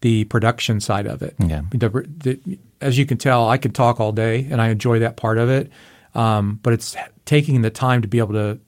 the 0.00 0.24
production 0.24 0.80
side 0.80 1.06
of 1.06 1.22
it. 1.22 1.34
Okay. 1.42 1.60
The, 1.70 1.88
the, 1.88 2.58
as 2.80 2.98
you 2.98 3.06
can 3.06 3.18
tell, 3.18 3.48
I 3.48 3.58
can 3.58 3.72
talk 3.72 4.00
all 4.00 4.12
day, 4.12 4.46
and 4.50 4.60
I 4.60 4.68
enjoy 4.68 4.98
that 5.00 5.16
part 5.16 5.38
of 5.38 5.48
it. 5.48 5.70
Um, 6.14 6.60
but 6.62 6.72
it's 6.72 6.94
taking 7.24 7.62
the 7.62 7.70
time 7.70 8.02
to 8.02 8.08
be 8.08 8.18
able 8.18 8.34
to 8.34 8.60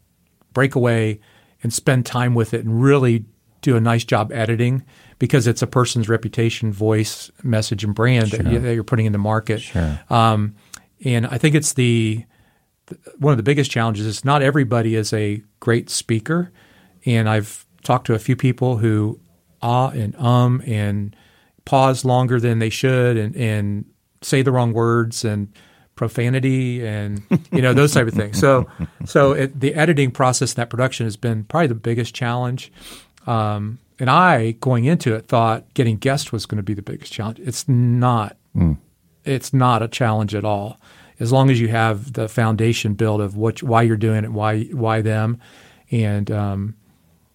break 0.52 0.74
away 0.74 1.20
and 1.62 1.72
spend 1.72 2.06
time 2.06 2.34
with 2.34 2.54
it 2.54 2.64
and 2.64 2.82
really 2.82 3.24
do 3.66 3.76
a 3.76 3.80
nice 3.80 4.04
job 4.04 4.30
editing 4.32 4.84
because 5.18 5.48
it's 5.48 5.60
a 5.60 5.66
person's 5.66 6.08
reputation, 6.08 6.72
voice, 6.72 7.32
message, 7.42 7.82
and 7.82 7.96
brand 7.96 8.28
sure. 8.28 8.38
that, 8.38 8.52
you, 8.52 8.80
are 8.80 8.84
putting 8.84 9.06
in 9.06 9.12
the 9.12 9.18
market. 9.18 9.60
Sure. 9.60 9.98
Um, 10.08 10.54
and 11.04 11.26
I 11.26 11.36
think 11.36 11.56
it's 11.56 11.72
the 11.72 12.24
one 13.18 13.32
of 13.32 13.36
the 13.36 13.42
biggest 13.42 13.68
challenges 13.68 14.06
is 14.06 14.24
not 14.24 14.40
everybody 14.40 14.94
is 14.94 15.12
a 15.12 15.42
great 15.58 15.90
speaker. 15.90 16.52
And 17.04 17.28
I've 17.28 17.66
talked 17.82 18.06
to 18.06 18.14
a 18.14 18.20
few 18.20 18.36
people 18.36 18.78
who 18.78 19.18
ah 19.62 19.88
and 19.88 20.14
um 20.16 20.62
and 20.64 21.16
pause 21.64 22.04
longer 22.04 22.38
than 22.38 22.60
they 22.60 22.70
should 22.70 23.16
and, 23.16 23.34
and 23.34 23.84
say 24.22 24.42
the 24.42 24.52
wrong 24.52 24.72
words 24.72 25.24
and 25.24 25.52
profanity 25.96 26.86
and 26.86 27.22
you 27.50 27.60
know 27.60 27.74
those 27.74 27.92
type 27.92 28.06
of 28.06 28.14
things. 28.14 28.38
So 28.38 28.70
so 29.04 29.32
it, 29.32 29.58
the 29.58 29.74
editing 29.74 30.12
process 30.12 30.52
in 30.52 30.56
that 30.56 30.70
production 30.70 31.04
has 31.06 31.16
been 31.16 31.42
probably 31.42 31.66
the 31.66 31.74
biggest 31.74 32.14
challenge. 32.14 32.70
Um, 33.26 33.78
and 33.98 34.10
I, 34.10 34.52
going 34.52 34.84
into 34.84 35.14
it, 35.14 35.26
thought 35.26 35.72
getting 35.74 35.96
guests 35.96 36.32
was 36.32 36.46
going 36.46 36.58
to 36.58 36.62
be 36.62 36.74
the 36.74 36.82
biggest 36.82 37.12
challenge. 37.12 37.38
It's 37.40 37.68
not. 37.68 38.36
Mm. 38.54 38.78
It's 39.24 39.52
not 39.52 39.82
a 39.82 39.88
challenge 39.88 40.34
at 40.34 40.44
all. 40.44 40.78
As 41.18 41.32
long 41.32 41.50
as 41.50 41.58
you 41.60 41.68
have 41.68 42.12
the 42.12 42.28
foundation 42.28 42.94
built 42.94 43.20
of 43.20 43.36
what, 43.36 43.62
why 43.62 43.82
you're 43.82 43.96
doing 43.96 44.24
it, 44.24 44.32
why 44.32 44.64
why 44.64 45.00
them, 45.00 45.40
and 45.90 46.30
um, 46.30 46.74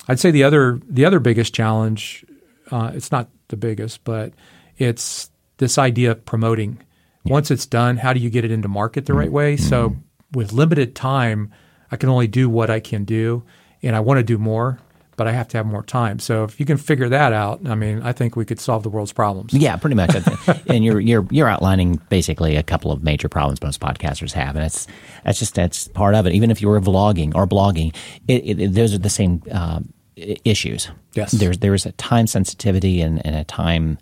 I'd 0.08 0.20
say 0.20 0.30
the 0.30 0.44
other 0.44 0.80
the 0.88 1.06
other 1.06 1.20
biggest 1.20 1.54
challenge. 1.54 2.24
Uh, 2.70 2.92
it's 2.94 3.12
not 3.12 3.28
the 3.50 3.58
biggest, 3.58 4.04
but 4.04 4.34
it's 4.78 5.32
this 5.58 5.78
idea 5.78 6.12
of 6.12 6.24
promoting. 6.26 6.78
Yeah. 7.24 7.34
Once 7.34 7.52
it's 7.52 7.66
done, 7.66 7.98
how 7.98 8.14
do 8.14 8.20
you 8.20 8.30
get 8.30 8.46
it 8.46 8.52
into 8.52 8.68
market 8.68 9.08
the 9.08 9.14
mm. 9.14 9.18
right 9.18 9.32
way? 9.32 9.58
So 9.58 9.96
with 10.32 10.54
limited 10.54 10.96
time, 10.96 11.52
I 11.92 11.98
can 11.98 12.08
only 12.08 12.28
do 12.28 12.50
what 12.50 12.70
I 12.70 12.80
can 12.80 13.04
do, 13.04 13.44
and 13.82 13.96
I 13.96 14.00
want 14.00 14.20
to 14.20 14.24
do 14.24 14.38
more 14.38 14.80
but 15.18 15.28
I 15.28 15.32
have 15.32 15.47
to 15.49 15.57
have 15.57 15.66
more 15.66 15.84
time. 15.84 16.20
So 16.20 16.43
if 16.43 16.59
you 16.59 16.66
can 16.66 16.78
figure 16.78 17.09
that 17.09 17.34
out, 17.34 17.62
I 17.68 17.76
mean, 17.76 18.01
I 18.01 18.14
think 18.14 18.36
we 18.36 18.45
could 18.45 18.59
solve 18.59 18.84
the 18.84 18.89
world's 18.89 19.12
problems. 19.12 19.53
Yeah, 19.53 19.76
pretty 19.76 19.95
much. 19.95 20.16
and 20.68 20.84
you're 20.84 20.99
you're 20.99 21.28
you're 21.30 21.47
outlining 21.47 22.01
basically 22.09 22.55
a 22.55 22.64
couple 22.64 22.91
of 22.91 23.03
major 23.03 23.30
problems 23.30 23.62
most 23.62 23.80
podcasters 23.80 24.32
have, 24.34 24.55
and 24.55 24.64
that's 24.64 24.88
that's 25.24 25.39
just 25.39 25.55
that's 25.55 25.88
part 25.89 26.16
of 26.16 26.26
it. 26.26 26.34
Even 26.34 26.51
if 26.51 26.62
you 26.62 26.70
were 26.70 26.80
vlogging 26.80 27.36
or 27.36 27.45
blogging, 27.45 27.95
it, 28.28 28.59
it, 28.59 28.74
those 28.74 28.93
are 28.93 28.97
the 28.97 29.09
same 29.09 29.43
uh, 29.51 29.82
issues. 30.16 30.89
Yes, 31.14 31.32
there's 31.32 31.59
there 31.59 31.74
is 31.74 31.86
a 31.86 31.91
time 31.93 32.28
sensitivity 32.28 33.01
and, 33.01 33.26
and 33.26 33.36
a 33.36 33.43
time 33.43 33.97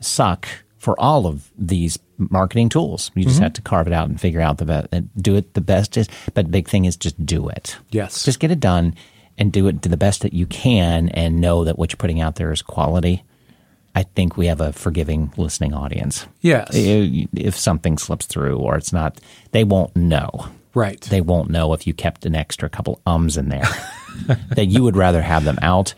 suck 0.00 0.48
for 0.78 0.98
all 1.00 1.26
of 1.26 1.50
these 1.56 1.98
marketing 2.18 2.68
tools. 2.68 3.10
You 3.14 3.24
just 3.24 3.36
mm-hmm. 3.36 3.44
have 3.44 3.52
to 3.54 3.62
carve 3.62 3.86
it 3.86 3.92
out 3.92 4.08
and 4.08 4.20
figure 4.20 4.40
out 4.40 4.58
the 4.58 4.66
best, 4.66 4.88
do 5.16 5.36
it 5.36 5.54
the 5.54 5.60
best 5.60 5.96
is. 5.96 6.08
But 6.34 6.46
the 6.46 6.50
big 6.50 6.68
thing 6.68 6.84
is 6.84 6.96
just 6.96 7.24
do 7.24 7.48
it. 7.48 7.76
Yes, 7.90 8.24
just 8.24 8.40
get 8.40 8.50
it 8.50 8.60
done 8.60 8.94
and 9.38 9.52
do 9.52 9.66
it 9.68 9.82
to 9.82 9.88
the 9.88 9.96
best 9.96 10.22
that 10.22 10.32
you 10.32 10.46
can 10.46 11.08
and 11.10 11.40
know 11.40 11.64
that 11.64 11.78
what 11.78 11.92
you're 11.92 11.98
putting 11.98 12.20
out 12.20 12.36
there 12.36 12.52
is 12.52 12.62
quality, 12.62 13.24
I 13.94 14.02
think 14.02 14.36
we 14.36 14.46
have 14.46 14.60
a 14.60 14.72
forgiving 14.72 15.32
listening 15.36 15.74
audience. 15.74 16.26
Yes. 16.40 16.68
If 16.72 17.56
something 17.56 17.98
slips 17.98 18.26
through 18.26 18.58
or 18.58 18.76
it's 18.76 18.92
not, 18.92 19.20
they 19.52 19.64
won't 19.64 19.94
know. 19.94 20.48
Right. 20.74 21.00
They 21.00 21.20
won't 21.20 21.50
know 21.50 21.72
if 21.72 21.86
you 21.86 21.94
kept 21.94 22.26
an 22.26 22.34
extra 22.34 22.68
couple 22.68 23.00
ums 23.06 23.36
in 23.36 23.48
there. 23.48 23.68
that 24.56 24.66
you 24.66 24.82
would 24.82 24.96
rather 24.96 25.22
have 25.22 25.44
them 25.44 25.58
out. 25.62 25.94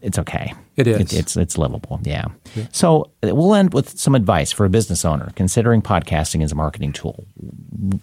It's 0.00 0.18
okay. 0.18 0.52
It 0.76 0.86
is. 0.86 1.00
It, 1.00 1.12
it's 1.14 1.36
it's 1.36 1.56
livable. 1.56 2.00
Yeah. 2.02 2.26
yeah. 2.54 2.66
So 2.72 3.10
we'll 3.22 3.54
end 3.54 3.72
with 3.72 3.98
some 3.98 4.14
advice 4.14 4.52
for 4.52 4.66
a 4.66 4.68
business 4.68 5.04
owner 5.04 5.30
considering 5.34 5.82
podcasting 5.82 6.42
as 6.42 6.52
a 6.52 6.54
marketing 6.54 6.92
tool. 6.92 7.26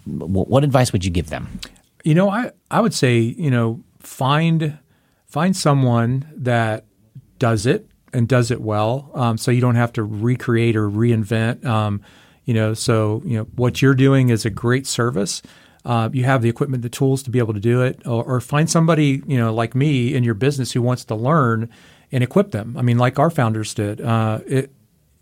What 0.06 0.64
advice 0.64 0.92
would 0.92 1.04
you 1.04 1.10
give 1.10 1.30
them? 1.30 1.60
You 2.02 2.14
know, 2.14 2.28
I 2.28 2.50
I 2.70 2.80
would 2.80 2.94
say 2.94 3.18
you 3.18 3.50
know 3.50 3.84
find 4.02 4.78
find 5.26 5.56
someone 5.56 6.30
that 6.36 6.84
does 7.38 7.66
it 7.66 7.88
and 8.12 8.28
does 8.28 8.50
it 8.50 8.60
well, 8.60 9.10
um, 9.14 9.38
so 9.38 9.50
you 9.50 9.60
don't 9.60 9.76
have 9.76 9.92
to 9.94 10.02
recreate 10.02 10.76
or 10.76 10.88
reinvent. 10.88 11.64
Um, 11.64 12.02
you 12.44 12.54
know, 12.54 12.74
so 12.74 13.22
you 13.24 13.38
know 13.38 13.44
what 13.56 13.80
you're 13.80 13.94
doing 13.94 14.28
is 14.28 14.44
a 14.44 14.50
great 14.50 14.86
service. 14.86 15.42
Uh, 15.84 16.08
you 16.12 16.24
have 16.24 16.42
the 16.42 16.48
equipment, 16.48 16.82
the 16.82 16.88
tools 16.88 17.22
to 17.24 17.30
be 17.30 17.38
able 17.38 17.54
to 17.54 17.60
do 17.60 17.82
it, 17.82 18.06
or, 18.06 18.22
or, 18.24 18.40
find 18.40 18.70
somebody 18.70 19.22
you 19.26 19.36
know 19.36 19.52
like 19.52 19.74
me 19.74 20.14
in 20.14 20.22
your 20.22 20.34
business 20.34 20.72
who 20.72 20.82
wants 20.82 21.04
to 21.04 21.14
learn 21.14 21.68
and 22.12 22.22
equip 22.22 22.50
them. 22.52 22.76
I 22.76 22.82
mean, 22.82 22.98
like 22.98 23.18
our 23.18 23.30
founders 23.30 23.74
did. 23.74 24.00
Uh, 24.00 24.40
it, 24.46 24.72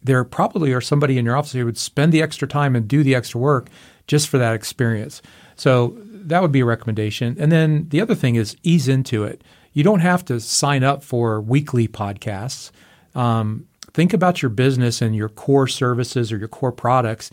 there 0.03 0.25
probably 0.25 0.73
are 0.73 0.81
somebody 0.81 1.19
in 1.19 1.25
your 1.25 1.37
office 1.37 1.53
who 1.53 1.65
would 1.65 1.79
spend 1.79 2.13
the 2.13 2.23
extra 2.23 2.49
time 2.49 2.75
and 2.75 2.89
do 2.89 3.03
the 3.03 3.15
extra 3.15 3.41
work 3.41 3.69
just 4.07 4.29
for 4.29 4.39
that 4.39 4.55
experience. 4.55 5.23
So 5.57 5.97
that 6.31 6.43
would 6.43 6.53
be 6.53 6.61
a 6.61 6.65
recommendation. 6.65 7.37
And 7.39 7.53
then 7.53 7.89
the 7.89 8.01
other 8.01 8.15
thing 8.15 8.37
is 8.37 8.57
ease 8.63 8.89
into 8.89 9.25
it. 9.25 9.43
You 9.73 9.85
don't 9.85 10.01
have 10.01 10.25
to 10.27 10.41
sign 10.41 10.83
up 10.83 11.05
for 11.05 11.41
weekly 11.41 11.87
podcasts. 11.87 12.71
Um, 13.15 13.67
think 13.93 14.13
about 14.13 14.43
your 14.43 14.49
business 14.49 15.03
and 15.03 15.15
your 15.15 15.29
core 15.29 15.69
services 15.69 16.33
or 16.33 16.39
your 16.39 16.49
core 16.49 16.73
products 16.73 17.31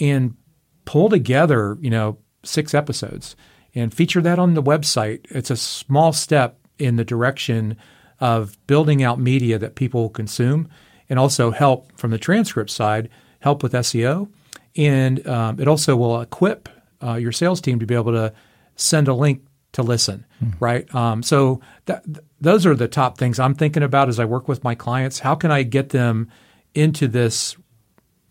and 0.00 0.36
pull 0.84 1.08
together, 1.08 1.78
you 1.80 1.90
know, 1.90 2.18
six 2.44 2.74
episodes 2.74 3.36
and 3.74 3.92
feature 3.92 4.20
that 4.22 4.38
on 4.38 4.54
the 4.54 4.62
website. 4.62 5.26
It's 5.30 5.50
a 5.50 5.56
small 5.56 6.12
step 6.12 6.58
in 6.78 6.96
the 6.96 7.04
direction 7.04 7.76
of 8.20 8.58
building 8.66 9.02
out 9.02 9.18
media 9.18 9.58
that 9.58 9.74
people 9.74 10.08
consume 10.08 10.68
and 11.08 11.18
also 11.18 11.50
help 11.50 11.96
from 11.96 12.10
the 12.10 12.18
transcript 12.18 12.70
side, 12.70 13.08
help 13.40 13.62
with 13.62 13.72
SEO. 13.72 14.28
And 14.76 15.26
um, 15.26 15.60
it 15.60 15.68
also 15.68 15.96
will 15.96 16.20
equip 16.20 16.68
uh, 17.02 17.14
your 17.14 17.32
sales 17.32 17.60
team 17.60 17.78
to 17.78 17.86
be 17.86 17.94
able 17.94 18.12
to 18.12 18.32
send 18.76 19.08
a 19.08 19.14
link 19.14 19.44
to 19.72 19.82
listen, 19.82 20.24
mm. 20.42 20.54
right? 20.60 20.92
Um, 20.94 21.22
so 21.22 21.60
that, 21.86 22.04
th- 22.04 22.24
those 22.40 22.66
are 22.66 22.74
the 22.74 22.88
top 22.88 23.18
things 23.18 23.38
I'm 23.38 23.54
thinking 23.54 23.82
about 23.82 24.08
as 24.08 24.18
I 24.18 24.24
work 24.24 24.48
with 24.48 24.64
my 24.64 24.74
clients. 24.74 25.20
How 25.20 25.34
can 25.34 25.50
I 25.50 25.62
get 25.62 25.90
them 25.90 26.30
into 26.74 27.08
this 27.08 27.56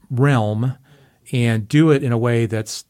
realm 0.10 0.78
and 1.32 1.68
do 1.68 1.92
it 1.92 2.04
in 2.04 2.12
a 2.12 2.18
way 2.18 2.46
that's 2.46 2.86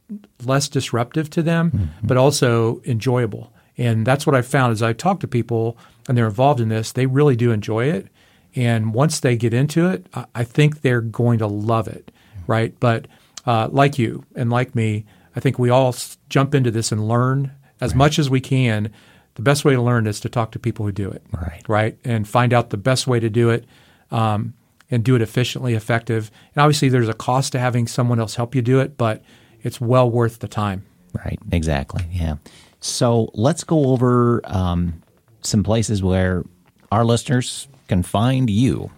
less 0.46 0.70
disruptive 0.70 1.30
to 1.32 1.42
them, 1.42 1.72
mm-hmm. 1.72 2.08
but 2.08 2.18
also 2.18 2.82
enjoyable? 2.86 3.52
And 3.78 4.06
that's 4.06 4.26
what 4.26 4.36
I've 4.36 4.48
found 4.48 4.72
as 4.72 4.82
I 4.82 4.94
talk 4.94 5.20
to 5.20 5.28
people 5.28 5.78
and 6.08 6.18
they're 6.18 6.26
involved 6.26 6.60
in 6.60 6.70
this, 6.70 6.92
they 6.92 7.06
really 7.06 7.36
do 7.36 7.52
enjoy 7.52 7.86
it. 7.86 8.08
And 8.56 8.94
once 8.94 9.20
they 9.20 9.36
get 9.36 9.54
into 9.54 9.88
it, 9.88 10.08
I 10.34 10.44
think 10.44 10.82
they're 10.82 11.02
going 11.02 11.40
to 11.40 11.48
love 11.48 11.88
it, 11.88 12.12
right? 12.48 12.74
But 12.80 13.08
uh, 13.46 13.68
like 13.72 14.00
you 14.00 14.24
and 14.36 14.50
like 14.50 14.74
me, 14.74 15.06
I 15.38 15.40
think 15.40 15.60
we 15.60 15.70
all 15.70 15.96
jump 16.30 16.56
into 16.56 16.72
this 16.72 16.92
and 16.92 17.08
learn 17.08 17.52
as 17.80 17.92
right. 17.92 17.98
much 17.98 18.18
as 18.18 18.28
we 18.28 18.42
can. 18.42 18.92
The 19.36 19.44
best 19.44 19.64
way 19.64 19.76
to 19.76 19.82
learn 19.82 20.08
is 20.08 20.20
to 20.22 20.30
talk 20.30 20.52
to 20.54 20.60
people 20.60 20.84
who 20.84 20.92
do 20.92 21.12
it, 21.12 21.22
right? 21.32 21.64
Right, 21.68 21.98
and 22.04 22.28
find 22.28 22.54
out 22.54 22.72
the 22.72 22.78
best 22.78 23.06
way 23.06 23.20
to 23.20 23.30
do 23.30 23.52
it, 23.52 23.66
um, 24.10 24.56
and 24.90 25.04
do 25.04 25.16
it 25.16 25.22
efficiently, 25.22 25.76
effective. 25.76 26.32
And 26.56 26.64
obviously, 26.64 26.90
there's 26.90 27.08
a 27.08 27.14
cost 27.14 27.52
to 27.52 27.60
having 27.60 27.86
someone 27.86 28.20
else 28.20 28.34
help 28.34 28.56
you 28.56 28.64
do 28.64 28.80
it, 28.80 28.98
but 28.98 29.24
it's 29.62 29.80
well 29.80 30.10
worth 30.10 30.40
the 30.40 30.48
time. 30.48 30.84
Right. 31.14 31.38
Exactly. 31.52 32.04
Yeah. 32.12 32.38
So 32.80 33.30
let's 33.36 33.64
go 33.64 33.92
over 33.92 34.42
um, 34.46 35.04
some 35.42 35.64
places 35.64 36.02
where 36.02 36.44
our 36.92 37.06
listeners 37.06 37.68
can 37.90 38.02
find 38.02 38.50
you, 38.50 38.90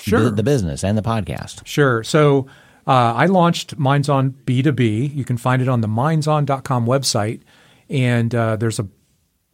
sure. 0.00 0.24
the, 0.24 0.30
the 0.30 0.42
business 0.42 0.82
and 0.82 0.98
the 0.98 1.02
podcast. 1.02 1.64
Sure. 1.64 2.02
So 2.02 2.48
uh, 2.88 3.12
I 3.14 3.26
launched 3.26 3.78
Minds 3.78 4.08
On 4.08 4.32
B2B. 4.46 5.14
You 5.14 5.24
can 5.24 5.36
find 5.36 5.60
it 5.60 5.68
on 5.68 5.82
the 5.82 5.88
mindson.com 5.88 6.86
website. 6.86 7.42
And 7.90 8.34
uh, 8.34 8.56
there's 8.56 8.78
a 8.78 8.88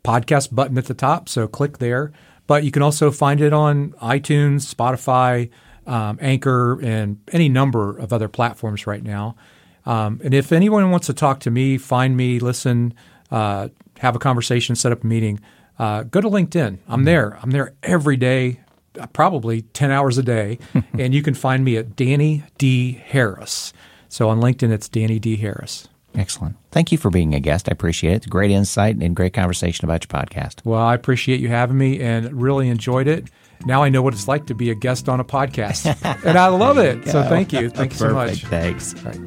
podcast 0.05 0.55
button 0.55 0.78
at 0.78 0.87
the 0.87 0.95
top. 0.95 1.28
So 1.28 1.49
click 1.49 1.78
there. 1.78 2.12
But 2.47 2.62
you 2.62 2.70
can 2.70 2.82
also 2.82 3.11
find 3.11 3.41
it 3.41 3.53
on 3.53 3.91
iTunes, 3.95 4.72
Spotify, 4.72 5.51
um, 5.87 6.18
Anchor, 6.20 6.80
and 6.80 7.18
any 7.32 7.49
number 7.49 7.99
of 7.99 8.12
other 8.12 8.28
platforms 8.28 8.87
right 8.87 9.03
now. 9.03 9.35
Um, 9.85 10.20
and 10.22 10.32
if 10.32 10.53
anyone 10.53 10.91
wants 10.91 11.09
to 11.09 11.12
talk 11.12 11.41
to 11.41 11.51
me, 11.51 11.76
find 11.76 12.16
me, 12.16 12.39
listen, 12.39 12.95
uh, 13.30 13.68
have 13.99 14.14
a 14.14 14.18
conversation, 14.18 14.76
set 14.76 14.93
up 14.93 15.03
a 15.03 15.07
meeting, 15.07 15.41
uh, 15.78 16.05
go 16.05 16.20
to 16.20 16.28
LinkedIn. 16.28 16.78
I'm 16.87 17.05
there. 17.05 17.39
I'm 17.43 17.51
there 17.51 17.74
every 17.82 18.16
day, 18.16 18.61
probably 19.12 19.62
10 19.62 19.90
hours 19.90 20.18
a 20.18 20.22
day. 20.22 20.59
and 20.99 21.14
you 21.14 21.22
can 21.22 21.34
find 21.34 21.64
me 21.64 21.76
at 21.76 21.97
Danny 21.97 22.45
D. 22.59 22.92
Harris. 22.92 23.72
So 24.09 24.28
on 24.28 24.40
LinkedIn, 24.40 24.70
it's 24.70 24.88
Danny 24.88 25.18
D. 25.18 25.36
Harris. 25.36 25.88
Excellent. 26.14 26.57
Thank 26.70 26.92
you 26.92 26.99
for 26.99 27.11
being 27.11 27.34
a 27.34 27.40
guest. 27.40 27.68
I 27.68 27.72
appreciate 27.72 28.12
it. 28.12 28.16
It's 28.16 28.26
great 28.26 28.51
insight 28.51 28.97
and 28.97 29.16
great 29.16 29.32
conversation 29.32 29.84
about 29.84 30.05
your 30.05 30.22
podcast. 30.22 30.64
Well, 30.64 30.80
I 30.80 30.95
appreciate 30.95 31.40
you 31.40 31.49
having 31.49 31.76
me 31.76 32.01
and 32.01 32.32
really 32.40 32.68
enjoyed 32.68 33.09
it. 33.09 33.28
Now 33.66 33.82
I 33.82 33.88
know 33.88 34.03
what 34.03 34.14
it's 34.14 34.28
like 34.28 34.47
to 34.47 34.55
be 34.55 34.70
a 34.70 34.74
guest 34.74 35.09
on 35.09 35.20
a 35.20 35.24
podcast, 35.24 35.86
and 36.24 36.38
I 36.38 36.49
love 36.49 36.78
it. 36.78 37.09
So 37.09 37.22
thank 37.22 37.53
you. 37.53 37.70
Thank 37.70 37.92
you 37.92 37.99
so 37.99 38.12
much. 38.12 38.45
Thanks. 38.45 38.95
Right. 39.03 39.18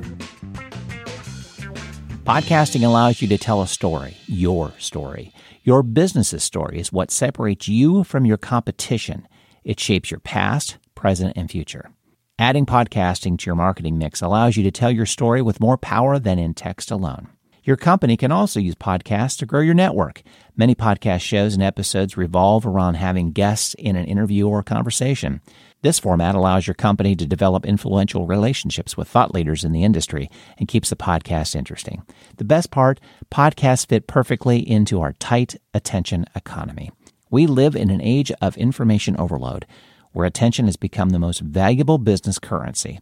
Podcasting 2.23 2.85
allows 2.85 3.21
you 3.21 3.27
to 3.29 3.37
tell 3.37 3.61
a 3.61 3.67
story, 3.67 4.17
your 4.27 4.73
story. 4.77 5.33
Your 5.63 5.81
business's 5.81 6.43
story 6.43 6.79
is 6.79 6.91
what 6.91 7.09
separates 7.09 7.67
you 7.67 8.03
from 8.03 8.25
your 8.25 8.37
competition. 8.37 9.27
It 9.67 9.81
shapes 9.81 10.11
your 10.11 10.21
past, 10.21 10.77
present, 10.95 11.33
and 11.35 11.51
future. 11.51 11.91
Adding 12.39 12.65
podcasting 12.65 13.37
to 13.37 13.45
your 13.47 13.55
marketing 13.55 13.97
mix 13.97 14.21
allows 14.21 14.55
you 14.55 14.63
to 14.63 14.71
tell 14.71 14.89
your 14.89 15.05
story 15.05 15.41
with 15.41 15.59
more 15.59 15.77
power 15.77 16.19
than 16.19 16.39
in 16.39 16.53
text 16.53 16.89
alone. 16.89 17.27
Your 17.65 17.75
company 17.75 18.15
can 18.15 18.31
also 18.31 18.61
use 18.61 18.75
podcasts 18.75 19.37
to 19.39 19.45
grow 19.45 19.59
your 19.59 19.73
network. 19.73 20.23
Many 20.55 20.73
podcast 20.73 21.19
shows 21.19 21.53
and 21.53 21.61
episodes 21.61 22.15
revolve 22.15 22.65
around 22.65 22.93
having 22.93 23.33
guests 23.33 23.73
in 23.73 23.97
an 23.97 24.05
interview 24.05 24.47
or 24.47 24.63
conversation. 24.63 25.41
This 25.81 25.99
format 25.99 26.33
allows 26.33 26.65
your 26.65 26.73
company 26.73 27.13
to 27.17 27.25
develop 27.25 27.65
influential 27.65 28.25
relationships 28.25 28.95
with 28.95 29.09
thought 29.09 29.33
leaders 29.33 29.65
in 29.65 29.73
the 29.73 29.83
industry 29.83 30.29
and 30.57 30.69
keeps 30.69 30.89
the 30.89 30.95
podcast 30.95 31.57
interesting. 31.57 32.03
The 32.37 32.45
best 32.45 32.71
part, 32.71 33.01
podcasts 33.29 33.85
fit 33.85 34.07
perfectly 34.07 34.59
into 34.59 35.01
our 35.01 35.11
tight 35.11 35.57
attention 35.73 36.23
economy. 36.35 36.91
We 37.29 37.47
live 37.47 37.75
in 37.75 37.89
an 37.89 38.01
age 38.01 38.31
of 38.41 38.57
information 38.57 39.15
overload 39.17 39.65
where 40.11 40.25
attention 40.25 40.65
has 40.65 40.77
become 40.77 41.09
the 41.09 41.19
most 41.19 41.41
valuable 41.41 41.97
business 41.97 42.39
currency. 42.39 42.99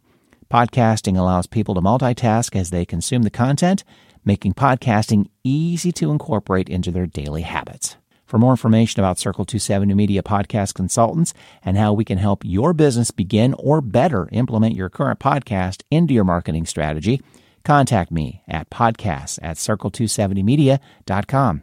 Podcasting 0.50 1.18
allows 1.18 1.46
people 1.46 1.74
to 1.74 1.80
multitask 1.80 2.54
as 2.54 2.70
they 2.70 2.84
consume 2.84 3.22
the 3.22 3.30
content 3.30 3.84
making 4.26 4.52
podcasting 4.52 5.30
easy 5.44 5.92
to 5.92 6.10
incorporate 6.10 6.68
into 6.68 6.90
their 6.90 7.06
daily 7.06 7.42
habits. 7.42 7.96
For 8.26 8.38
more 8.38 8.50
information 8.50 9.00
about 9.00 9.20
Circle 9.20 9.44
270 9.44 9.94
Media 9.94 10.20
Podcast 10.20 10.74
Consultants 10.74 11.32
and 11.64 11.78
how 11.78 11.92
we 11.92 12.04
can 12.04 12.18
help 12.18 12.44
your 12.44 12.72
business 12.72 13.12
begin 13.12 13.54
or 13.54 13.80
better 13.80 14.28
implement 14.32 14.74
your 14.74 14.90
current 14.90 15.20
podcast 15.20 15.84
into 15.92 16.12
your 16.12 16.24
marketing 16.24 16.66
strategy, 16.66 17.22
contact 17.64 18.10
me 18.10 18.42
at 18.48 18.68
podcasts 18.68 19.38
at 19.42 19.58
circle270media.com. 19.58 21.62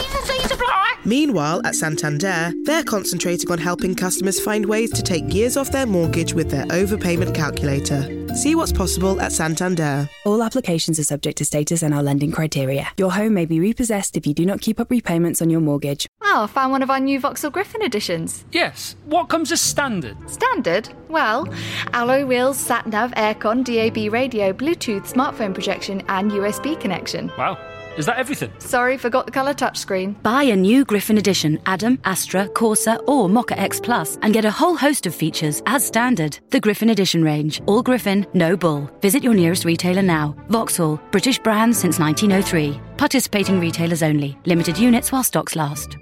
Meanwhile, 1.03 1.61
at 1.65 1.75
Santander, 1.75 2.53
they're 2.63 2.83
concentrating 2.83 3.51
on 3.51 3.57
helping 3.57 3.95
customers 3.95 4.39
find 4.39 4.65
ways 4.65 4.91
to 4.91 5.01
take 5.01 5.33
years 5.33 5.57
off 5.57 5.71
their 5.71 5.87
mortgage 5.87 6.33
with 6.33 6.51
their 6.51 6.65
overpayment 6.65 7.33
calculator. 7.33 8.27
See 8.35 8.55
what's 8.55 8.71
possible 8.71 9.19
at 9.19 9.31
Santander. 9.31 10.07
All 10.25 10.43
applications 10.43 10.99
are 10.99 11.03
subject 11.03 11.39
to 11.39 11.45
status 11.45 11.81
and 11.81 11.93
our 11.93 12.03
lending 12.03 12.31
criteria. 12.31 12.87
Your 12.97 13.11
home 13.11 13.33
may 13.33 13.45
be 13.45 13.59
repossessed 13.59 14.15
if 14.15 14.27
you 14.27 14.33
do 14.33 14.45
not 14.45 14.61
keep 14.61 14.79
up 14.79 14.91
repayments 14.91 15.41
on 15.41 15.49
your 15.49 15.59
mortgage. 15.59 16.07
Oh, 16.21 16.43
I 16.43 16.47
found 16.47 16.71
one 16.71 16.83
of 16.83 16.89
our 16.89 16.99
new 16.99 17.19
Vauxhall 17.19 17.51
Griffin 17.51 17.81
editions. 17.81 18.45
Yes. 18.51 18.95
What 19.05 19.27
comes 19.27 19.51
as 19.51 19.59
standard? 19.59 20.15
Standard? 20.29 20.89
Well, 21.09 21.47
alloy 21.93 22.25
wheels, 22.25 22.57
sat 22.57 22.87
nav, 22.87 23.11
aircon, 23.11 23.63
DAB 23.63 24.13
radio, 24.13 24.53
Bluetooth, 24.53 25.11
smartphone 25.11 25.53
projection, 25.53 26.03
and 26.07 26.31
USB 26.31 26.79
connection. 26.79 27.31
Wow. 27.37 27.57
Is 27.97 28.05
that 28.05 28.17
everything? 28.17 28.51
Sorry, 28.59 28.97
forgot 28.97 29.25
the 29.25 29.31
colour 29.31 29.53
touchscreen. 29.53 30.21
Buy 30.23 30.43
a 30.43 30.55
new 30.55 30.85
Griffin 30.85 31.17
edition, 31.17 31.59
Adam, 31.65 31.99
Astra, 32.05 32.47
Corsa, 32.47 32.97
or 33.07 33.27
Mokka 33.27 33.57
X 33.57 33.79
Plus, 33.79 34.17
and 34.21 34.33
get 34.33 34.45
a 34.45 34.51
whole 34.51 34.75
host 34.77 35.05
of 35.05 35.13
features 35.13 35.61
as 35.65 35.85
standard. 35.85 36.39
The 36.49 36.59
Griffin 36.59 36.89
Edition 36.89 37.23
range. 37.23 37.61
All 37.65 37.83
Griffin, 37.83 38.25
no 38.33 38.55
bull. 38.55 38.89
Visit 39.01 39.23
your 39.23 39.33
nearest 39.33 39.65
retailer 39.65 40.01
now. 40.01 40.35
Vauxhall, 40.47 41.01
British 41.11 41.39
brand 41.39 41.75
since 41.75 41.99
1903. 41.99 42.79
Participating 42.97 43.59
retailers 43.59 44.03
only. 44.03 44.37
Limited 44.45 44.77
units 44.77 45.11
while 45.11 45.23
stocks 45.23 45.55
last. 45.55 45.97